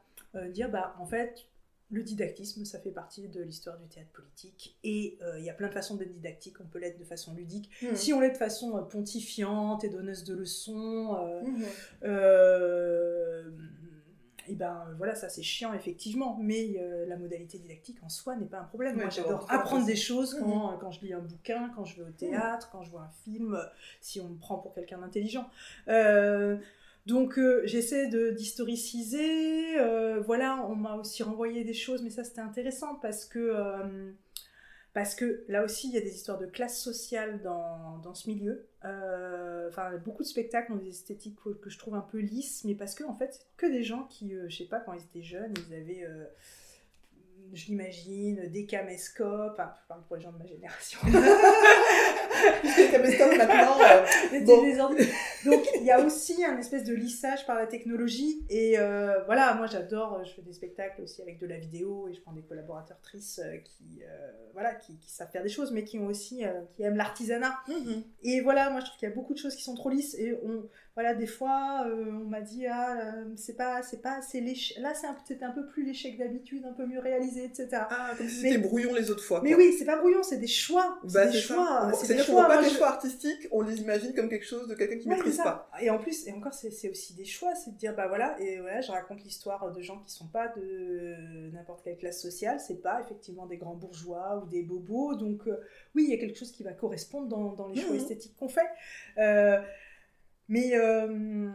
dire, 0.54 0.72
bah, 0.72 0.96
en 1.00 1.06
fait, 1.06 1.49
le 1.92 2.04
didactisme, 2.04 2.66
ça 2.66 2.80
fait 2.80 2.92
partie 2.92 3.28
de 3.28 3.42
l'histoire 3.42 3.78
du 3.78 3.88
théâtre 3.88 4.12
politique. 4.12 4.78
Et 4.84 5.18
euh, 5.22 5.40
il 5.40 5.46
y 5.46 5.50
a 5.50 5.54
plein 5.54 5.70
de 5.70 5.74
façons 5.74 5.96
d'être 5.96 6.12
didactique. 6.12 6.62
On 6.62 6.66
peut 6.66 6.80
l'être 6.80 7.00
de 7.00 7.04
façon 7.04 7.34
ludique. 7.34 7.70
Hmm. 7.82 7.96
Si 7.96 8.14
on 8.14 8.20
l'est 8.20 8.32
de 8.32 8.38
façon 8.38 8.78
euh, 8.78 8.82
pontifiante 8.82 9.84
et 9.84 9.90
donneuse 9.90 10.24
de 10.24 10.36
leçons, 10.36 11.18
euh, 11.18 11.42
hmm. 11.42 11.64
et 14.48 14.56
ben 14.56 14.86
voilà, 14.98 15.16
ça 15.16 15.30
c'est 15.30 15.42
chiant 15.42 15.74
effectivement. 15.74 16.38
Mais 16.40 16.80
la 17.08 17.18
modalité 17.18 17.58
didactique 17.58 17.98
en 18.04 18.10
soi 18.10 18.36
n'est 18.36 18.46
pas 18.46 18.60
un 18.60 18.66
problème. 18.66 18.98
Moi 18.98 19.10
j'adore 19.10 19.48
apprendre 19.50 19.88
des 19.88 19.96
choses 19.96 20.36
hmm. 20.36 20.44
quand, 20.44 20.78
quand, 20.78 20.92
je 20.92 21.02
lis 21.02 21.14
un 21.14 21.22
bouquin, 21.22 21.72
quand 21.76 21.86
je 21.86 21.98
vais 21.98 22.08
au 22.08 22.12
théâtre, 22.12 22.70
quand 22.72 22.84
je 22.84 22.92
vois 22.92 23.02
un 23.02 23.12
film, 23.24 23.60
si 24.00 24.22
on 24.22 24.30
me 24.30 24.38
prend 24.38 24.60
pour 24.60 24.76
quelqu'un 24.76 25.00
d'intelligent. 25.00 25.50
Donc 27.10 27.40
euh, 27.40 27.64
j'essaie 27.66 28.08
d'historiciser. 28.34 29.80
Euh, 29.80 30.22
voilà, 30.22 30.64
on 30.70 30.76
m'a 30.76 30.94
aussi 30.94 31.24
renvoyé 31.24 31.64
des 31.64 31.74
choses, 31.74 32.04
mais 32.04 32.12
ça 32.12 32.24
c'était 32.24 32.40
intéressant 32.40 32.94
parce 33.02 33.26
que, 33.26 33.40
euh, 33.40 34.12
parce 34.94 35.16
que 35.16 35.44
là 35.48 35.64
aussi 35.64 35.88
il 35.88 35.96
y 35.96 35.98
a 35.98 36.02
des 36.02 36.14
histoires 36.14 36.38
de 36.38 36.46
classe 36.46 36.80
sociale 36.80 37.42
dans, 37.42 37.98
dans 38.04 38.14
ce 38.14 38.30
milieu. 38.30 38.68
Enfin, 38.84 39.98
beaucoup 40.06 40.22
de 40.22 40.28
spectacles 40.28 40.72
ont 40.72 40.78
des 40.78 40.90
esthétiques 40.90 41.36
que, 41.44 41.70
je 41.70 41.80
trouve 41.80 41.96
un 41.96 42.02
peu 42.12 42.20
lisses, 42.20 42.64
mais 42.64 42.76
parce 42.76 42.94
que 42.94 43.04
en 43.04 43.16
fait, 43.16 43.34
c'est 43.34 43.58
que 43.58 43.66
des 43.66 43.82
gens 43.84 44.04
qui, 44.04 44.36
je 44.48 44.56
sais 44.56 44.66
pas, 44.66 44.80
quand 44.80 44.94
ils 44.94 45.02
étaient 45.02 45.24
jeunes, 45.24 45.54
ils 45.68 45.74
avaient 45.74 46.08
je 47.54 47.66
l'imagine, 47.68 48.48
des 48.50 48.66
caméscopes, 48.66 49.60
enfin, 49.60 50.04
pour 50.08 50.18
les 50.18 50.22
gens 50.22 50.32
de 50.32 50.38
ma 50.38 50.46
génération. 50.46 51.00
les 52.78 52.90
caméscopes 52.90 53.38
maintenant. 53.38 53.78
Euh, 53.82 54.06
Donc 55.46 55.68
il 55.76 55.84
y 55.84 55.92
a 55.92 56.00
aussi 56.02 56.44
un 56.44 56.58
espèce 56.58 56.84
de 56.84 56.94
lissage 56.94 57.46
par 57.46 57.56
la 57.56 57.68
technologie. 57.68 58.46
Et 58.50 58.78
euh, 58.78 59.24
voilà, 59.26 59.54
moi 59.56 59.68
j'adore, 59.68 60.24
je 60.26 60.34
fais 60.34 60.42
des 60.42 60.54
spectacles 60.54 61.02
aussi 61.02 61.22
avec 61.22 61.40
de 61.40 61.48
la 61.48 61.58
vidéo 61.58 62.08
et 62.08 62.14
je 62.14 62.22
prends 62.22 62.34
des 62.34 62.44
collaboratrices 62.44 63.40
euh, 63.44 63.58
qui, 63.58 64.02
voilà, 64.54 64.76
qui, 64.76 64.98
savent 65.08 65.32
faire 65.32 65.44
des 65.44 65.50
choses, 65.50 65.72
mais 65.72 65.84
qui 65.84 65.98
ont 66.00 66.08
aussi, 66.08 66.44
qui 66.76 66.84
aiment 66.84 66.98
l'artisanat. 66.98 67.56
Mm-hmm. 67.68 68.04
Et 68.24 68.42
voilà, 68.42 68.70
moi 68.70 68.80
je 68.80 68.86
trouve 68.86 69.00
qu'il 69.00 69.10
y 69.10 69.12
a 69.12 69.16
beaucoup 69.16 69.34
de 69.34 69.40
choses 69.40 69.56
qui 69.56 69.64
sont 69.64 69.76
trop 69.76 69.90
lisses 69.90 70.16
et 70.16 70.38
on, 70.44 70.64
voilà, 71.00 71.14
des 71.14 71.28
fois, 71.28 71.86
euh, 71.88 72.12
on 72.12 72.28
m'a 72.28 72.42
dit, 72.42 72.68
ah, 72.68 73.00
euh, 73.00 73.24
c'est 73.38 73.56
pas, 73.56 73.82
c'est 73.84 74.02
pas 74.02 74.20
léché. 74.34 74.78
Là, 74.82 74.92
c'était 74.94 75.46
un, 75.46 75.52
peu 75.52 75.66
plus 75.66 75.86
léché 75.86 76.14
que 76.14 76.20
d'habitude, 76.20 76.66
un 76.66 76.74
peu 76.74 76.86
mieux 76.86 77.00
réalisé, 77.00 77.46
etc. 77.46 77.84
Ah, 77.90 78.12
comme 78.18 78.28
si 78.28 78.42
c'était 78.42 78.58
brouillon 78.58 78.94
les 78.94 79.10
autres 79.10 79.24
fois. 79.24 79.40
Mais 79.42 79.56
oui, 79.56 79.74
c'est 79.80 79.86
pas 79.86 79.96
brouillon, 79.96 80.24
c'est 80.24 80.40
des 80.40 80.48
choix. 80.48 81.00
Bah, 81.06 81.28
c'est 81.28 81.32
des 81.32 81.38
choix. 81.38 81.90
C'est-à-dire 81.94 82.26
qu'on 82.26 82.34
voit 82.34 82.48
pas 82.48 82.62
des 82.62 82.70
choix 82.70 82.90
artistiques, 82.90 83.48
on 83.54 83.62
les 83.62 83.80
imagine 83.80 84.14
comme 84.14 84.28
quelque 84.28 84.46
chose 84.46 84.68
de 84.68 84.76
quelqu'un 84.76 84.98
qui 84.98 85.08
ne 85.08 85.16
maîtrise 85.16 85.38
pas. 85.38 85.72
Et 85.80 85.90
en 85.90 86.00
plus, 86.00 86.28
et 86.28 86.34
encore, 86.34 86.54
c'est 86.54 86.90
aussi 86.90 87.14
des 87.14 87.24
choix, 87.24 87.56
c'est 87.56 87.72
de 87.72 87.78
dire, 87.78 87.96
bah 87.96 88.10
voilà, 88.10 88.38
et 88.42 88.60
voilà, 88.60 88.82
je 88.82 88.92
raconte 88.92 89.24
l'histoire 89.24 89.72
de 89.72 89.82
gens 89.82 90.00
qui 90.00 90.12
sont 90.12 90.28
pas 90.28 90.50
de 90.50 91.50
n'importe 91.54 91.82
quelle 91.82 91.96
classe 91.96 92.22
sociale, 92.22 92.60
c'est 92.60 92.82
pas 92.82 93.00
effectivement 93.00 93.46
des 93.46 93.56
grands 93.56 93.76
bourgeois 93.76 94.44
ou 94.44 94.50
des 94.50 94.64
bobos, 94.64 95.16
donc 95.16 95.48
euh, 95.48 95.62
oui, 95.96 96.08
il 96.10 96.12
y 96.12 96.14
a 96.14 96.18
quelque 96.18 96.38
chose 96.38 96.52
qui 96.52 96.64
va 96.64 96.74
correspondre 96.74 97.30
dans, 97.30 97.54
dans 97.54 97.70
les 97.70 97.80
choix 97.80 97.94
mmh. 97.94 98.00
esthétiques 98.00 98.36
qu'on 98.38 98.50
fait. 98.50 98.68
Mais 100.50 100.72
euh, 100.74 101.48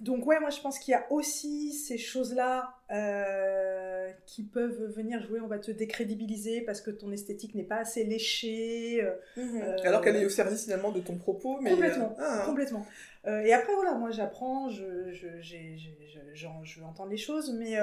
donc 0.00 0.24
ouais, 0.24 0.38
moi 0.38 0.50
je 0.50 0.60
pense 0.60 0.78
qu'il 0.78 0.92
y 0.92 0.94
a 0.94 1.04
aussi 1.10 1.72
ces 1.72 1.98
choses-là 1.98 2.72
euh, 2.92 4.10
qui 4.26 4.44
peuvent 4.44 4.92
venir 4.94 5.20
jouer. 5.26 5.40
On 5.40 5.48
va 5.48 5.58
te 5.58 5.72
décrédibiliser 5.72 6.60
parce 6.60 6.80
que 6.80 6.92
ton 6.92 7.10
esthétique 7.10 7.56
n'est 7.56 7.64
pas 7.64 7.78
assez 7.78 8.04
léchée. 8.04 9.02
Euh, 9.02 9.14
mhm. 9.36 9.76
Alors 9.84 10.00
qu'elle 10.00 10.16
est 10.16 10.24
au 10.24 10.30
service 10.30 10.64
finalement 10.64 10.92
de 10.92 11.00
ton 11.00 11.16
propos. 11.16 11.58
Mais 11.60 11.70
complètement, 11.70 12.14
ah. 12.20 12.44
complètement. 12.46 12.86
et 13.26 13.52
après 13.52 13.74
voilà, 13.74 13.94
moi 13.94 14.12
j'apprends, 14.12 14.68
je, 14.68 15.12
je, 15.12 15.42
je, 15.42 15.90
je, 16.32 16.82
entends 16.82 17.06
les 17.06 17.16
choses, 17.16 17.52
mais 17.52 17.76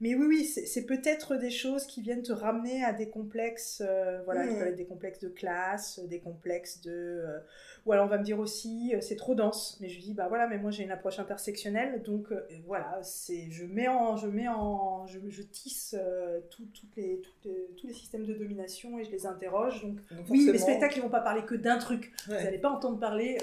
mais 0.00 0.14
oui, 0.14 0.26
oui, 0.26 0.44
c'est 0.44 0.86
peut-être 0.86 1.36
des 1.36 1.50
choses 1.50 1.86
qui 1.86 2.02
viennent 2.02 2.22
te 2.22 2.32
ramener 2.32 2.82
à 2.84 2.92
des 2.94 3.10
complexes, 3.10 3.82
voilà, 4.24 4.46
qui 4.46 4.54
mhm. 4.54 4.58
peuvent 4.58 4.68
être 4.68 4.76
des 4.76 4.86
complexes 4.86 5.20
de 5.20 5.28
classe, 5.28 6.00
des 6.00 6.20
complexes 6.20 6.80
de 6.80 7.22
ou 7.86 7.92
alors 7.92 8.06
on 8.06 8.08
va 8.08 8.18
me 8.18 8.24
dire 8.24 8.38
aussi, 8.38 8.92
euh, 8.94 9.00
c'est 9.00 9.16
trop 9.16 9.34
dense. 9.34 9.76
Mais 9.80 9.88
je 9.88 10.00
dis, 10.00 10.14
bah 10.14 10.26
voilà, 10.28 10.46
mais 10.46 10.58
moi 10.58 10.70
j'ai 10.70 10.84
une 10.84 10.90
approche 10.90 11.18
intersectionnelle, 11.18 12.02
donc 12.02 12.32
euh, 12.32 12.46
voilà, 12.66 12.98
c'est, 13.02 13.50
je 13.50 13.66
mets 13.66 13.88
en, 13.88 14.16
je 14.16 14.26
mets 14.26 14.48
en, 14.48 15.06
je, 15.06 15.18
je 15.28 15.42
tisse 15.42 15.94
euh, 15.98 16.40
tout, 16.50 16.64
les, 16.96 17.20
tous 17.76 17.86
les 17.86 17.92
systèmes 17.92 18.24
de 18.24 18.34
domination 18.34 18.98
et 18.98 19.04
je 19.04 19.10
les 19.10 19.26
interroge. 19.26 19.82
Donc, 19.82 19.98
oui, 20.30 20.48
mes 20.50 20.58
spectacles 20.58 20.98
ils 20.98 21.02
vont 21.02 21.10
pas 21.10 21.20
parler 21.20 21.42
que 21.42 21.54
d'un 21.54 21.78
truc. 21.78 22.12
Vous 22.26 22.32
n'allez 22.32 22.58
pas 22.58 22.70
entendre 22.70 22.98
parler 22.98 23.38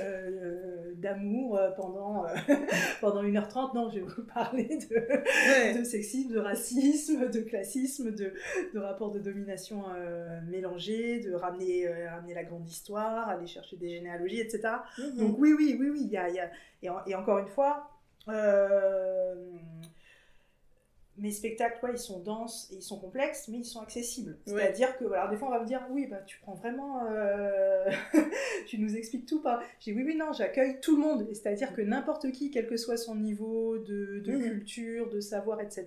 d'amour 0.95 1.59
pendant 1.75 2.25
pendant 3.01 3.23
1h30. 3.23 3.75
Non, 3.75 3.89
je 3.89 3.99
vais 3.99 4.05
vous 4.05 4.23
parler 4.23 4.67
de, 4.67 5.79
de 5.79 5.83
sexisme, 5.83 6.33
de 6.33 6.39
racisme, 6.39 7.29
de 7.29 7.41
classisme, 7.41 8.11
de, 8.11 8.33
de 8.73 8.79
rapports 8.79 9.11
de 9.11 9.19
domination 9.19 9.83
mélangés, 10.47 11.19
de 11.19 11.33
ramener 11.33 11.87
ramener 12.07 12.33
la 12.33 12.43
grande 12.43 12.67
histoire, 12.67 13.29
aller 13.29 13.47
chercher 13.47 13.77
des 13.77 13.89
généalogies 13.89 14.30
etc. 14.39 14.83
Mhm. 14.97 15.17
Donc 15.17 15.35
oui, 15.39 15.53
oui, 15.53 15.77
oui, 15.79 15.89
oui, 15.89 16.01
il 16.03 16.11
y 16.11 16.17
a, 16.17 16.29
y 16.29 16.39
a... 16.39 16.49
Et, 17.07 17.15
encore 17.15 17.37
une 17.39 17.47
fois, 17.47 17.91
euh, 18.27 19.35
mes 21.21 21.31
spectacles, 21.31 21.85
ouais, 21.85 21.91
ils 21.93 21.99
sont 21.99 22.19
denses 22.19 22.67
et 22.71 22.77
ils 22.77 22.81
sont 22.81 22.97
complexes, 22.97 23.47
mais 23.47 23.59
ils 23.59 23.65
sont 23.65 23.79
accessibles. 23.79 24.37
C'est-à-dire 24.47 24.97
que, 24.97 25.05
voilà, 25.05 25.27
des 25.27 25.37
fois, 25.37 25.49
on 25.49 25.51
va 25.51 25.59
me 25.59 25.67
dire, 25.67 25.85
oui, 25.91 26.07
bah, 26.07 26.17
tu 26.25 26.39
prends 26.39 26.55
vraiment, 26.55 27.05
euh, 27.11 27.91
tu 28.67 28.79
nous 28.79 28.97
expliques 28.97 29.27
tout 29.27 29.39
pas. 29.39 29.61
Je 29.79 29.91
dis, 29.91 29.93
oui, 29.93 30.03
oui, 30.03 30.15
non, 30.15 30.33
j'accueille 30.33 30.79
tout 30.81 30.95
le 30.95 31.01
monde. 31.03 31.27
C'est-à-dire 31.31 31.75
que 31.75 31.81
n'importe 31.81 32.31
qui, 32.31 32.49
quel 32.49 32.67
que 32.67 32.75
soit 32.75 32.97
son 32.97 33.15
niveau 33.15 33.77
de, 33.77 34.19
de 34.25 34.35
culture, 34.35 35.09
de 35.09 35.19
savoir, 35.19 35.61
etc., 35.61 35.85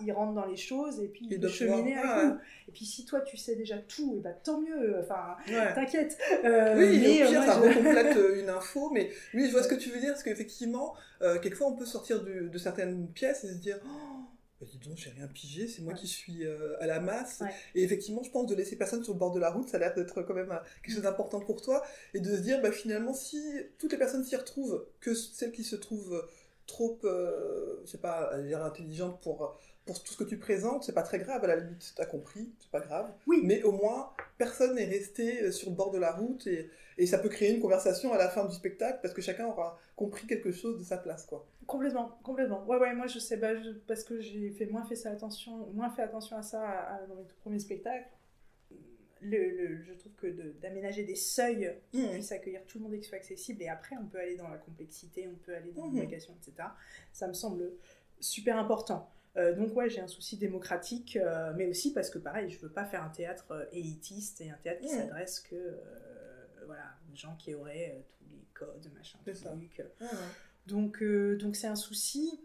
il 0.00 0.10
rentre 0.10 0.34
dans 0.34 0.46
les 0.46 0.56
choses 0.56 0.98
et 1.00 1.06
puis 1.06 1.28
il 1.30 1.38
peut 1.38 1.46
cheminer 1.46 1.96
avec 1.96 2.24
nous. 2.24 2.38
Et 2.68 2.72
puis, 2.72 2.84
si 2.84 3.04
toi, 3.04 3.20
tu 3.20 3.36
sais 3.36 3.54
déjà 3.54 3.78
tout, 3.78 4.16
et 4.16 4.20
bah, 4.20 4.32
tant 4.32 4.60
mieux. 4.60 4.98
Enfin, 4.98 5.36
t'inquiète. 5.76 6.18
Euh, 6.44 6.76
oui, 6.76 6.98
mais, 7.00 7.22
au 7.22 7.28
pire, 7.28 7.44
ça 7.44 7.54
recomplète 7.54 8.18
une 8.34 8.48
info, 8.48 8.90
mais 8.92 9.10
oui, 9.32 9.46
je 9.46 9.52
vois 9.52 9.62
ce 9.62 9.68
que 9.68 9.76
tu 9.76 9.90
veux 9.90 10.00
dire, 10.00 10.10
parce 10.10 10.24
qu'effectivement, 10.24 10.94
quelquefois, 11.40 11.68
on 11.68 11.76
peut 11.76 11.86
sortir 11.86 12.24
de, 12.24 12.48
de 12.48 12.58
certaines 12.58 13.06
pièces 13.06 13.44
et 13.44 13.48
se 13.48 13.58
dire, 13.58 13.78
oh, 13.86 14.11
bah, 14.62 14.68
dis 14.70 14.88
donc, 14.88 14.96
j'ai 14.96 15.10
rien 15.10 15.26
pigé, 15.26 15.66
c'est 15.66 15.82
moi 15.82 15.92
qui 15.92 16.06
suis 16.06 16.44
euh, 16.44 16.80
à 16.80 16.86
la 16.86 17.00
masse. 17.00 17.42
Et 17.74 17.82
effectivement, 17.82 18.22
je 18.22 18.30
pense 18.30 18.46
de 18.46 18.54
laisser 18.54 18.76
personne 18.76 19.02
sur 19.02 19.12
le 19.12 19.18
bord 19.18 19.32
de 19.32 19.40
la 19.40 19.50
route, 19.50 19.68
ça 19.68 19.76
a 19.76 19.80
l'air 19.80 19.94
d'être 19.94 20.22
quand 20.22 20.34
même 20.34 20.56
quelque 20.82 20.94
chose 20.94 21.02
d'important 21.02 21.40
pour 21.40 21.60
toi. 21.62 21.82
Et 22.14 22.20
de 22.20 22.36
se 22.36 22.40
dire, 22.40 22.62
bah, 22.62 22.70
finalement, 22.70 23.12
si 23.12 23.42
toutes 23.78 23.92
les 23.92 23.98
personnes 23.98 24.24
s'y 24.24 24.36
retrouvent, 24.36 24.86
que 25.00 25.14
celles 25.14 25.52
qui 25.52 25.64
se 25.64 25.76
trouvent 25.76 26.24
trop, 26.66 26.98
euh, 27.04 27.80
je 27.84 27.90
sais 27.90 27.98
pas, 27.98 28.38
dire 28.40 28.62
intelligentes 28.62 29.20
pour, 29.20 29.58
pour 29.84 30.02
tout 30.02 30.12
ce 30.12 30.16
que 30.16 30.24
tu 30.24 30.38
présentes, 30.38 30.84
c'est 30.84 30.92
pas 30.92 31.02
très 31.02 31.18
grave, 31.18 31.42
à 31.42 31.46
la 31.48 31.56
limite, 31.56 31.92
t'as 31.96 32.06
compris, 32.06 32.52
c'est 32.60 32.70
pas 32.70 32.80
grave. 32.80 33.12
Oui. 33.26 33.40
Mais 33.42 33.62
au 33.62 33.72
moins, 33.72 34.12
personne 34.38 34.76
n'est 34.76 34.84
resté 34.84 35.50
sur 35.50 35.70
le 35.70 35.76
bord 35.76 35.90
de 35.90 35.98
la 35.98 36.12
route 36.12 36.46
et, 36.46 36.70
et 36.98 37.06
ça 37.06 37.18
peut 37.18 37.28
créer 37.28 37.52
une 37.52 37.60
conversation 37.60 38.12
à 38.12 38.18
la 38.18 38.28
fin 38.28 38.44
du 38.44 38.54
spectacle 38.54 39.00
parce 39.02 39.12
que 39.12 39.22
chacun 39.22 39.46
aura 39.46 39.78
compris 39.96 40.26
quelque 40.26 40.52
chose 40.52 40.78
de 40.78 40.84
sa 40.84 40.98
place, 40.98 41.26
quoi. 41.26 41.46
Complètement, 41.66 42.18
complètement. 42.22 42.64
Ouais, 42.66 42.78
ouais, 42.78 42.94
moi 42.94 43.06
je 43.06 43.18
sais, 43.18 43.36
bah, 43.36 43.50
parce 43.86 44.04
que 44.04 44.20
j'ai 44.20 44.50
fait 44.50 44.66
moins 44.66 44.84
fait 44.84 44.96
ça 44.96 45.10
attention, 45.10 45.66
moins 45.72 45.90
fait 45.90 46.02
attention 46.02 46.36
à 46.36 46.42
ça 46.42 47.00
dans 47.08 47.16
mes 47.16 47.24
tout 47.24 47.36
premiers 47.40 47.58
spectacles. 47.58 48.08
Le, 49.20 49.80
je 49.84 49.92
trouve 49.94 50.12
que 50.14 50.26
d'aménager 50.60 51.04
des 51.04 51.14
seuils 51.14 51.72
qui 51.92 52.02
mmh. 52.02 52.10
puissent 52.10 52.32
accueillir 52.32 52.60
tout 52.66 52.78
le 52.78 52.84
monde 52.84 52.94
et 52.94 52.98
qui 52.98 53.08
soient 53.08 53.18
accessibles, 53.18 53.62
et 53.62 53.68
après 53.68 53.96
on 53.96 54.06
peut 54.06 54.18
aller 54.18 54.34
dans 54.34 54.48
la 54.48 54.58
complexité, 54.58 55.28
on 55.28 55.36
peut 55.36 55.54
aller 55.54 55.70
dans 55.70 55.86
mmh. 55.86 55.98
etc. 55.98 56.52
Ça 57.12 57.28
me 57.28 57.32
semble 57.32 57.70
super 58.18 58.58
important. 58.58 59.08
Euh, 59.36 59.54
donc 59.54 59.74
ouais, 59.74 59.88
j'ai 59.88 60.00
un 60.00 60.08
souci 60.08 60.36
démocratique, 60.36 61.16
euh, 61.16 61.52
mais 61.56 61.66
aussi 61.66 61.92
parce 61.92 62.10
que 62.10 62.18
pareil, 62.18 62.50
je 62.50 62.58
veux 62.58 62.70
pas 62.70 62.84
faire 62.84 63.02
un 63.02 63.08
théâtre 63.08 63.46
euh, 63.52 63.64
élitiste 63.72 64.40
et 64.42 64.50
un 64.50 64.58
théâtre 64.62 64.80
qui 64.80 64.92
mmh. 64.92 64.98
s'adresse 64.98 65.40
que 65.40 65.78
voilà, 66.66 66.94
aux 67.10 67.16
gens 67.16 67.34
qui 67.36 67.54
auraient 67.54 68.04
tous 68.18 68.24
les 68.30 68.46
codes, 68.52 68.92
machin, 68.94 69.18
truc. 69.24 69.82
Donc, 70.66 71.02
euh, 71.02 71.36
donc 71.36 71.56
c'est 71.56 71.66
un 71.66 71.76
souci 71.76 72.40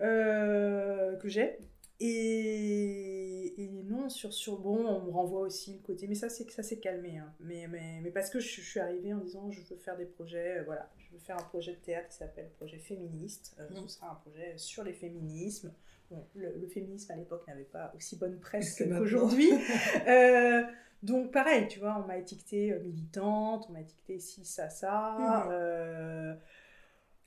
euh, 0.00 1.16
que 1.16 1.28
j'ai. 1.28 1.58
Et, 2.00 3.62
et, 3.62 3.68
non, 3.84 4.08
sur, 4.08 4.32
sur 4.32 4.58
bon, 4.58 4.84
on 4.84 5.04
me 5.04 5.10
renvoie 5.10 5.40
aussi 5.40 5.74
le 5.74 5.78
côté, 5.78 6.08
mais 6.08 6.16
ça 6.16 6.28
c'est 6.28 6.50
ça 6.50 6.62
s'est 6.62 6.80
calmé. 6.80 7.18
Hein. 7.18 7.32
Mais, 7.40 7.68
mais, 7.68 8.00
mais, 8.02 8.10
parce 8.10 8.30
que 8.30 8.40
je, 8.40 8.60
suis 8.60 8.80
arrivée 8.80 9.14
en 9.14 9.18
disant 9.18 9.50
je 9.50 9.60
veux 9.62 9.76
faire 9.76 9.96
des 9.96 10.04
projets, 10.04 10.58
euh, 10.58 10.64
voilà, 10.64 10.90
je 10.98 11.12
veux 11.12 11.20
faire 11.20 11.38
un 11.38 11.44
projet 11.44 11.72
de 11.72 11.78
théâtre 11.78 12.08
qui 12.08 12.16
s'appelle 12.16 12.50
Projet 12.56 12.78
Féministe. 12.78 13.56
Ce 13.56 13.80
mmh. 13.80 13.88
sera 13.88 14.10
un 14.10 14.16
projet 14.16 14.58
sur 14.58 14.82
les 14.82 14.92
féminismes. 14.92 15.72
Bon, 16.14 16.26
le, 16.34 16.66
féminisme 16.68 17.12
à 17.12 17.16
l'époque 17.16 17.46
n'avait 17.48 17.64
pas 17.64 17.92
aussi 17.96 18.16
bonne 18.16 18.38
presse 18.38 18.78
qu'aujourd'hui. 18.78 19.50
donc 21.02 21.32
pareil, 21.32 21.66
tu 21.68 21.80
vois, 21.80 22.00
on 22.02 22.06
m'a 22.06 22.18
étiquetée 22.18 22.78
militante, 22.84 23.66
on 23.68 23.72
m'a 23.72 23.80
étiquetée 23.80 24.18
ci, 24.20 24.44
ça, 24.44 24.70
ça. 24.70 25.46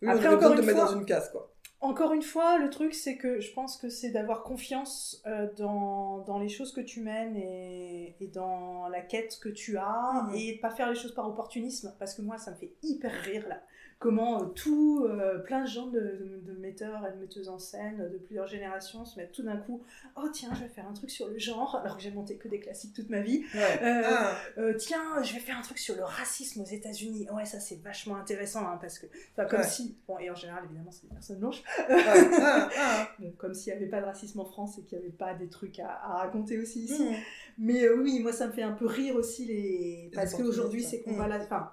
Mmh. 0.02 0.08
Après, 0.08 0.28
encore 0.28 0.54
une, 0.54 0.64
fois, 0.64 0.74
dans 0.74 1.00
une 1.00 1.06
case, 1.06 1.30
quoi. 1.32 1.54
Encore 1.80 2.14
une 2.14 2.24
fois, 2.24 2.58
le 2.58 2.72
truc, 2.72 2.96
c'est 2.96 3.18
que 3.18 3.40
je 3.40 3.54
pense 3.54 3.78
que 3.78 3.90
c'est 3.90 4.10
d'avoir 4.10 4.44
confiance 4.44 5.22
euh, 5.28 5.48
dans, 5.58 6.20
dans, 6.20 6.40
les 6.40 6.50
choses 6.50 6.74
que 6.74 6.82
tu 6.82 7.02
mènes 7.02 7.36
et, 7.36 8.16
et, 8.20 8.28
dans 8.28 8.88
la 8.88 9.02
quête 9.02 9.38
que 9.40 9.50
tu 9.50 9.78
as 9.78 10.26
mhm. 10.28 10.36
et 10.36 10.58
pas 10.60 10.72
faire 10.72 10.90
les 10.90 10.96
choses 10.96 11.14
par 11.14 11.28
opportunisme 11.28 11.96
parce 12.00 12.16
que 12.16 12.24
moi, 12.24 12.40
ça 12.40 12.52
me 12.52 12.56
fait 12.56 12.74
hyper 12.82 13.12
rire 13.12 13.48
là 13.48 13.62
comment 14.00 14.42
euh, 14.42 14.46
tout, 14.48 15.06
euh, 15.06 15.40
plein 15.40 15.64
de 15.64 15.68
gens 15.68 15.88
de, 15.88 16.42
de, 16.46 16.54
metteurs 16.54 17.06
et 17.08 17.12
de 17.16 17.20
metteuses 17.20 17.50
en 17.50 17.58
scène 17.58 18.10
de 18.12 18.18
plusieurs 18.18 18.48
générations 18.48 19.06
se 19.06 19.20
mettent 19.20 19.32
tout 19.32 19.44
d'un 19.44 19.58
coup, 19.58 19.82
oh 20.16 20.28
tiens, 20.32 20.50
je 20.54 20.62
vais 20.62 20.70
faire 20.70 20.88
un 20.88 20.94
truc 20.94 21.10
sur 21.10 21.28
le 21.28 21.38
genre, 21.38 21.76
alors 21.84 21.98
que 21.98 22.04
j'ai 22.04 22.12
monté 22.12 22.36
que 22.36 22.48
des 22.48 22.60
classiques 22.60 22.94
toute 22.94 23.10
ma 23.10 23.22
vie. 23.22 23.44
Euh, 23.56 24.02
ah. 24.06 24.36
tiens, 24.78 25.24
je 25.24 25.34
vais 25.34 25.40
faire 25.40 25.58
un 25.58 25.62
truc 25.62 25.80
sur 25.80 25.96
le 25.96 26.04
racisme 26.04 26.62
aux 26.62 26.66
États-Unis. 26.66 27.28
Ouais, 27.32 27.46
ça 27.46 27.60
c'est 27.60 27.82
vachement 27.82 28.18
intéressant, 28.18 28.68
hein, 28.68 28.78
parce 28.80 29.00
que, 29.00 29.08
comme 29.50 29.64
si, 29.64 29.98
bon, 30.08 30.20
et 30.20 30.30
en 30.30 30.36
général, 30.36 30.64
évidemment, 30.66 30.92
c'est 30.92 31.08
des 31.08 31.14
personnes 31.14 31.40
blanches, 31.40 31.64
ah, 31.90 32.70
ah. 32.78 33.10
comme 33.38 33.54
s'il 33.54 33.74
n'y 33.74 33.80
avait 33.80 33.90
pas 33.90 34.02
de 34.02 34.06
racisme 34.06 34.40
en 34.40 34.46
France 34.46 34.78
et 34.78 34.84
qu'il 34.84 34.98
n'y 35.00 35.06
avait 35.06 35.14
pas 35.14 35.34
des 35.34 35.48
trucs 35.48 35.80
à, 35.80 36.18
raconter 36.18 36.60
aussi 36.60 36.82
ici. 36.82 37.04
Mmh. 37.04 37.16
Mais 37.60 37.90
oui, 37.90 38.20
moi, 38.20 38.32
ça 38.32 38.48
me 38.48 38.52
fait 38.52 38.64
un 38.64 38.74
peu 38.74 38.86
rire 38.86 39.16
aussi, 39.16 39.46
les... 39.46 40.12
parce 40.14 40.36
qu'aujourd'hui, 40.36 40.84
c'est 40.84 41.02
qu'on 41.02 41.14
va 41.14 41.28
là. 41.28 41.40
Enfin, 41.42 41.72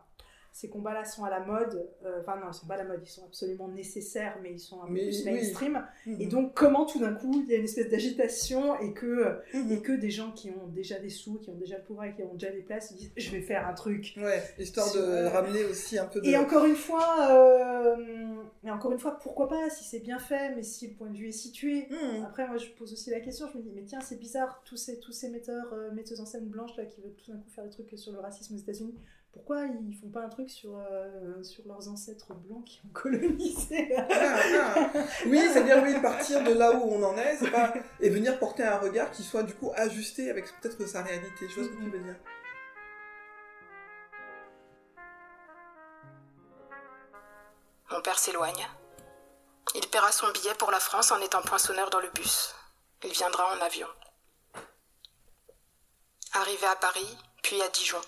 ces 0.55 0.69
combats-là 0.69 1.05
sont 1.05 1.25
à 1.25 1.31
la 1.31 1.41
mode. 1.41 1.85
Euh, 2.05 2.21
enfin, 2.21 2.37
non, 2.37 2.47
ils 2.49 2.55
sont 2.55 2.69
pas 2.69 2.75
à 2.75 2.77
la 2.79 2.85
mode, 2.85 3.01
ils 3.03 3.11
sont 3.11 3.25
absolument 3.25 3.67
nécessaires, 3.67 4.39
mais 4.41 4.53
ils 4.53 4.61
sont 4.61 4.81
un 4.83 4.87
peu 4.87 4.95
plus 4.95 5.25
mainstream. 5.25 5.85
Mhm. 6.07 6.21
Et 6.21 6.27
donc, 6.27 6.55
comment 6.55 6.87
tout 6.87 7.01
d'un 7.01 7.13
coup, 7.13 7.43
il 7.45 7.51
y 7.51 7.57
a 7.57 7.59
une 7.59 7.65
espèce 7.65 7.91
d'agitation 7.91 8.79
et 8.79 8.93
que, 8.93 9.41
mhm. 9.53 9.73
et 9.73 9.83
que 9.83 9.91
des 9.91 10.13
gens 10.13 10.31
qui 10.31 10.51
ont 10.51 10.69
déjà 10.69 11.01
des 11.01 11.09
sous, 11.09 11.41
qui 11.41 11.51
ont 11.51 11.57
déjà 11.57 11.79
le 11.79 11.83
pouvoir 11.83 12.07
et 12.07 12.15
qui 12.15 12.23
ont 12.23 12.35
déjà 12.35 12.53
des 12.53 12.63
places, 12.63 12.95
disent 12.95 13.11
Je 13.17 13.31
vais 13.33 13.41
faire 13.41 13.67
un 13.67 13.75
truc. 13.75 14.15
Ouais, 14.17 14.45
histoire 14.57 14.93
de 14.95 15.27
ramener 15.27 15.65
aussi 15.65 15.99
un 15.99 16.07
peu 16.07 16.21
de. 16.21 16.27
Et 16.29 16.37
encore 16.37 16.67
une 16.67 16.77
fois, 16.77 17.33
euh, 17.33 17.97
mais 18.63 18.71
encore 18.71 18.93
une 18.93 19.01
fois, 19.01 19.19
pourquoi 19.19 19.49
pas, 19.49 19.69
si 19.71 19.83
c'est 19.83 19.99
bien 19.99 20.21
fait, 20.21 20.55
mais 20.55 20.63
si 20.63 20.87
le 20.87 20.95
point 20.95 21.11
de 21.11 21.17
vue 21.17 21.31
est 21.31 21.33
situé. 21.33 21.89
Mhm. 21.91 22.23
Après, 22.27 22.47
moi, 22.47 22.59
je 22.59 22.69
pose 22.79 22.93
aussi 22.93 23.11
la 23.11 23.19
question 23.19 23.49
je 23.53 23.59
me 23.59 23.63
dis 23.65 23.73
Mais 23.75 23.83
tiens, 23.83 24.01
c'est 24.01 24.21
bizarre, 24.21 24.63
tous 24.65 24.77
ces, 24.77 25.01
tous 25.01 25.11
ces 25.11 25.31
metteurs, 25.31 25.73
euh, 25.73 25.91
metteuses 25.91 26.21
en 26.21 26.27
scène 26.27 26.47
blanches 26.47 26.77
là, 26.77 26.85
qui 26.85 27.01
veulent 27.01 27.17
tout 27.17 27.33
d'un 27.33 27.39
coup 27.39 27.51
faire 27.51 27.65
des 27.65 27.71
trucs 27.71 27.91
sur 27.99 28.13
le 28.13 28.21
racisme 28.21 28.55
aux 28.55 28.59
États-Unis 28.59 28.95
pourquoi 29.35 29.64
ils 29.66 29.97
font 29.97 30.09
pas 30.11 30.20
un 30.20 30.28
truc 30.28 30.49
sur, 30.49 30.78
euh, 30.78 31.43
sur 31.43 31.66
leurs 31.66 31.89
ancêtres 31.89 32.32
blancs 32.35 32.64
qui 32.64 32.80
ont 32.87 32.93
colonisé 32.93 33.93
ah, 33.99 34.07
ah. 34.09 34.91
Oui, 35.26 35.41
c'est-à-dire 35.53 35.82
oui, 35.82 36.01
partir 36.01 36.45
de 36.45 36.53
là 36.53 36.72
où 36.72 36.85
on 36.85 37.03
en 37.03 37.16
est, 37.18 37.51
pas... 37.51 37.74
et 38.01 38.11
venir 38.11 38.39
porter 38.39 38.62
un 38.62 38.78
regard 38.78 39.11
qui 39.11 39.24
soit 39.24 39.43
du 39.43 39.53
coup 39.55 39.72
ajusté 39.74 40.30
avec 40.30 40.45
peut-être 40.61 40.87
sa 40.87 41.03
réalité. 41.03 41.49
Je 41.49 41.55
vois 41.57 41.64
ce 41.64 41.68
que 41.68 41.82
tu 41.82 41.91
veux 41.91 41.99
dire. 41.99 42.14
Mon 47.91 48.01
père 48.03 48.18
s'éloigne. 48.18 48.68
Il 49.74 49.87
paiera 49.89 50.12
son 50.12 50.30
billet 50.30 50.55
pour 50.59 50.70
la 50.70 50.78
France 50.78 51.11
en 51.11 51.20
étant 51.20 51.43
poinçonneur 51.43 51.91
dans 51.91 52.01
le 52.01 52.11
bus. 52.14 52.55
Il 53.03 53.11
viendra 53.11 53.57
en 53.57 53.61
avion. 53.61 53.89
Arrivé 56.35 56.66
à 56.66 56.76
Paris, 56.76 57.18
puis 57.43 57.61
à 57.61 57.68
Dijon. 57.68 58.01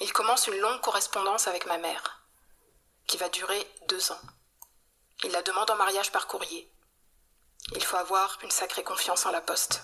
Il 0.00 0.12
commence 0.12 0.46
une 0.48 0.58
longue 0.58 0.80
correspondance 0.80 1.46
avec 1.46 1.66
ma 1.66 1.78
mère, 1.78 2.22
qui 3.06 3.16
va 3.16 3.28
durer 3.28 3.66
deux 3.88 4.12
ans. 4.12 4.20
Il 5.22 5.30
la 5.30 5.42
demande 5.42 5.70
en 5.70 5.76
mariage 5.76 6.10
par 6.10 6.26
courrier. 6.26 6.70
Il 7.74 7.84
faut 7.84 7.96
avoir 7.96 8.38
une 8.42 8.50
sacrée 8.50 8.82
confiance 8.82 9.24
en 9.24 9.30
la 9.30 9.40
poste. 9.40 9.82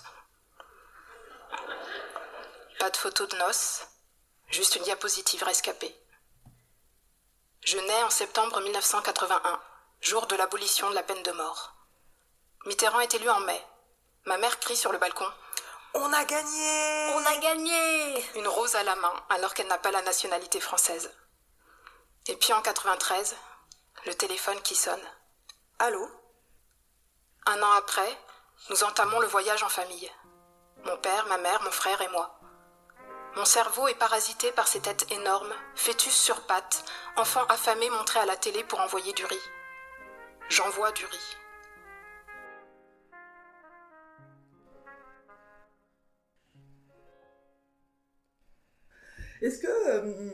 Pas 2.79 2.89
de 2.89 2.97
photo 2.97 3.25
de 3.25 3.35
noces, 3.37 3.87
juste 4.49 4.75
une 4.75 4.83
diapositive 4.83 5.43
rescapée. 5.43 5.95
Je 7.63 7.77
nais 7.77 8.03
en 8.03 8.09
septembre 8.09 8.59
1981, 8.61 9.61
jour 10.01 10.27
de 10.27 10.35
l'abolition 10.35 10.89
de 10.89 10.95
la 10.95 11.03
peine 11.03 11.23
de 11.23 11.31
mort. 11.31 11.73
Mitterrand 12.65 12.99
est 12.99 13.13
élu 13.13 13.29
en 13.29 13.39
mai. 13.41 13.65
Ma 14.25 14.37
mère 14.37 14.59
crie 14.59 14.75
sur 14.75 14.91
le 14.91 14.97
balcon 14.97 15.31
on 15.93 16.13
a 16.13 16.23
gagné 16.25 17.13
On 17.15 17.25
a 17.25 17.37
gagné 17.37 18.25
Une 18.35 18.47
rose 18.47 18.75
à 18.75 18.83
la 18.83 18.95
main, 18.95 19.13
alors 19.29 19.53
qu'elle 19.53 19.67
n'a 19.67 19.77
pas 19.77 19.91
la 19.91 20.01
nationalité 20.01 20.59
française. 20.59 21.11
Et 22.27 22.35
puis 22.35 22.53
en 22.53 22.61
93, 22.61 23.35
le 24.05 24.13
téléphone 24.13 24.59
qui 24.61 24.75
sonne. 24.75 25.01
Allô? 25.79 26.07
Un 27.45 27.61
an 27.61 27.71
après, 27.71 28.17
nous 28.69 28.83
entamons 28.83 29.19
le 29.19 29.27
voyage 29.27 29.63
en 29.63 29.69
famille. 29.69 30.11
Mon 30.85 30.97
père, 30.97 31.25
ma 31.27 31.37
mère, 31.37 31.61
mon 31.63 31.71
frère 31.71 32.01
et 32.01 32.07
moi. 32.09 32.39
Mon 33.35 33.45
cerveau 33.45 33.87
est 33.87 33.95
parasité 33.95 34.51
par 34.51 34.67
ces 34.67 34.81
têtes 34.81 35.09
énormes, 35.11 35.53
fœtus 35.75 36.13
sur 36.13 36.41
pattes, 36.47 36.83
enfants 37.15 37.45
affamés 37.47 37.89
montrés 37.89 38.19
à 38.19 38.25
la 38.25 38.35
télé 38.35 38.63
pour 38.63 38.79
envoyer 38.81 39.13
du 39.13 39.25
riz. 39.25 39.49
J'envoie 40.49 40.91
du 40.91 41.05
riz. 41.05 41.37
Est-ce 49.41 49.59
que 49.59 49.67
euh, 49.67 50.31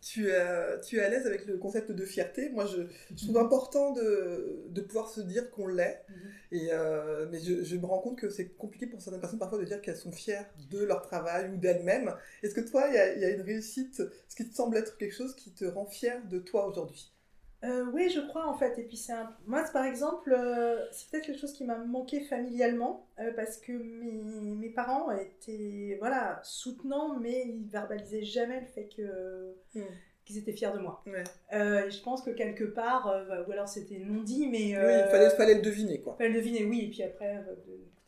tu, 0.00 0.28
es, 0.28 0.80
tu 0.80 0.98
es 0.98 1.00
à 1.00 1.08
l'aise 1.08 1.26
avec 1.26 1.46
le 1.46 1.58
concept 1.58 1.92
de 1.92 2.04
fierté? 2.04 2.48
Moi, 2.50 2.66
je, 2.66 2.82
trouve 3.16 3.38
important 3.38 3.92
de, 3.92 4.64
de, 4.70 4.80
pouvoir 4.80 5.08
se 5.08 5.20
dire 5.20 5.50
qu'on 5.50 5.66
l'est. 5.66 6.04
Mhm. 6.08 6.30
et, 6.52 6.68
euh, 6.72 7.26
mais 7.30 7.38
je, 7.38 7.64
je, 7.64 7.76
me 7.76 7.86
rends 7.86 7.98
compte 7.98 8.18
que 8.18 8.28
c'est 8.28 8.48
compliqué 8.48 8.86
pour 8.86 9.00
certaines 9.00 9.20
personnes 9.20 9.38
parfois 9.38 9.58
de 9.58 9.64
dire 9.64 9.80
qu'elles 9.82 9.96
sont 9.96 10.12
fières 10.12 10.46
de 10.70 10.82
leur 10.84 11.02
travail 11.02 11.50
ou 11.52 11.56
d'elles-mêmes. 11.56 12.14
Est-ce 12.42 12.54
que 12.54 12.60
toi, 12.60 12.86
il 12.88 12.94
y 12.94 12.98
a, 12.98 13.16
y 13.16 13.24
a, 13.24 13.30
une 13.30 13.42
réussite, 13.42 14.02
ce 14.28 14.36
qui 14.36 14.48
te 14.48 14.54
semble 14.54 14.76
être 14.76 14.96
quelque 14.96 15.14
chose 15.14 15.34
qui 15.34 15.52
te 15.52 15.64
rend 15.64 15.86
fière 15.86 16.26
de 16.28 16.38
toi 16.38 16.66
aujourd'hui? 16.66 17.15
Euh, 17.64 17.86
oui, 17.92 18.10
je 18.10 18.20
crois 18.20 18.46
en 18.46 18.54
fait. 18.54 18.78
Et 18.78 18.82
puis 18.82 18.96
c'est 18.96 19.12
un... 19.12 19.34
moi, 19.46 19.64
par 19.72 19.84
exemple, 19.84 20.32
euh, 20.32 20.84
c'est 20.92 21.10
peut-être 21.10 21.26
quelque 21.26 21.40
chose 21.40 21.52
qui 21.52 21.64
m'a 21.64 21.78
manqué 21.78 22.20
familialement 22.20 23.08
euh, 23.18 23.32
parce 23.34 23.56
que 23.56 23.72
mes, 23.72 24.12
mes, 24.12 24.68
parents 24.68 25.10
étaient 25.12 25.96
voilà 25.98 26.40
soutenants, 26.44 27.18
mais 27.18 27.44
ils 27.46 27.68
verbalisaient 27.68 28.24
jamais 28.24 28.60
le 28.60 28.66
fait 28.66 28.88
que 28.94 29.54
hmm. 29.74 29.84
qu'ils 30.24 30.38
étaient 30.38 30.52
fiers 30.52 30.72
de 30.72 30.78
moi. 30.78 31.02
et 31.06 31.90
je 31.90 32.02
pense 32.02 32.22
que 32.22 32.30
quelque 32.30 32.64
part, 32.64 33.24
bah, 33.28 33.44
ou 33.48 33.52
alors 33.52 33.68
c'était 33.68 33.98
non 33.98 34.22
dit, 34.22 34.48
mais 34.48 34.76
oui, 34.76 34.92
il 35.04 35.10
fallait, 35.10 35.30
fallait 35.30 35.54
le 35.54 35.62
deviner 35.62 36.00
quoi. 36.00 36.14
Fallait 36.18 36.30
le 36.30 36.36
deviner, 36.36 36.64
oui. 36.64 36.84
Et 36.84 36.90
puis 36.90 37.02
après, 37.02 37.42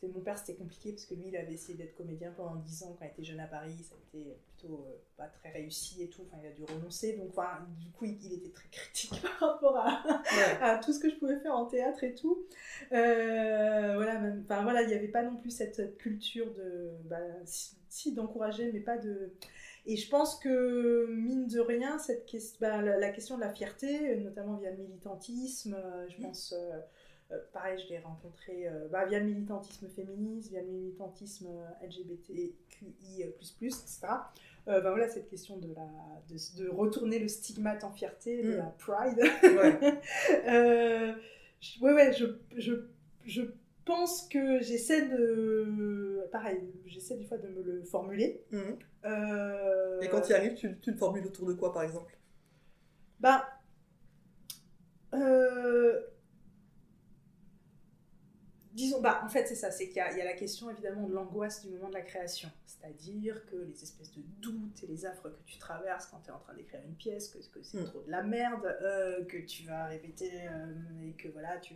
mon 0.07 0.21
père, 0.21 0.37
c'était 0.37 0.55
compliqué 0.55 0.91
parce 0.91 1.05
que 1.05 1.13
lui, 1.13 1.27
il 1.27 1.35
avait 1.35 1.53
essayé 1.53 1.77
d'être 1.77 1.95
comédien 1.95 2.31
pendant 2.31 2.55
10 2.55 2.83
ans 2.83 2.95
quand 2.97 3.05
il 3.05 3.09
était 3.09 3.23
jeune 3.23 3.39
à 3.39 3.47
Paris. 3.47 3.75
Ça 3.83 3.95
a 3.95 4.17
été 4.17 4.37
plutôt 4.47 4.85
euh, 4.87 4.97
pas 5.17 5.27
très 5.27 5.51
réussi 5.51 6.03
et 6.03 6.09
tout. 6.09 6.21
Enfin, 6.25 6.37
il 6.41 6.47
a 6.47 6.51
dû 6.51 6.63
renoncer. 6.63 7.17
Donc, 7.17 7.29
enfin, 7.29 7.67
du 7.77 7.91
coup, 7.91 8.05
il, 8.05 8.33
était 8.33 8.51
très 8.51 8.69
critique 8.69 9.21
par 9.39 9.53
rapport 9.53 9.77
à, 9.77 10.77
tout 10.77 10.93
ce 10.93 10.99
que 10.99 11.09
je 11.09 11.15
pouvais 11.15 11.39
faire 11.39 11.53
en 11.53 11.65
théâtre 11.65 12.03
et 12.03 12.15
tout. 12.15 12.45
Euh, 12.93 13.95
voilà, 13.95 14.19
même, 14.19 14.41
enfin, 14.45 14.63
voilà, 14.63 14.83
il 14.83 14.87
n'y 14.87 14.93
avait 14.93 15.09
pas 15.09 15.23
non 15.23 15.35
plus 15.35 15.51
cette, 15.51 15.97
culture 15.97 16.53
de. 16.53 16.91
Bah, 17.05 17.17
si, 17.89 18.13
d'encourager, 18.13 18.71
mais 18.71 18.79
pas 18.79 18.97
de. 18.97 19.33
Et 19.85 19.97
je 19.97 20.09
pense 20.09 20.39
que, 20.39 21.07
mine 21.09 21.47
de 21.47 21.59
rien, 21.59 21.99
cette 21.99 22.25
question, 22.25 22.57
bah, 22.61 22.81
la, 22.81 23.09
question 23.09 23.35
de 23.35 23.41
la 23.41 23.53
fierté, 23.53 24.15
notamment 24.17 24.55
via 24.55 24.71
le 24.71 24.77
militantisme, 24.77 25.77
je 26.07 26.17
mmh. 26.17 26.21
pense. 26.21 26.53
Euh, 26.53 26.79
pareil, 27.53 27.79
je 27.83 27.89
l'ai 27.89 27.99
rencontré 27.99 28.67
euh, 28.67 28.87
bah, 28.89 29.05
via 29.05 29.19
le 29.19 29.25
militantisme 29.25 29.87
féministe, 29.87 30.49
via 30.49 30.61
le 30.61 30.67
militantisme 30.67 31.47
euh, 31.47 31.87
LGBTQI, 31.87 33.21
etc. 33.23 33.99
bah 34.65 34.81
voilà, 34.81 35.09
cette 35.09 35.27
question 35.29 35.57
de, 35.57 35.73
la, 35.73 35.87
de, 36.29 36.63
de, 36.63 36.69
retourner 36.69 37.19
le 37.19 37.27
stigmate 37.27 37.83
en 37.83 37.91
fierté, 37.91 38.43
de 38.43 38.53
mm. 38.53 38.57
la 38.57 38.75
pride. 38.77 39.19
Ouais, 39.43 41.15
ouais, 41.81 41.93
ouais, 41.93 42.13
je, 42.13 42.25
je, 42.55 42.73
je 43.25 43.41
pense 43.85 44.27
que 44.27 44.61
j'essaie 44.61 45.07
de. 45.07 46.27
Pareil, 46.31 46.61
j'essaie 46.85 47.15
des 47.15 47.25
fois 47.25 47.37
de 47.37 47.47
me 47.47 47.63
le 47.63 47.83
formuler. 47.83 48.43
Mm. 48.51 50.01
Et 50.01 50.07
quand 50.09 50.21
tu 50.21 50.31
y 50.31 50.33
arrives, 50.33 50.55
tu, 50.55 50.79
tu, 50.79 50.91
le 50.91 50.97
formules 50.97 51.25
autour 51.25 51.47
de 51.47 51.53
quoi, 51.53 51.73
par 51.73 51.83
exemple? 51.83 52.15
Bah. 53.19 53.45
Disons, 58.79 59.01
bah, 59.01 59.21
en 59.25 59.27
fait, 59.27 59.45
c'est 59.45 59.55
ça, 59.55 59.71
c'est 59.71 59.89
qu'il 59.89 59.97
y, 59.97 59.99
a 59.99 60.23
la 60.23 60.33
question 60.33 60.69
évidemment 60.69 61.05
de 61.05 61.13
l'angoisse 61.13 61.65
du 61.65 61.69
moment 61.69 61.89
de 61.89 61.95
la 61.95 62.01
création. 62.01 62.49
C'est-à-dire 62.65 63.45
que 63.47 63.57
les 63.57 63.83
espèces 63.83 64.13
de 64.13 64.21
doutes 64.39 64.81
et 64.83 64.87
les 64.87 65.05
affres 65.05 65.27
que 65.27 65.41
tu 65.45 65.57
traverses 65.57 66.05
quand 66.05 66.21
tu 66.23 66.29
es 66.29 66.31
en 66.31 66.39
train 66.39 66.53
d'écrire 66.53 66.79
une 66.87 66.95
pièce, 66.95 67.27
que, 67.27 67.39
que 67.39 67.61
c'est 67.61 67.81
mm. 67.81 67.87
trop 67.87 68.01
de 68.03 68.09
la 68.09 68.23
merde, 68.23 68.77
euh, 68.81 69.25
que 69.25 69.35
tu 69.35 69.63
vas 69.63 69.87
répéter 69.87 70.31
euh, 70.31 70.73
et 71.05 71.11
que 71.11 71.27
voilà, 71.27 71.57
tu. 71.57 71.73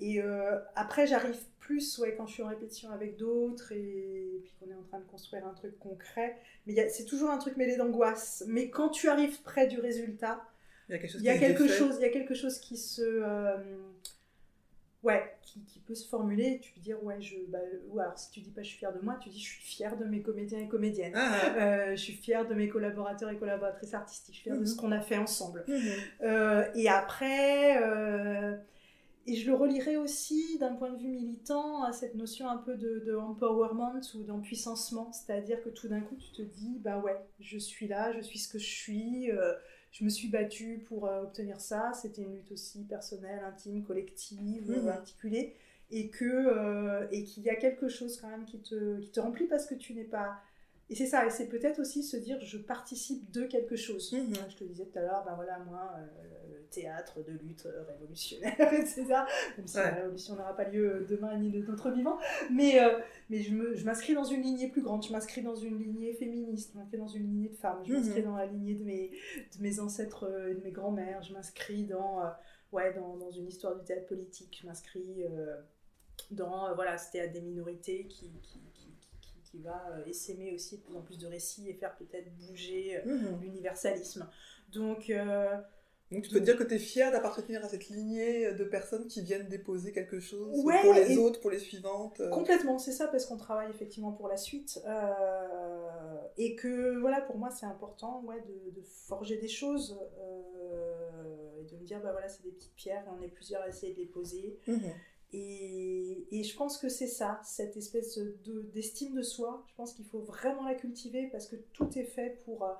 Et 0.00 0.22
euh, 0.22 0.58
après, 0.76 1.06
j'arrive 1.06 1.36
plus 1.58 1.98
ouais, 1.98 2.14
quand 2.16 2.26
je 2.26 2.32
suis 2.32 2.42
en 2.42 2.48
répétition 2.48 2.90
avec 2.90 3.18
d'autres 3.18 3.72
et, 3.72 4.40
puis 4.42 4.54
qu'on 4.58 4.70
est 4.70 4.74
en 4.74 4.82
train 4.84 4.98
de 4.98 5.04
construire 5.04 5.46
un 5.46 5.52
truc 5.52 5.78
concret. 5.78 6.38
Mais 6.66 6.88
c'est 6.88 7.04
toujours 7.04 7.28
un 7.28 7.36
truc 7.36 7.58
mêlé 7.58 7.76
d'angoisse. 7.76 8.44
Mais 8.46 8.70
quand 8.70 8.88
tu 8.88 9.10
arrives 9.10 9.42
près 9.42 9.66
du 9.66 9.78
résultat, 9.78 10.42
il 10.88 10.92
y 10.92 10.94
a 10.94 10.98
quelque 10.98 11.12
chose, 11.12 11.20
il 11.20 11.26
y 11.26 11.28
a 11.28 11.38
quelque, 11.38 11.68
chose, 11.68 11.96
il 11.98 12.02
y 12.02 12.06
a 12.06 12.08
quelque 12.08 12.34
chose 12.34 12.58
qui 12.60 12.78
se 12.78 13.22
ouais, 15.02 15.36
qui, 15.42 15.64
qui, 15.64 15.80
peut 15.80 15.94
se 15.94 16.08
formuler, 16.08 16.60
tu 16.60 16.72
peux 16.72 16.80
dire, 16.80 17.02
ouais, 17.02 17.20
je, 17.20 17.36
bah, 17.48 17.58
ou 17.88 17.98
alors 17.98 18.18
si 18.18 18.30
tu 18.30 18.40
dis 18.40 18.50
pas 18.50 18.62
je 18.62 18.68
suis 18.68 18.78
fière 18.78 18.92
de 18.92 19.00
moi, 19.00 19.16
tu 19.20 19.28
dis 19.28 19.40
je 19.40 19.48
suis 19.48 19.62
fière 19.62 19.96
de 19.96 20.04
mes 20.04 20.22
comédiens 20.22 20.58
et 20.58 20.68
comédiennes, 20.68 21.14
ah, 21.16 21.54
euh, 21.56 21.90
je 21.92 22.00
suis 22.00 22.12
fière 22.12 22.46
de 22.46 22.54
mes 22.54 22.68
collaborateurs 22.68 23.30
et 23.30 23.36
collaboratrices 23.36 23.94
artistiques, 23.94 24.34
je 24.34 24.40
suis 24.40 24.50
fière 24.50 24.60
de 24.60 24.64
ce 24.64 24.74
mhm. 24.74 24.80
qu'on 24.80 24.92
a 24.92 25.00
fait 25.00 25.18
ensemble. 25.18 25.64
Mhm. 25.66 25.78
Euh, 26.22 26.64
et 26.74 26.88
après, 26.88 27.82
euh, 27.82 28.56
et 29.26 29.36
je 29.36 29.46
le 29.50 29.54
relierai 29.54 29.96
aussi 29.96 30.58
d'un 30.58 30.74
point 30.74 30.90
de 30.90 30.98
vue 30.98 31.08
militant 31.08 31.84
à 31.84 31.92
cette 31.92 32.14
notion 32.14 32.48
un 32.48 32.58
peu 32.58 32.76
de, 32.76 33.02
de 33.06 33.14
empowerment 33.16 34.00
ou 34.14 34.22
d'empuissancement, 34.22 35.12
c'est-à-dire 35.12 35.62
que 35.62 35.70
tout 35.70 35.88
d'un 35.88 36.00
coup 36.00 36.16
tu 36.16 36.30
te 36.32 36.42
dis, 36.42 36.78
bah 36.78 36.98
ouais, 36.98 37.16
je 37.38 37.58
suis 37.58 37.88
là, 37.88 38.12
je 38.12 38.20
suis 38.20 38.38
ce 38.38 38.52
que 38.52 38.58
je 38.58 38.68
suis 38.68 39.30
je 39.90 40.04
me 40.04 40.08
suis 40.08 40.28
battue 40.28 40.84
pour 40.88 41.06
euh, 41.06 41.22
obtenir 41.22 41.60
ça. 41.60 41.92
C'était 41.94 42.22
une 42.22 42.36
lutte 42.36 42.52
aussi 42.52 42.84
personnelle, 42.84 43.42
intime, 43.44 43.82
collective, 43.84 44.70
mmh. 44.70 44.88
articulée. 44.88 45.54
Et 45.92 46.08
que 46.08 46.24
euh, 46.24 47.08
et 47.10 47.24
qu'il 47.24 47.42
y 47.42 47.50
a 47.50 47.56
quelque 47.56 47.88
chose 47.88 48.16
quand 48.20 48.28
même 48.28 48.44
qui 48.44 48.60
te, 48.60 49.00
qui 49.00 49.10
te 49.10 49.18
remplit 49.18 49.46
parce 49.46 49.66
que 49.66 49.74
tu 49.74 49.92
n'es 49.92 50.04
pas 50.04 50.40
et 50.90 50.96
c'est 50.96 51.06
ça, 51.06 51.24
et 51.24 51.30
c'est 51.30 51.46
peut-être 51.46 51.78
aussi 51.78 52.02
se 52.02 52.16
dire 52.16 52.36
je 52.40 52.58
participe 52.58 53.30
de 53.30 53.44
quelque 53.44 53.76
chose. 53.76 54.12
Mhm. 54.12 54.34
Je 54.48 54.56
te 54.56 54.64
disais 54.64 54.86
tout 54.86 54.98
à 54.98 55.02
l'heure, 55.02 55.22
ben 55.24 55.36
voilà, 55.36 55.60
moi, 55.60 55.88
euh, 55.96 56.52
le 56.52 56.64
théâtre 56.64 57.22
de 57.22 57.30
lutte 57.30 57.68
révolutionnaire, 57.86 58.58
etc. 58.74 59.04
Même 59.56 59.66
si 59.68 59.76
la 59.76 59.90
révolution 59.90 60.34
n'aura 60.34 60.56
pas 60.56 60.64
lieu 60.64 61.06
demain 61.08 61.38
ni 61.38 61.50
de 61.52 61.64
notre 61.64 61.92
vivant. 61.92 62.18
Mais, 62.50 62.82
euh, 62.82 62.98
mais 63.28 63.40
je 63.40 63.84
m'inscris 63.84 64.14
dans 64.14 64.24
une 64.24 64.42
lignée 64.42 64.66
plus 64.66 64.82
grande, 64.82 65.06
je 65.06 65.12
m'inscris 65.12 65.42
dans 65.42 65.54
une 65.54 65.78
lignée 65.78 66.12
féministe, 66.14 66.72
je 66.72 66.78
m'inscris 66.78 66.98
dans 66.98 67.06
une 67.06 67.22
lignée 67.22 67.50
de 67.50 67.56
femmes, 67.56 67.82
je 67.86 67.92
m'inscris 67.92 68.22
mhm. 68.22 68.26
dans 68.26 68.36
la 68.36 68.46
lignée 68.46 68.74
de 68.74 68.82
mes, 68.82 69.10
de 69.56 69.62
mes 69.62 69.78
ancêtres 69.78 70.48
et 70.50 70.56
de 70.56 70.64
mes 70.64 70.72
grands-mères, 70.72 71.22
je 71.22 71.32
m'inscris 71.32 71.84
dans, 71.84 72.20
euh, 72.20 72.30
ouais, 72.72 72.92
dans, 72.94 73.16
dans, 73.16 73.30
une 73.30 73.46
histoire 73.46 73.76
du 73.76 73.84
théâtre 73.84 74.08
politique, 74.08 74.58
je 74.60 74.66
m'inscris 74.66 75.22
dans 76.32 76.74
voilà, 76.74 76.98
ce 76.98 77.12
théâtre 77.12 77.32
des 77.32 77.42
minorités 77.42 78.06
qui, 78.06 78.32
qui 78.42 78.58
qui 79.50 79.58
va 79.58 79.90
euh, 79.90 80.04
essaimer 80.06 80.52
aussi 80.52 80.78
de 80.78 80.82
plus 80.82 80.96
en 80.96 81.02
plus 81.02 81.18
de 81.18 81.26
récits 81.26 81.68
et 81.68 81.74
faire 81.74 81.96
peut-être 81.96 82.32
bouger 82.36 82.98
euh, 82.98 83.16
mhm. 83.16 83.40
l'universalisme. 83.40 84.28
Donc, 84.72 85.10
euh, 85.10 85.56
donc 86.12 86.22
tu 86.22 86.30
peux 86.30 86.40
dire 86.40 86.56
que 86.56 86.62
tu 86.62 86.74
es 86.74 86.78
fière 86.78 87.10
d'appartenir 87.10 87.64
à 87.64 87.68
cette 87.68 87.88
lignée 87.88 88.52
de 88.52 88.64
personnes 88.64 89.06
qui 89.06 89.22
viennent 89.22 89.48
déposer 89.48 89.92
quelque 89.92 90.20
chose 90.20 90.62
pour 90.62 90.94
les 90.94 91.18
autres, 91.18 91.40
pour 91.40 91.50
les 91.50 91.58
suivantes. 91.58 92.20
Complètement, 92.30 92.78
c'est 92.78 92.92
ça 92.92 93.08
parce 93.08 93.26
qu'on 93.26 93.36
travaille 93.36 93.70
effectivement 93.70 94.12
pour 94.12 94.28
la 94.28 94.36
suite. 94.36 94.80
et 96.36 96.56
que 96.56 96.98
voilà, 96.98 97.20
pour 97.20 97.36
moi 97.36 97.50
c'est 97.50 97.66
important 97.66 98.22
ouais, 98.24 98.40
de, 98.40 98.82
forger 98.82 99.36
des 99.36 99.48
choses 99.48 99.98
et 101.60 101.64
de 101.64 101.76
me 101.76 101.84
dire 101.84 102.00
bah 102.00 102.12
voilà, 102.12 102.28
c'est 102.28 102.42
des 102.42 102.52
petites 102.52 102.74
pierres 102.74 103.04
et 103.06 103.10
on 103.16 103.22
est 103.22 103.28
plusieurs 103.28 103.62
à 103.62 103.68
essayer 103.68 103.92
de 103.92 103.98
les 103.98 104.06
poser. 104.06 104.58
Mhm. 104.66 104.92
Et, 105.32 106.26
et, 106.32 106.42
je 106.42 106.56
pense 106.56 106.78
que 106.78 106.88
c'est 106.88 107.06
ça, 107.06 107.40
cette 107.44 107.76
espèce 107.76 108.18
d'estime 108.74 109.14
de, 109.14 109.22
soi. 109.22 109.64
Je 109.68 109.74
pense 109.76 109.94
qu'il 109.94 110.04
faut 110.04 110.18
vraiment 110.20 110.64
la 110.64 110.74
cultiver 110.74 111.28
parce 111.30 111.46
que 111.46 111.54
tout 111.72 111.96
est 111.96 112.04
fait 112.04 112.42
pour, 112.44 112.64
euh, 112.64 112.74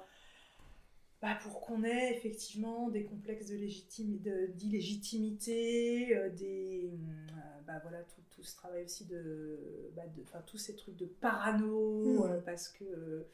bah 1.22 1.38
pour 1.42 1.60
qu'on 1.60 1.84
ait 1.84 2.16
effectivement 2.16 2.88
des 2.88 3.04
complexes 3.04 3.46
d'illégitimité, 3.46 6.06
de, 6.06 6.14
euh, 6.14 6.28
des, 6.30 6.90
euh, 6.92 7.60
bah 7.68 7.78
voilà, 7.82 8.02
tout, 8.02 8.20
tout, 8.30 8.42
ce 8.42 8.56
travail 8.56 8.84
aussi 8.84 9.04
de, 9.04 9.92
bah 9.94 10.02
de 10.16 10.24
tous 10.46 10.58
ces 10.58 10.74
trucs 10.74 10.96
de 10.96 11.06
parano, 11.06 12.24
mmh. 12.24 12.42
parce 12.44 12.68
que 12.68 13.24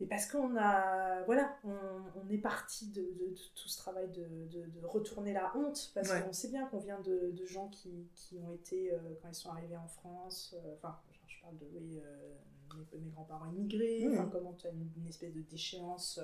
et 0.00 0.06
parce 0.06 0.26
qu'on 0.26 0.56
a, 0.56 1.22
voilà, 1.22 1.56
on, 1.64 2.28
est 2.28 2.38
parti 2.38 2.88
de, 2.88 3.06
tout 3.54 3.68
ce 3.68 3.78
travail 3.78 4.08
de, 4.08 4.26
de, 4.50 4.86
retourner 4.86 5.32
la 5.32 5.56
honte, 5.56 5.92
parce 5.94 6.12
qu'on 6.20 6.32
sait 6.32 6.48
bien 6.48 6.66
qu'on 6.66 6.78
vient 6.78 7.00
de, 7.00 7.46
gens 7.46 7.68
qui, 7.68 8.08
qui, 8.14 8.38
ont 8.38 8.52
été, 8.52 8.92
euh, 8.92 8.98
quand 9.22 9.28
ils 9.28 9.34
sont 9.34 9.50
arrivés 9.50 9.76
en 9.76 9.86
France, 9.86 10.56
euh, 10.56 10.74
enfin, 10.74 10.98
je 11.28 11.40
parle 11.40 11.56
de, 11.58 11.66
oui, 11.74 12.00
euh, 12.04 12.78
mes, 12.98 13.10
grands-parents 13.10 13.46
immigrés, 13.52 14.08
mmh. 14.08 14.30
comment 14.32 14.54
tu 14.54 14.66
as 14.66 14.70
une, 14.70 15.06
espèce 15.06 15.32
de 15.32 15.42
déchéance 15.42 16.18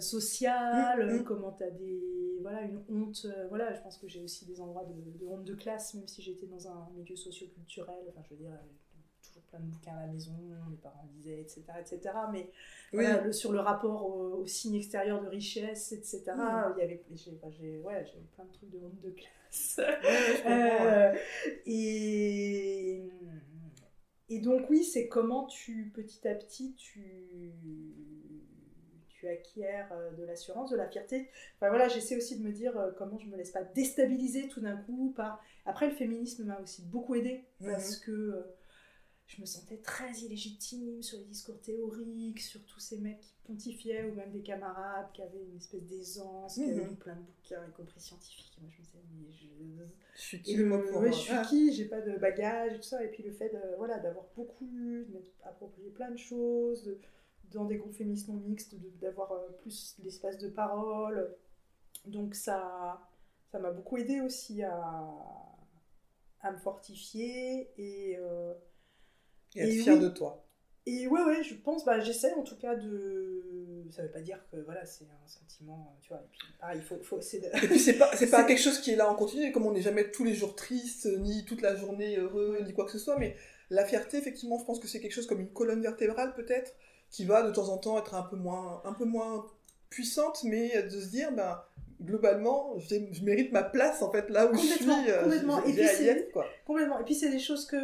sociale, 0.00 1.06
mmh, 1.06 1.20
mmh. 1.20 1.24
comment 1.24 1.52
tu 1.52 1.62
as 1.62 1.70
des, 1.70 2.38
voilà, 2.42 2.62
une 2.62 2.82
honte, 2.88 3.24
voilà, 3.50 3.72
je 3.72 3.80
pense 3.82 3.98
que 3.98 4.08
j'ai 4.08 4.20
aussi 4.20 4.46
des 4.46 4.60
endroits 4.60 4.84
de, 4.84 5.26
honte 5.26 5.44
de 5.44 5.54
classe, 5.54 5.94
même 5.94 6.08
si 6.08 6.22
j'étais 6.22 6.46
dans 6.46 6.66
un 6.66 6.88
milieu 6.96 7.14
socio-culturel, 7.14 8.04
enfin, 8.08 8.22
je 8.24 8.30
veux 8.30 8.40
dire, 8.40 8.58
toujours 9.30 9.42
plein 9.44 9.60
de 9.60 9.66
bouquins 9.66 9.96
à 9.96 10.06
la 10.06 10.12
maison, 10.12 10.32
mes 10.68 10.76
parents 10.76 11.08
lisaient, 11.16 11.40
etc., 11.40 11.62
etc., 11.80 12.14
mais 12.32 12.50
le, 12.92 13.32
sur 13.32 13.52
le 13.52 13.60
rapport 13.60 14.04
au, 14.04 14.46
signe 14.46 14.74
extérieur 14.74 15.22
de 15.22 15.28
richesse, 15.28 15.92
etc. 15.92 16.22
Il 16.76 16.80
y 16.80 16.82
avait, 16.82 17.02
j'ai, 17.12 17.78
ouais, 17.78 18.04
j'avais 18.04 18.26
plein 18.34 18.44
de 18.44 18.52
trucs 18.52 18.70
de 18.70 18.78
honte 18.78 19.00
de 19.00 19.10
classe. 19.10 19.80
Euh, 20.46 21.14
et, 21.66 23.10
et 24.28 24.38
donc 24.40 24.68
oui, 24.70 24.84
c'est 24.84 25.08
comment 25.08 25.46
tu, 25.46 25.90
petit 25.94 26.26
à 26.26 26.34
petit, 26.34 26.74
tu 26.74 27.52
tu 29.20 29.28
acquiers 29.28 29.84
euh, 29.92 30.10
de 30.12 30.24
l'assurance, 30.24 30.70
de 30.70 30.76
la 30.76 30.88
fierté. 30.88 31.28
Enfin 31.56 31.68
voilà, 31.68 31.88
j'essaie 31.88 32.16
aussi 32.16 32.38
de 32.38 32.44
me 32.44 32.52
dire 32.52 32.76
euh, 32.78 32.90
comment 32.96 33.18
je 33.18 33.26
me 33.26 33.36
laisse 33.36 33.50
pas 33.50 33.62
déstabiliser 33.62 34.48
tout 34.48 34.60
d'un 34.60 34.76
coup 34.76 35.12
par. 35.14 35.42
Après, 35.66 35.86
le 35.86 35.94
féminisme 35.94 36.44
m'a 36.44 36.58
aussi 36.60 36.82
beaucoup 36.82 37.14
aidé 37.14 37.44
parce 37.62 37.96
que 37.96 38.46
je 39.30 39.40
me 39.40 39.46
sentais 39.46 39.76
très 39.76 40.10
illégitime 40.12 41.02
sur 41.02 41.18
les 41.18 41.24
discours 41.24 41.60
théoriques, 41.60 42.40
sur 42.40 42.64
tous 42.64 42.80
ces 42.80 42.98
mecs 42.98 43.20
qui 43.20 43.32
pontifiaient, 43.44 44.10
ou 44.10 44.14
même 44.14 44.32
des 44.32 44.42
camarades 44.42 45.06
qui 45.12 45.22
avaient 45.22 45.44
une 45.44 45.56
espèce 45.56 45.84
d'aisance, 45.84 46.54
qui 46.54 46.64
avaient 46.64 46.82
mhm. 46.82 46.90
lu 46.90 46.96
plein 46.96 47.14
de 47.14 47.20
bouquins, 47.20 47.64
y 47.64 47.72
compris 47.72 48.00
scientifiques. 48.00 48.52
Et 48.58 48.62
moi, 48.62 48.70
je 48.74 48.80
me 48.80 48.84
disais, 48.84 48.98
mais 49.14 49.30
je, 49.30 49.84
je 50.16 50.20
suis 50.20 50.42
qui, 50.42 50.58
moi, 50.58 50.84
pour 50.84 51.04
Je 51.04 51.12
suis 51.12 51.42
qui 51.48 51.72
J'ai 51.72 51.84
pas 51.84 52.00
de 52.00 52.18
bagage 52.18 52.72
et 52.72 52.76
tout 52.76 52.82
ça. 52.82 53.04
Et 53.04 53.08
puis 53.08 53.22
le 53.22 53.30
fait 53.30 53.50
de, 53.50 53.76
voilà, 53.76 54.00
d'avoir 54.00 54.24
beaucoup 54.34 54.66
lu, 54.66 55.04
de 55.04 55.12
m'être 55.12 55.32
approprié 55.44 55.90
plein 55.90 56.10
de 56.10 56.18
choses, 56.18 56.96
dans 57.52 57.66
des 57.66 57.76
groupes 57.76 57.94
féministes 57.94 58.28
non 58.28 58.34
mixtes, 58.34 58.74
d'avoir 59.00 59.30
euh, 59.30 59.48
plus 59.62 59.96
l'espace 60.02 60.38
de 60.38 60.48
parole. 60.48 61.36
Donc 62.06 62.34
ça 62.34 63.06
ça 63.52 63.58
m'a 63.58 63.72
beaucoup 63.72 63.96
aidé 63.96 64.20
aussi 64.20 64.62
à, 64.62 65.08
à 66.40 66.50
me 66.50 66.58
fortifier 66.58 67.70
et... 67.78 68.16
Euh, 68.18 68.54
et 69.56 69.62
être 69.62 69.82
fier 69.82 69.98
de 69.98 70.08
toi. 70.08 70.44
Et 70.86 71.06
ouais, 71.06 71.22
ouais, 71.22 71.42
je 71.42 71.54
pense, 71.54 71.84
bah, 71.84 72.00
j'essaie 72.00 72.32
en 72.34 72.42
tout 72.42 72.56
cas 72.56 72.74
de. 72.74 73.84
ça 73.90 74.02
veut 74.02 74.10
pas 74.10 74.20
dire 74.20 74.38
que 74.50 74.56
voilà, 74.58 74.84
c'est 74.86 75.04
un 75.04 75.28
sentiment, 75.28 75.96
tu 76.00 76.08
vois. 76.08 76.18
Et 76.18 76.28
puis, 76.30 76.40
il 76.74 76.82
faut, 76.82 76.98
faut 77.02 77.20
c'est, 77.20 77.38
et 77.38 77.66
puis 77.66 77.78
c'est 77.78 77.98
pas, 77.98 78.10
c'est 78.16 78.30
pas 78.30 78.44
quelque 78.48 78.60
chose 78.60 78.80
qui 78.80 78.92
est 78.92 78.96
là 78.96 79.10
en 79.10 79.14
continu, 79.14 79.52
comme 79.52 79.66
on 79.66 79.72
n'est 79.72 79.82
jamais 79.82 80.10
tous 80.10 80.24
les 80.24 80.34
jours 80.34 80.56
triste, 80.56 81.06
ni 81.18 81.44
toute 81.44 81.60
la 81.60 81.76
journée 81.76 82.16
heureux, 82.16 82.58
ni 82.64 82.72
quoi 82.72 82.86
que 82.86 82.92
ce 82.92 82.98
soit, 82.98 83.18
mais 83.18 83.36
la 83.68 83.84
fierté, 83.84 84.16
effectivement, 84.16 84.58
je 84.58 84.64
pense 84.64 84.80
que 84.80 84.88
c'est 84.88 85.00
quelque 85.00 85.12
chose 85.12 85.26
comme 85.26 85.40
une 85.40 85.52
colonne 85.52 85.82
vertébrale 85.82 86.34
peut-être, 86.34 86.74
qui 87.10 87.24
va 87.24 87.42
de 87.42 87.52
temps 87.52 87.68
en 87.68 87.78
temps 87.78 87.98
être 87.98 88.14
un 88.14 88.22
peu 88.22 88.36
moins, 88.36 88.82
un 88.84 88.94
peu 88.94 89.04
moins 89.04 89.46
puissante, 89.90 90.44
mais 90.44 90.82
de 90.84 91.00
se 91.00 91.08
dire, 91.08 91.30
ben, 91.32 91.62
globalement, 92.02 92.78
je 92.78 93.24
mérite 93.24 93.52
ma 93.52 93.62
place 93.62 94.02
en 94.02 94.10
fait 94.10 94.30
là 94.30 94.50
où 94.50 94.54
je 94.54 94.60
suis. 94.60 94.90
Euh, 95.08 95.22
complètement. 95.22 95.64
Et 95.64 95.72
puis 95.72 95.86
c'est 95.86 96.32
complètement. 96.66 97.00
Et 97.00 97.04
puis 97.04 97.14
c'est 97.14 97.30
des 97.30 97.38
choses 97.38 97.66
que 97.66 97.76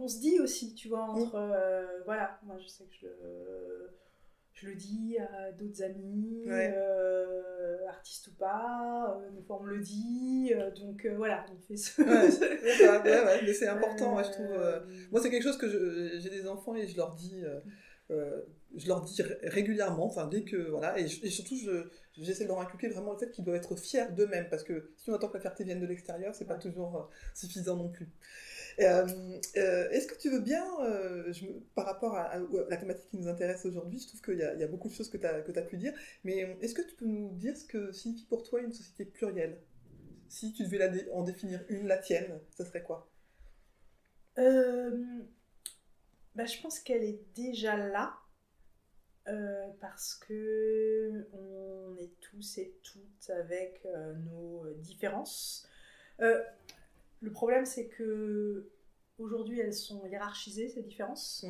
qu'on 0.00 0.08
se 0.08 0.18
dit 0.18 0.40
aussi, 0.40 0.74
tu 0.74 0.88
vois, 0.88 1.02
entre 1.02 1.38
mm. 1.38 1.52
euh, 1.52 2.00
voilà, 2.06 2.38
moi 2.44 2.56
je 2.58 2.66
sais 2.66 2.84
que 2.84 2.94
je 3.00 3.06
le 3.06 3.90
je 4.52 4.66
le 4.68 4.74
dis 4.74 5.16
à 5.18 5.52
d'autres 5.52 5.82
amis, 5.82 6.44
euh, 6.46 7.86
artistes 7.88 8.28
ou 8.28 8.34
pas, 8.34 9.18
des 9.34 9.42
fois 9.42 9.58
on 9.60 9.64
me 9.64 9.74
le 9.74 9.80
dit, 9.80 10.52
donc 10.78 11.06
voilà, 11.16 11.46
on 11.50 11.58
fait 11.66 11.76
ce. 11.76 12.02
ouais, 12.02 13.40
mais 13.42 13.54
c'est 13.54 13.68
important, 13.68 14.22
je 14.22 14.30
trouve. 14.30 14.82
moi 15.10 15.20
c'est 15.22 15.30
quelque 15.30 15.44
chose 15.44 15.56
que 15.58 16.18
j'ai 16.18 16.30
des 16.30 16.46
enfants 16.46 16.74
et 16.74 16.86
je 16.86 16.96
leur 16.96 17.14
dis 17.14 17.42
je 18.76 18.86
leur 18.86 19.02
dis 19.02 19.20
régulièrement, 19.42 20.06
enfin 20.06 20.26
dès 20.26 20.42
que 20.42 20.56
voilà, 20.70 20.98
et, 20.98 21.08
surtout 21.08 21.56
j'essaie 22.12 22.44
de 22.44 22.48
leur 22.48 22.60
inculquer 22.60 22.88
vraiment 22.88 23.12
le 23.12 23.18
fait 23.18 23.30
qu'ils 23.30 23.44
doivent 23.44 23.56
être 23.56 23.76
fiers 23.76 24.10
d'eux-mêmes, 24.12 24.48
parce 24.48 24.62
que 24.62 24.90
si 24.96 25.10
on 25.10 25.14
attend 25.14 25.28
que 25.28 25.34
la 25.34 25.40
fierté 25.40 25.64
vienne 25.64 25.80
de 25.80 25.86
l'extérieur, 25.86 26.34
c'est 26.34 26.46
pas 26.46 26.58
toujours 26.58 26.96
euh, 26.96 27.14
suffisant 27.34 27.76
non 27.76 27.88
plus. 27.88 28.08
Euh, 28.78 29.06
euh, 29.56 29.90
est-ce 29.90 30.06
que 30.06 30.18
tu 30.18 30.30
veux 30.30 30.40
bien, 30.40 30.64
je, 31.32 31.46
par 31.74 31.86
rapport 31.86 32.16
à, 32.16 32.38
la 32.68 32.76
thématique 32.76 33.08
qui 33.10 33.16
nous 33.16 33.28
intéresse 33.28 33.64
aujourd'hui, 33.66 33.98
je 33.98 34.06
trouve 34.06 34.22
qu'il 34.22 34.38
y, 34.38 34.42
a 34.42 34.68
beaucoup 34.68 34.88
de 34.88 34.94
choses 34.94 35.10
que 35.10 35.16
tu 35.16 35.26
as, 35.26 35.62
pu 35.62 35.76
dire, 35.76 35.92
mais 36.24 36.56
est-ce 36.60 36.74
que 36.74 36.82
tu 36.82 36.94
peux 36.94 37.06
nous 37.06 37.34
dire 37.34 37.56
ce 37.56 37.64
que 37.64 37.92
signifie 37.92 38.26
pour 38.26 38.42
toi 38.42 38.60
une 38.60 38.72
société 38.72 39.04
plurielle? 39.04 39.60
Si 40.28 40.52
tu 40.52 40.62
devais 40.62 41.10
en 41.12 41.22
définir 41.22 41.64
une, 41.68 41.88
la 41.88 41.98
tienne, 41.98 42.40
ça 42.56 42.64
serait 42.64 42.82
quoi? 42.82 43.10
Bah, 44.36 44.44
Je 46.44 46.62
pense 46.62 46.78
qu'elle 46.78 47.04
est 47.04 47.20
déjà 47.34 47.76
là. 47.76 48.14
Euh, 49.28 49.68
parce 49.80 50.14
que 50.14 51.28
on 51.32 51.96
est 51.98 52.18
tous 52.20 52.58
et 52.58 52.74
toutes 52.82 53.30
avec 53.30 53.82
euh, 53.84 54.14
nos 54.14 54.64
différences. 54.78 55.68
Euh, 57.22 57.26
le 57.26 57.32
problème, 57.32 57.64
c'est 57.64 57.88
que 57.88 58.70
aujourd'hui, 59.18 59.60
elles 59.60 59.74
sont 59.74 60.06
hiérarchisées 60.06 60.68
ces 60.68 60.82
différences. 60.82 61.44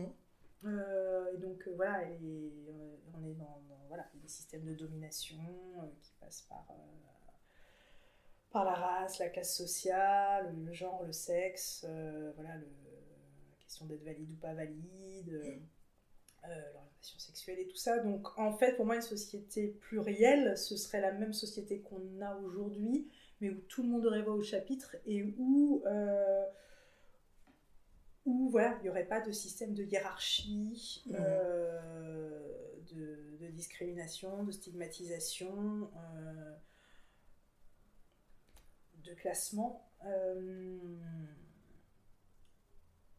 Mmh. 0.63 0.79
et 1.35 1.39
donc 1.39 1.67
voilà, 1.75 2.03
on 3.15 3.25
est 3.25 3.35
dans, 3.35 3.63
voilà, 3.89 4.07
des 4.15 4.29
systèmes 4.29 4.65
de 4.65 4.75
domination 4.75 5.39
qui 6.03 6.13
passent 6.21 6.47
par 6.49 6.67
par 8.51 8.65
la 8.65 8.75
race, 8.75 9.19
la 9.21 9.29
classe 9.29 9.57
sociale, 9.57 10.53
le 10.67 10.73
genre, 10.73 11.05
le 11.05 11.13
sexe, 11.13 11.87
voilà, 12.35 12.57
le, 12.57 12.67
la 12.67 13.57
question 13.63 13.87
d'être 13.87 14.03
valide 14.03 14.31
ou 14.33 14.37
pas 14.37 14.55
valide. 14.55 15.61
Euh, 16.49 16.73
l'orientation 16.73 17.19
sexuelle 17.19 17.59
et 17.59 17.67
tout 17.67 17.77
ça. 17.77 17.99
Donc 17.99 18.39
en 18.39 18.53
fait, 18.53 18.75
pour 18.75 18.87
moi, 18.87 18.97
une 18.97 19.03
société 19.03 19.69
plurielle, 19.69 20.57
ce 20.57 20.77
serait 20.77 21.01
la 21.01 21.13
même 21.13 21.35
société 21.35 21.81
qu'on 21.81 22.21
a 22.23 22.35
aujourd'hui, 22.37 23.11
mais 23.41 23.51
où 23.51 23.61
tout 23.69 23.83
le 23.83 23.89
monde 23.89 24.07
aurait 24.07 24.23
voix 24.23 24.35
au 24.35 24.43
chapitre 24.43 24.97
et 25.07 25.35
où, 25.39 25.83
euh, 25.87 26.45
où 28.25 28.51
voilà, 28.51 28.77
il 28.79 28.83
n'y 28.83 28.89
aurait 28.89 29.07
pas 29.07 29.21
de 29.21 29.33
système 29.33 29.75
de 29.75 29.83
hiérarchie, 29.85 31.03
mmh. 31.07 31.15
euh, 31.19 32.49
de, 32.93 33.49
discrimination, 33.51 34.45
de 34.45 34.53
stigmatisation, 34.53 35.91
de 39.05 39.15
classement. 39.15 39.91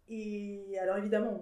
et 0.08 0.80
alors 0.80 0.98
évidemment, 0.98 1.42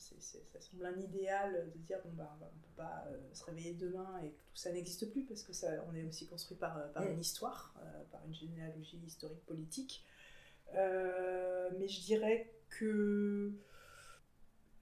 ça 0.00 0.60
semble 0.60 0.86
un 0.86 0.98
idéal 0.98 1.70
de 1.74 1.78
dire 1.78 1.98
bon 2.04 2.12
bah 2.14 2.36
on 2.40 2.44
peut 2.44 2.74
pas 2.76 3.04
euh, 3.08 3.18
se 3.32 3.44
réveiller 3.44 3.74
demain 3.74 4.20
et 4.24 4.30
que 4.30 4.40
tout 4.40 4.56
ça 4.56 4.72
n'existe 4.72 5.10
plus 5.10 5.24
parce 5.24 5.42
que 5.42 5.52
ça 5.52 5.68
on 5.90 5.94
est 5.94 6.04
aussi 6.04 6.26
construit 6.26 6.56
par, 6.56 6.78
euh, 6.78 6.88
par 6.88 7.06
une 7.06 7.20
histoire, 7.20 7.74
euh, 7.78 8.02
par 8.10 8.24
une 8.26 8.34
généalogie 8.34 8.98
historique 9.06 9.44
politique. 9.46 10.04
mais 10.72 11.88
je 11.88 12.00
dirais 12.00 12.50
que 12.68 13.52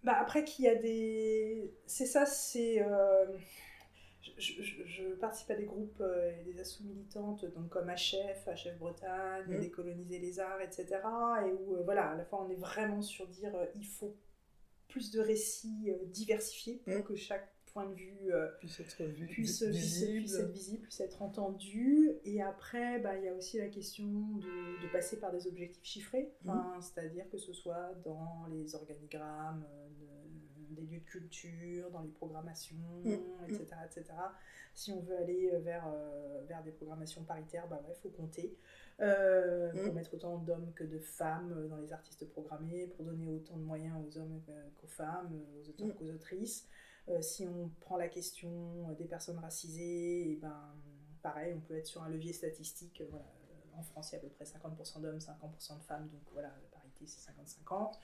bah, 0.04 0.16
après 0.18 0.44
qu'il 0.44 0.64
y 0.64 0.68
a 0.68 0.76
des 0.76 1.74
c'est 1.86 2.06
ça 2.06 2.24
c'est 2.24 2.84
je, 4.36 5.14
participe 5.14 5.50
à 5.50 5.56
des 5.56 5.64
groupes 5.64 6.00
et 6.00 6.44
des 6.44 6.60
assauts 6.60 6.84
militantes 6.84 7.44
donc 7.46 7.70
comme 7.70 7.88
HF, 7.88 8.46
HF 8.46 8.78
Bretagne, 8.78 9.46
mmh. 9.48 9.60
décoloniser 9.60 10.18
les 10.20 10.38
arts, 10.38 10.60
etc. 10.60 10.86
Et 11.46 11.52
où 11.52 11.82
voilà, 11.84 12.10
à 12.10 12.14
la 12.14 12.24
fois 12.24 12.44
on 12.46 12.50
est 12.50 12.60
vraiment 12.60 13.02
sur 13.02 13.26
dire 13.26 13.52
il 13.74 13.86
faut 13.86 14.14
plus 14.88 15.10
de 15.10 15.20
récits 15.20 15.90
euh, 15.90 16.04
diversifiés 16.06 16.82
pour 16.84 17.04
que 17.04 17.14
chaque 17.14 17.54
point 17.72 17.86
de 17.86 17.94
vue 17.94 18.32
euh, 18.32 18.48
puisse 18.58 18.80
être 18.80 19.02
vu, 19.04 19.26
puisse, 19.26 19.62
visible. 19.62 20.20
Puisse, 20.20 20.34
être 20.34 20.50
visible, 20.50 20.82
puisse 20.82 21.00
être 21.00 21.22
entendu. 21.22 22.12
Et 22.24 22.42
après, 22.42 22.98
bah, 22.98 23.16
il 23.16 23.24
y 23.24 23.28
a 23.28 23.34
aussi 23.34 23.58
la 23.58 23.68
question 23.68 24.06
de, 24.06 24.82
de, 24.82 24.92
passer 24.92 25.20
par 25.20 25.32
des 25.32 25.46
objectifs 25.46 25.84
chiffrés, 25.84 26.32
mm. 26.44 26.80
c'est-à-dire 26.80 27.28
que 27.30 27.38
ce 27.38 27.52
soit 27.52 27.94
dans 28.04 28.46
les 28.50 28.74
organigrammes, 28.74 29.64
euh, 29.70 29.88
des 30.70 30.82
lieux 30.82 31.00
de 31.00 31.04
culture, 31.04 31.90
dans 31.90 32.02
les 32.02 32.10
programmations, 32.10 33.02
etc., 33.46 33.66
mm. 33.70 33.84
etc. 33.86 34.04
Si 34.74 34.92
on 34.92 35.00
veut 35.00 35.16
aller 35.16 35.50
vers, 35.58 35.86
vers 36.46 36.62
des 36.62 36.70
programmations 36.70 37.24
paritaires, 37.24 37.66
bah 37.68 37.80
il 37.88 37.94
faut 37.96 38.10
compter. 38.10 38.56
Euh, 39.00 39.70
pour 39.70 39.92
mm. 39.92 39.94
mettre 39.94 40.14
autant 40.14 40.38
d'hommes 40.38 40.72
que 40.74 40.82
de 40.82 40.98
femmes 40.98 41.68
dans 41.68 41.76
les 41.76 41.92
artistes 41.92 42.28
programmés, 42.28 42.88
pour 42.88 43.04
donner 43.04 43.28
autant 43.28 43.56
de 43.56 43.62
moyens 43.62 43.96
aux 44.04 44.18
hommes 44.18 44.42
qu'aux 44.76 44.88
femmes, 44.88 45.40
aux 45.56 45.68
auteurs 45.68 45.86
mm. 45.88 45.92
qu'aux 45.94 46.10
autrices. 46.10 46.68
Euh, 47.08 47.22
si 47.22 47.46
on 47.46 47.70
prend 47.80 47.96
la 47.96 48.08
question 48.08 48.92
des 48.98 49.04
personnes 49.04 49.38
racisées, 49.38 50.32
et 50.32 50.36
ben, 50.36 50.74
pareil, 51.22 51.54
on 51.56 51.60
peut 51.60 51.76
être 51.76 51.86
sur 51.86 52.02
un 52.02 52.08
levier 52.08 52.32
statistique. 52.32 53.02
Voilà. 53.08 53.24
En 53.76 53.82
France, 53.82 54.10
il 54.10 54.14
y 54.14 54.16
a 54.16 54.18
à 54.18 54.22
peu 54.22 54.30
près 54.30 54.44
50% 54.44 55.00
d'hommes, 55.00 55.18
50% 55.18 55.78
de 55.78 55.82
femmes, 55.84 56.08
donc 56.08 56.22
voilà, 56.32 56.52
c'est 57.06 57.30
50-50. 57.30 57.94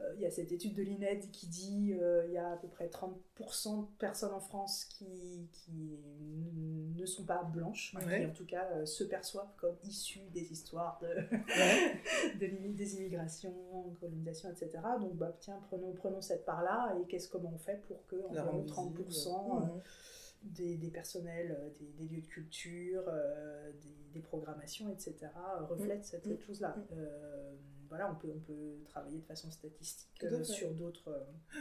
Euh, 0.00 0.12
il 0.16 0.22
y 0.22 0.26
a 0.26 0.30
cette 0.30 0.50
étude 0.50 0.74
de 0.74 0.82
l'INED 0.82 1.30
qui 1.30 1.46
dit 1.46 1.86
qu'il 1.92 2.02
euh, 2.02 2.26
y 2.26 2.36
a 2.36 2.52
à 2.52 2.56
peu 2.56 2.66
près 2.66 2.88
30% 2.88 3.80
de 3.82 3.86
personnes 3.98 4.34
en 4.34 4.40
France 4.40 4.86
qui, 4.86 5.48
qui 5.52 6.00
ne 6.96 7.06
sont 7.06 7.24
pas 7.24 7.44
blanches, 7.44 7.94
qui 8.00 8.26
en 8.26 8.32
tout 8.32 8.46
cas 8.46 8.66
euh, 8.72 8.86
se 8.86 9.04
perçoivent 9.04 9.54
comme 9.56 9.76
issues 9.84 10.28
des 10.32 10.50
histoires 10.50 11.00
de, 11.00 12.38
des 12.38 12.96
immigrations, 12.96 13.54
colonisation, 14.00 14.50
etc. 14.50 14.70
Donc 15.00 15.14
bah, 15.14 15.36
tiens, 15.38 15.60
prenons, 15.68 15.92
prenons 15.92 16.20
cette 16.20 16.44
part-là 16.44 16.96
et 17.00 17.06
qu'est-ce 17.06 17.28
comment 17.28 17.52
on 17.54 17.58
fait 17.58 17.80
pour 17.86 18.04
que 18.06 18.16
environ 18.28 18.64
30% 18.64 19.80
des, 20.42 20.76
des, 20.76 20.90
personnels, 20.90 21.72
des, 21.78 22.04
des, 22.04 22.14
lieux 22.14 22.20
de 22.20 22.26
culture, 22.26 23.04
des, 23.80 24.12
des, 24.12 24.20
programmations, 24.20 24.90
etc., 24.90 25.14
reflètent 25.70 26.04
cette, 26.04 26.24
cette 26.24 26.42
chose-là 26.42 26.76
voilà, 27.94 28.10
on 28.10 28.16
peut, 28.16 28.32
on 28.34 28.40
peut 28.40 28.82
travailler 28.88 29.18
de 29.18 29.24
façon 29.24 29.50
statistique 29.52 30.24
euh, 30.24 30.42
sur 30.42 30.74
d'autres 30.74 31.08
euh, 31.08 31.60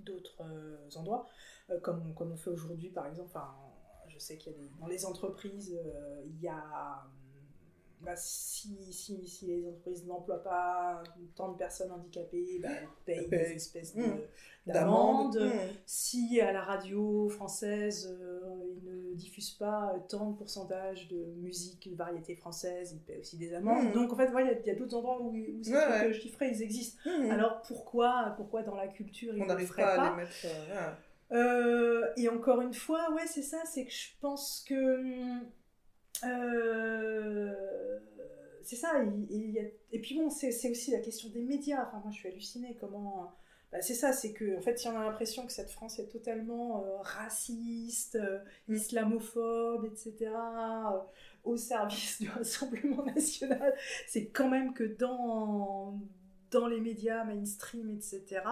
d'autres 0.00 0.42
euh, 0.42 0.90
endroits, 0.96 1.28
comme, 1.82 2.14
comme 2.14 2.32
on 2.32 2.36
fait 2.36 2.50
aujourd'hui 2.50 2.90
par 2.90 3.06
exemple. 3.06 3.30
Enfin, 3.32 3.54
je 4.08 4.18
sais 4.18 4.36
qu'il 4.36 4.52
y 4.52 4.54
a 4.56 4.58
des, 4.58 4.68
dans 4.80 4.88
les 4.88 5.06
entreprises, 5.06 5.78
il 6.26 6.40
y 6.40 6.48
a 6.48 7.06
bah, 8.00 8.14
si, 8.16 8.76
si, 8.92 9.26
si, 9.26 9.46
les 9.46 9.66
entreprises 9.66 10.06
n'emploient 10.06 10.42
pas 10.42 11.02
tant 11.34 11.52
de 11.52 11.58
personnes 11.58 11.90
handicapées, 11.90 12.60
bah, 12.62 12.68
elles 12.70 12.88
payent 13.04 13.28
des 13.28 13.52
espèces 13.52 13.94
mmh. 13.94 14.02
d'amendes. 14.66 15.40
Mmh. 15.40 15.50
Si 15.84 16.40
à 16.40 16.52
la 16.52 16.62
radio 16.62 17.28
française, 17.28 18.16
euh, 18.20 18.40
ils 18.76 18.84
ne 18.84 19.14
diffusent 19.14 19.54
pas 19.54 19.94
tant 20.08 20.30
de 20.30 20.36
pourcentage 20.36 21.08
de 21.08 21.24
musique, 21.36 21.90
de 21.90 21.96
variété 21.96 22.36
française, 22.36 22.92
ils 22.92 23.00
payent 23.00 23.20
aussi 23.20 23.36
des 23.36 23.52
amendes. 23.52 23.90
Mmh. 23.90 23.92
Donc 23.92 24.12
en 24.12 24.16
fait, 24.16 24.30
il 24.32 24.66
y 24.66 24.70
a, 24.70 24.74
d'autres 24.74 24.96
endroits 24.96 25.20
où, 25.20 25.34
où 25.36 25.62
ces 25.62 25.72
trucs 25.72 26.14
chiffrés, 26.14 26.50
ils 26.52 26.62
existent. 26.62 26.98
Alors 27.30 27.62
pourquoi, 27.62 28.34
pourquoi 28.36 28.62
dans 28.62 28.76
la 28.76 28.88
culture, 28.88 29.36
ils 29.36 29.44
ne 29.44 29.54
le 29.54 29.66
feraient 29.66 29.82
pas, 29.82 30.06
à 30.06 30.10
les 30.10 30.16
mettre, 30.16 30.32
euh, 30.44 30.90
euh, 31.32 32.06
Et 32.16 32.28
encore 32.28 32.60
une 32.60 32.74
fois, 32.74 33.12
ouais, 33.12 33.26
c'est 33.26 33.42
ça, 33.42 33.58
c'est 33.64 33.84
que 33.84 33.92
je 33.92 34.08
pense 34.20 34.64
que 34.66 35.02
euh, 36.24 37.98
c'est 38.62 38.76
ça. 38.76 38.92
Et, 39.30 40.00
puis 40.00 40.16
bon, 40.16 40.30
c'est 40.30 40.70
aussi 40.70 40.90
la 40.90 41.00
question 41.00 41.30
des 41.30 41.42
médias. 41.42 41.86
Enfin, 41.86 42.00
moi, 42.02 42.10
je 42.10 42.18
suis 42.18 42.28
hallucinée. 42.28 42.76
Comment. 42.80 43.32
Bah, 43.70 43.82
c'est 43.82 43.94
ça, 43.94 44.12
c'est 44.12 44.32
que 44.32 44.56
en 44.56 44.62
fait, 44.62 44.78
si 44.78 44.88
on 44.88 44.98
a 44.98 45.04
l'impression 45.04 45.46
que 45.46 45.52
cette 45.52 45.70
France 45.70 45.98
est 45.98 46.08
totalement 46.08 46.84
euh, 46.84 46.96
raciste, 47.02 48.14
euh, 48.14 48.38
islamophobe, 48.68 49.84
etc., 49.84 50.30
au 51.44 51.56
service 51.56 52.20
du 52.20 52.30
Rassemblement 52.30 53.04
national, 53.14 53.74
c'est 54.06 54.28
quand 54.28 54.48
même 54.48 54.72
que 54.72 54.84
dans 54.84 56.00
dans 56.50 56.66
les 56.66 56.80
médias 56.80 57.24
mainstream, 57.24 57.90
etc. 57.90 58.42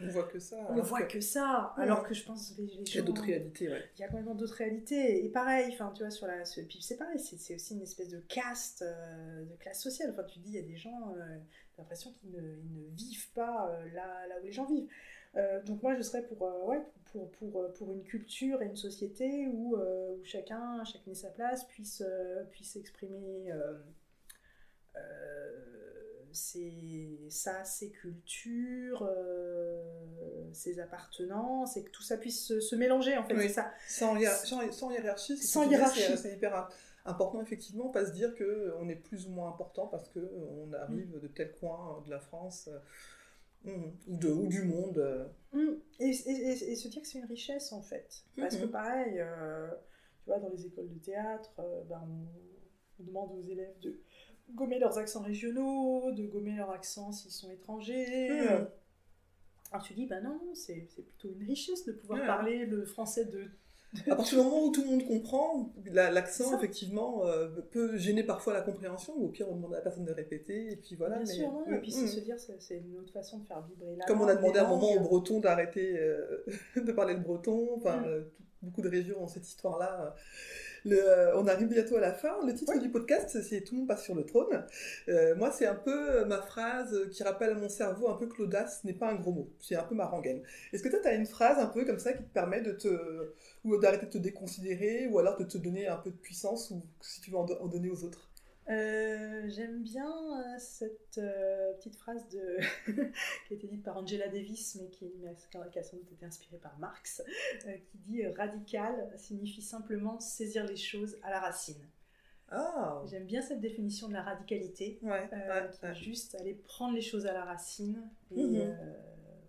on 0.00 0.08
voit 0.08 0.24
que 0.24 0.38
ça. 0.38 0.56
On 0.70 0.80
voit 0.80 1.02
que, 1.02 1.20
ça, 1.20 1.74
alors 1.76 2.06
que 2.06 2.14
je 2.14 2.24
pense 2.24 2.54
les, 2.56 2.66
les 2.66 2.72
Il 2.82 2.94
y 2.94 2.98
a 2.98 3.02
d'autres 3.02 3.24
réalités, 3.24 3.68
ouais. 3.68 3.84
Il 3.96 4.00
y 4.00 4.04
a 4.04 4.08
complètement 4.08 4.34
d'autres 4.34 4.54
réalités. 4.54 5.24
Et 5.24 5.28
pareil, 5.28 5.70
enfin, 5.72 5.92
tu 5.94 6.02
vois, 6.02 6.10
sur 6.10 6.26
la. 6.26 6.42
Puis 6.42 6.78
c'est 6.80 6.96
pareil, 6.96 7.18
c'est 7.18 7.54
aussi 7.54 7.74
une 7.74 7.82
espèce 7.82 8.08
de 8.08 8.20
caste, 8.20 8.82
de 8.82 9.56
classe 9.56 9.82
sociale. 9.82 10.10
Enfin, 10.10 10.24
tu 10.24 10.38
dis, 10.38 10.50
il 10.50 10.56
y 10.56 10.58
a 10.58 10.62
des 10.62 10.76
gens, 10.76 11.14
euh, 11.16 11.38
l'impression 11.78 12.12
qu'ils 12.12 12.30
ne, 12.30 12.40
ne, 12.40 12.88
vivent 12.94 13.30
pas 13.32 13.78
là, 13.92 14.26
là 14.26 14.34
où 14.40 14.44
les 14.44 14.52
gens 14.52 14.66
vivent. 14.66 14.88
donc 15.66 15.82
moi, 15.82 15.94
je 15.94 16.02
serais 16.02 16.22
pour, 16.22 16.42
ouais, 16.66 16.82
pour, 17.12 17.30
pour, 17.32 17.72
pour, 17.74 17.92
une 17.92 18.04
culture 18.04 18.62
et 18.62 18.66
une 18.66 18.76
société 18.76 19.48
où, 19.48 19.76
où 19.76 20.24
chacun, 20.24 20.82
chacun 20.84 21.10
à 21.10 21.14
sa 21.14 21.30
place, 21.30 21.64
puisse, 21.64 22.02
puisse 22.52 22.76
exprimer 22.76 23.52
c'est 26.34 27.18
ça, 27.28 27.64
ses 27.64 27.90
cultures, 27.90 29.08
euh, 29.08 29.82
ses 30.52 30.80
appartenances, 30.80 31.76
et 31.76 31.84
que 31.84 31.90
tout 31.90 32.02
ça 32.02 32.16
puisse 32.16 32.58
se, 32.58 32.76
mélanger, 32.76 33.16
en 33.16 33.24
fait, 33.24 33.38
c'est 33.40 33.48
ça. 33.48 33.72
Sans, 33.88 34.18
sans, 34.44 34.72
sans 34.72 34.90
hiérarchie. 34.90 35.38
c'est 35.38 36.32
hyper 36.32 36.68
important, 37.04 37.40
effectivement, 37.40 37.88
pas 37.88 38.06
se 38.06 38.12
dire 38.12 38.34
qu'on 38.34 38.88
est 38.88 38.96
plus 38.96 39.26
ou 39.26 39.30
moins 39.30 39.48
important 39.48 39.86
parce 39.86 40.08
qu'on 40.08 40.72
arrive 40.72 41.18
de 41.20 41.28
tel 41.28 41.52
coin 41.52 42.02
de 42.04 42.10
la 42.10 42.18
France 42.18 42.68
euh, 43.66 43.70
ou, 44.08 44.16
de, 44.16 44.28
ou 44.28 44.46
du 44.46 44.62
monde. 44.62 45.30
Mm. 45.52 45.72
Et, 46.00 46.08
et, 46.08 46.76
se 46.76 46.88
dire 46.88 47.02
que 47.02 47.08
c'est 47.08 47.18
une 47.18 47.26
richesse, 47.26 47.72
en 47.72 47.82
fait. 47.82 48.24
Parce 48.36 48.56
que, 48.56 48.64
mm-hmm. 48.64 48.70
pareil, 48.70 49.14
euh, 49.18 49.68
tu 50.22 50.30
vois, 50.30 50.38
dans 50.38 50.48
les 50.48 50.66
écoles 50.66 50.88
de 50.88 50.98
théâtre, 50.98 51.52
ben, 51.88 52.02
on 53.00 53.04
demande 53.04 53.32
aux 53.32 53.42
élèves 53.42 53.78
de 53.80 54.00
gommer 54.52 54.78
leurs 54.78 54.98
accents 54.98 55.22
régionaux, 55.22 56.12
de 56.12 56.26
gommer 56.26 56.56
leurs 56.56 56.70
accents 56.70 57.12
s'ils 57.12 57.30
sont 57.30 57.50
étrangers. 57.50 58.30
Hmm. 58.30 58.66
Alors 59.72 59.84
tu 59.84 59.94
dis, 59.94 60.06
bah 60.06 60.20
non, 60.20 60.40
c'est 60.54 60.88
plutôt 60.94 61.28
une 61.34 61.46
richesse 61.46 61.84
de 61.84 61.92
pouvoir 61.92 62.24
parler 62.26 62.64
le 62.66 62.84
français 62.84 63.24
de... 63.24 63.46
À 64.10 64.16
partir 64.16 64.38
du 64.38 64.44
moment 64.44 64.64
où 64.66 64.72
tout 64.72 64.82
le 64.82 64.88
monde 64.88 65.06
comprend, 65.06 65.72
l'accent, 65.92 66.56
effectivement, 66.58 67.24
euh, 67.26 67.48
peut 67.70 67.96
gêner 67.96 68.24
parfois 68.24 68.52
la 68.52 68.60
compréhension, 68.60 69.14
ou 69.16 69.26
au 69.26 69.28
pire, 69.28 69.48
on 69.48 69.54
demande 69.54 69.72
à 69.72 69.76
la 69.76 69.82
personne 69.82 70.04
de 70.04 70.12
répéter, 70.12 70.72
et 70.72 70.76
puis 70.76 70.96
voilà. 70.96 71.18
Bien 71.18 71.26
sûr, 71.26 71.52
non, 71.52 71.64
et 71.72 71.78
puis 71.80 71.92
c'est 71.92 72.04
hmm. 72.04 72.08
se 72.08 72.20
dire, 72.20 72.36
c'est 72.38 72.76
une 72.76 72.96
autre 72.98 73.12
façon 73.12 73.38
de 73.38 73.46
faire 73.46 73.62
vibrer 73.62 73.94
la 73.96 74.04
Comme 74.04 74.20
on 74.20 74.26
a 74.26 74.34
demandé 74.34 74.58
à 74.58 74.66
un 74.66 74.68
moment 74.68 74.92
aux 74.92 75.00
Bretons 75.00 75.38
d'arrêter 75.38 75.96
euh, 75.96 76.44
de 76.76 76.90
parler 76.90 77.14
le 77.14 77.20
breton, 77.20 77.70
enfin, 77.76 77.98
hmm. 77.98 78.06
euh, 78.06 78.22
beaucoup 78.62 78.82
de 78.82 78.88
régions 78.88 79.22
ont 79.22 79.28
cette 79.28 79.46
histoire-là 79.46 80.14
euh, 80.92 81.32
on 81.36 81.46
arrive 81.46 81.68
bientôt 81.68 81.96
à 81.96 82.00
la 82.00 82.12
fin. 82.12 82.34
Le 82.46 82.54
titre 82.54 82.78
du 82.78 82.90
podcast, 82.90 83.40
c'est 83.42 83.62
Tout 83.62 83.74
le 83.74 83.80
monde 83.80 83.88
passe 83.88 84.04
sur 84.04 84.14
le 84.14 84.24
trône. 84.24 84.64
Euh, 85.08 85.34
moi, 85.36 85.50
c'est 85.50 85.66
un 85.66 85.74
peu 85.74 86.20
euh, 86.20 86.24
ma 86.26 86.40
phrase 86.42 87.08
qui 87.10 87.22
rappelle 87.22 87.50
à 87.50 87.54
mon 87.54 87.68
cerveau 87.68 88.08
un 88.08 88.16
peu 88.16 88.26
que 88.26 88.38
l'audace 88.38 88.84
n'est 88.84 88.92
pas 88.92 89.10
un 89.10 89.14
gros 89.14 89.32
mot. 89.32 89.50
C'est 89.60 89.76
un 89.76 89.84
peu 89.84 89.94
ma 89.94 90.06
rengaine. 90.06 90.42
Est-ce 90.72 90.82
que 90.82 90.88
toi, 90.88 90.98
tu 91.00 91.08
as 91.08 91.14
une 91.14 91.26
phrase 91.26 91.58
un 91.58 91.66
peu 91.66 91.84
comme 91.84 91.98
ça 91.98 92.12
qui 92.12 92.22
te 92.22 92.32
permet 92.32 92.60
de 92.60 92.72
te. 92.72 93.32
ou 93.64 93.76
d'arrêter 93.78 94.06
de 94.06 94.10
te 94.10 94.18
déconsidérer, 94.18 95.06
ou 95.06 95.18
alors 95.18 95.38
de 95.38 95.44
te 95.44 95.58
donner 95.58 95.88
un 95.88 95.96
peu 95.96 96.10
de 96.10 96.16
puissance, 96.16 96.70
ou 96.70 96.84
si 97.00 97.20
tu 97.20 97.30
veux 97.30 97.38
en 97.38 97.44
donner 97.44 97.90
aux 97.90 98.04
autres? 98.04 98.30
Euh, 98.70 99.42
j'aime 99.48 99.82
bien 99.82 100.10
euh, 100.10 100.58
cette 100.58 101.18
euh, 101.18 101.74
petite 101.74 101.96
phrase 101.96 102.26
de 102.30 102.58
qui 103.46 103.52
a 103.52 103.56
été 103.56 103.66
dite 103.66 103.82
par 103.82 103.98
Angela 103.98 104.28
Davis, 104.28 104.76
mais 104.80 104.88
qui, 104.88 105.06
a 105.26 105.82
sans 105.82 105.96
doute 105.96 106.12
été 106.12 106.24
inspirée 106.24 106.56
par 106.58 106.78
Marx, 106.78 107.22
qui 107.60 107.98
dit 107.98 108.26
radical 108.26 109.12
signifie 109.16 109.62
simplement 109.62 110.18
saisir 110.18 110.64
les 110.64 110.76
choses 110.76 111.18
à 111.22 111.30
la 111.30 111.40
racine. 111.40 111.86
Ah. 112.48 113.02
J'aime 113.06 113.26
bien 113.26 113.42
cette 113.42 113.60
définition 113.60 114.08
de 114.08 114.12
la 114.14 114.22
radicalité, 114.22 114.98
qui 114.98 115.06
est 115.06 115.94
juste 115.94 116.34
aller 116.36 116.54
prendre 116.54 116.94
les 116.94 117.02
choses 117.02 117.26
à 117.26 117.32
la 117.32 117.44
racine 117.44 118.08
et 118.30 118.44
mhm. 118.44 118.76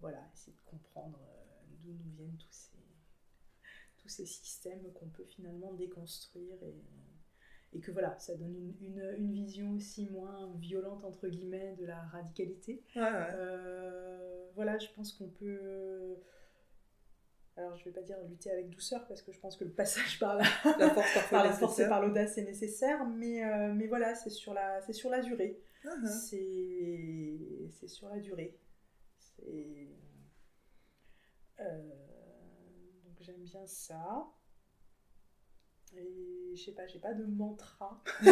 voilà, 0.02 0.20
essayer 0.34 0.54
de 0.54 0.70
comprendre 0.70 1.20
d'où 1.84 1.92
nous 1.92 2.12
viennent 2.18 2.38
tous 2.38 2.52
ces, 2.52 2.78
tous 3.98 4.10
ces 4.10 4.26
systèmes 4.26 4.92
qu'on 4.94 5.08
peut 5.08 5.26
finalement 5.26 5.74
déconstruire 5.74 6.62
et 6.64 6.76
et 7.76 7.80
que 7.82 7.92
voilà, 7.92 8.18
ça 8.20 8.36
donne 8.36 8.56
une, 8.80 9.16
une, 9.18 9.34
vision 9.34 9.74
aussi 9.74 10.10
moins 10.10 10.54
violente, 10.60 11.04
entre 11.04 11.28
guillemets, 11.28 11.76
de 11.78 11.86
la 11.86 12.00
radicalité. 12.04 12.82
Euh, 12.96 14.46
voilà, 14.56 14.78
je 14.78 14.88
pense 14.96 15.12
qu'on 15.12 15.28
peut... 15.28 16.16
Alors, 17.58 17.76
je 17.76 17.82
ne 17.82 17.86
vais 17.86 17.92
pas 17.92 18.02
dire 18.02 18.18
lutter 18.30 18.50
avec 18.50 18.70
douceur, 18.70 19.06
parce 19.08 19.22
que 19.22 19.34
je 19.34 19.40
pense 19.40 19.58
que 19.58 19.66
le 19.66 19.72
passage 19.72 20.20
par 20.20 20.36
la, 20.36 20.46
par 21.30 21.44
la 21.44 21.52
force 21.52 21.80
et 21.80 21.88
par 21.88 22.02
l'audace 22.02 22.38
est 22.38 22.44
nécessaire, 22.44 23.06
mais, 23.06 23.44
euh, 23.44 23.74
mais 23.74 23.88
voilà, 23.88 24.16
c'est 24.16 24.30
sur, 24.30 24.54
la, 24.54 24.82
sur 24.94 25.10
la 25.10 25.22
durée. 25.22 25.62
Uh-huh. 25.84 26.08
C'est 27.70 27.88
sur 27.88 28.08
la 28.08 28.20
durée. 28.20 28.58
C'est... 29.18 29.90
Euh, 31.60 31.90
donc, 33.06 33.18
j'aime 33.20 33.44
bien 33.44 33.66
ça. 33.68 34.28
Et 35.98 36.56
je 36.56 36.64
sais 36.64 36.72
pas, 36.72 36.86
j'ai 36.88 37.00
pas 37.00 37.14
de 37.14 37.24
mantra. 37.26 38.02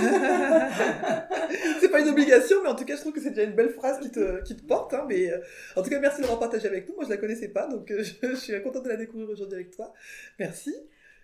c'est 1.79 1.89
pas 1.89 1.99
une 1.99 2.09
obligation, 2.09 2.61
mais 2.63 2.69
en 2.69 2.75
tout 2.75 2.85
cas, 2.85 2.95
je 2.95 3.01
trouve 3.01 3.13
que 3.13 3.21
c'est 3.21 3.31
déjà 3.31 3.43
une 3.43 3.55
belle 3.55 3.71
phrase 3.71 3.99
qui 3.99 4.11
te, 4.11 4.41
qui 4.43 4.55
te 4.55 4.63
porte. 4.63 4.93
Hein, 4.93 5.05
mais 5.07 5.31
euh, 5.31 5.39
en 5.75 5.81
tout 5.81 5.89
cas, 5.89 5.99
merci 5.99 6.17
de 6.17 6.23
l'avoir 6.23 6.39
partagé 6.39 6.67
avec 6.67 6.87
nous. 6.87 6.95
Moi, 6.95 7.05
je 7.05 7.09
la 7.09 7.17
connaissais 7.17 7.49
pas, 7.49 7.67
donc 7.67 7.91
euh, 7.91 8.03
je, 8.23 8.35
suis 8.35 8.61
contente 8.61 8.83
de 8.83 8.89
la 8.89 8.97
découvrir 8.97 9.29
aujourd'hui 9.29 9.55
avec 9.55 9.71
toi. 9.71 9.93
Merci. 10.39 10.75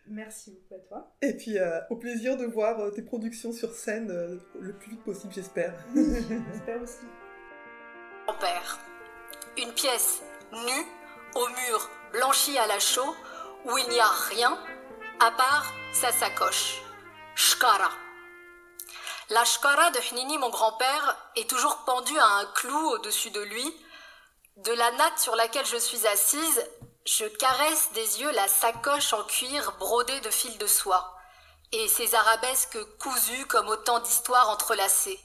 Merci 0.07 0.51
beaucoup 0.51 0.75
à 0.75 0.87
toi. 0.87 1.15
Et 1.21 1.33
puis, 1.33 1.57
euh, 1.57 1.79
au 1.89 1.95
plaisir 1.95 2.37
de 2.37 2.45
voir 2.45 2.91
tes 2.93 3.01
productions 3.01 3.51
sur 3.51 3.73
scène 3.73 4.39
le 4.59 4.73
plus 4.73 4.91
vite 4.91 5.03
possible, 5.03 5.33
j'espère. 5.33 5.73
j'espère 5.95 6.81
aussi. 6.81 7.05
Mon 8.27 8.33
père, 8.39 8.79
une 9.57 9.73
pièce 9.73 10.21
nue, 10.51 10.85
au 11.35 11.47
mur 11.47 11.89
blanchi 12.11 12.57
à 12.57 12.67
la 12.67 12.79
chaux, 12.79 13.15
où 13.65 13.77
il 13.77 13.89
n'y 13.89 13.99
a 13.99 14.09
rien 14.31 14.57
à 15.19 15.31
part 15.31 15.73
sa 15.91 16.11
sacoche. 16.11 16.81
Shkara. 17.35 17.91
La 19.29 19.43
shkara 19.43 19.91
de 19.91 19.99
Hnini, 19.99 20.37
mon 20.37 20.49
grand-père, 20.49 21.17
est 21.35 21.49
toujours 21.49 21.77
pendue 21.85 22.17
à 22.17 22.25
un 22.25 22.45
clou 22.55 22.89
au-dessus 22.91 23.29
de 23.31 23.41
lui. 23.41 23.85
De 24.57 24.71
la 24.71 24.91
natte 24.91 25.19
sur 25.19 25.35
laquelle 25.35 25.65
je 25.65 25.77
suis 25.77 26.07
assise, 26.07 26.65
je 27.05 27.25
caresse 27.25 27.89
des 27.93 28.21
yeux 28.21 28.31
la 28.31 28.47
sacoche 28.47 29.13
en 29.13 29.23
cuir 29.23 29.73
brodée 29.77 30.21
de 30.21 30.29
fils 30.29 30.57
de 30.57 30.67
soie, 30.67 31.17
et 31.71 31.87
ses 31.87 32.15
arabesques 32.15 32.79
cousues 32.97 33.45
comme 33.47 33.67
autant 33.67 33.99
d'histoires 33.99 34.49
entrelacées. 34.49 35.19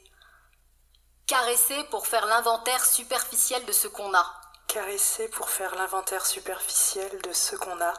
Caresser 1.26 1.84
pour 1.84 2.06
faire 2.06 2.26
l'inventaire 2.26 2.84
superficiel 2.84 3.64
de 3.64 3.72
ce 3.72 3.88
qu'on 3.88 4.12
a. 4.12 4.26
Caresser 4.66 5.28
pour 5.28 5.48
faire 5.50 5.74
l'inventaire 5.76 6.26
superficiel 6.26 7.22
de 7.22 7.32
ce 7.32 7.54
qu'on 7.56 7.80
a. 7.80 7.94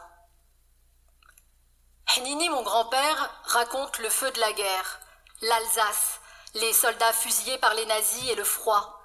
Nini, 2.22 2.50
mon 2.50 2.64
grand-père, 2.64 3.30
raconte 3.44 4.00
le 4.00 4.10
feu 4.10 4.32
de 4.32 4.40
la 4.40 4.54
guerre, 4.54 5.00
l'Alsace, 5.42 6.22
les 6.54 6.72
soldats 6.72 7.12
fusillés 7.12 7.58
par 7.58 7.74
les 7.74 7.86
nazis 7.86 8.30
et 8.32 8.36
le 8.36 8.44
froid. 8.46 9.02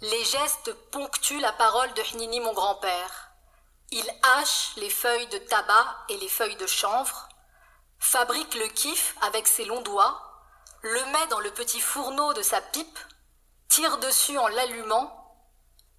Les 0.00 0.24
gestes 0.24 0.72
ponctuent 0.90 1.40
la 1.40 1.52
parole 1.52 1.92
de 1.92 2.02
Hnini, 2.02 2.40
mon 2.40 2.54
grand-père. 2.54 3.30
Il 3.90 4.04
hache 4.22 4.72
les 4.76 4.88
feuilles 4.88 5.26
de 5.26 5.38
tabac 5.38 5.98
et 6.08 6.16
les 6.16 6.28
feuilles 6.28 6.56
de 6.56 6.66
chanvre, 6.66 7.28
fabrique 7.98 8.54
le 8.54 8.66
kiff 8.68 9.14
avec 9.20 9.46
ses 9.46 9.66
longs 9.66 9.82
doigts, 9.82 10.20
le 10.80 11.04
met 11.12 11.26
dans 11.28 11.40
le 11.40 11.50
petit 11.50 11.80
fourneau 11.80 12.32
de 12.32 12.42
sa 12.42 12.62
pipe, 12.62 12.98
tire 13.68 13.98
dessus 13.98 14.38
en 14.38 14.48
l'allumant. 14.48 15.36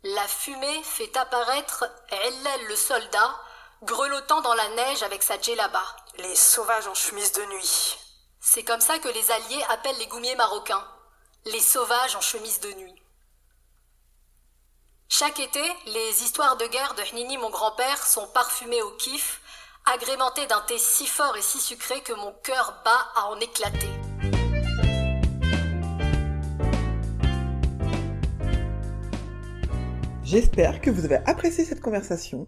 La 0.04 0.28
fumée 0.28 0.84
fait 0.84 1.16
apparaître 1.16 1.86
Ellel 2.10 2.66
le 2.68 2.76
soldat, 2.76 3.36
grelottant 3.84 4.42
dans 4.42 4.54
la 4.56 4.68
neige 4.70 5.04
avec 5.04 5.22
sa 5.22 5.40
djellaba. 5.40 5.84
Les 6.18 6.36
sauvages 6.36 6.88
en 6.88 6.94
chemise 6.94 7.34
de 7.34 7.42
nuit. 7.54 7.98
C'est 8.40 8.64
comme 8.64 8.80
ça 8.80 9.00
que 9.00 9.10
les 9.10 9.32
Alliés 9.32 9.64
appellent 9.70 9.98
les 10.00 10.08
goumiers 10.08 10.36
marocains. 10.36 10.88
Les 11.46 11.60
sauvages 11.60 12.16
en 12.16 12.22
chemise 12.22 12.62
de 12.62 12.72
nuit. 12.74 13.02
Chaque 15.10 15.40
été, 15.42 15.62
les 15.88 16.24
histoires 16.24 16.56
de 16.56 16.68
guerre 16.68 16.96
de 16.96 17.02
Hnini, 17.04 17.38
mon 17.38 17.50
grand-père, 17.50 18.06
sont 18.06 18.28
parfumées 18.28 18.82
au 18.82 18.92
kiff, 18.92 19.42
agrémentées 19.94 20.48
d'un 20.48 20.62
thé 20.62 20.78
si 20.78 21.06
fort 21.06 21.36
et 21.36 21.42
si 21.42 21.60
sucré 21.60 22.02
que 22.02 22.14
mon 22.14 22.32
cœur 22.44 22.82
bat 22.86 23.12
à 23.16 23.26
en 23.26 23.40
éclater. 23.40 23.90
J'espère 30.24 30.82
que 30.82 30.90
vous 30.90 31.06
avez 31.06 31.18
apprécié 31.28 31.66
cette 31.66 31.82
conversation 31.82 32.48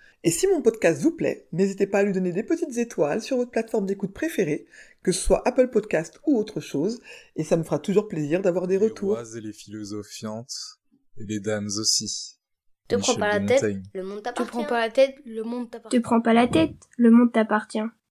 Et 0.23 0.29
si 0.29 0.45
mon 0.47 0.61
podcast 0.61 1.01
vous 1.01 1.11
plaît, 1.11 1.47
n'hésitez 1.51 1.87
pas 1.87 1.99
à 1.99 2.03
lui 2.03 2.13
donner 2.13 2.31
des 2.31 2.43
petites 2.43 2.77
étoiles 2.77 3.21
sur 3.21 3.37
votre 3.37 3.49
plateforme 3.49 3.87
d'écoute 3.87 4.13
préférée, 4.13 4.67
que 5.01 5.11
ce 5.11 5.19
soit 5.19 5.41
Apple 5.47 5.69
Podcast 5.69 6.19
ou 6.27 6.37
autre 6.37 6.59
chose, 6.59 7.01
et 7.35 7.43
ça 7.43 7.57
me 7.57 7.63
fera 7.63 7.79
toujours 7.79 8.07
plaisir 8.07 8.41
d'avoir 8.41 8.67
des 8.67 8.77
retours. 8.77 9.15
Les 9.15 9.23
rois 9.23 9.37
et 9.37 9.41
les 9.41 9.53
philosophiantes, 9.53 10.79
et 11.17 11.25
les 11.25 11.39
dames 11.39 11.69
aussi. 11.79 12.37
Te 12.87 12.95
prends 12.97 13.15
pas 13.15 13.39
la 13.39 13.45
tête, 13.45 13.63
le 13.93 14.03
monde 14.03 14.21
t'appartient. 14.21 14.43
Te 14.43 14.57
prends 14.57 14.65
pas 14.65 14.79
la 14.81 14.91
tête, 14.91 15.15
le 15.25 15.43
monde 15.43 15.71
t'appartient. 15.71 15.97
Te 15.97 16.03
prends 16.03 16.21
pas 16.21 16.33
la 16.33 16.47
tête, 16.47 16.75
le 16.97 17.09
monde 17.09 17.31
t'appartient. 17.31 17.79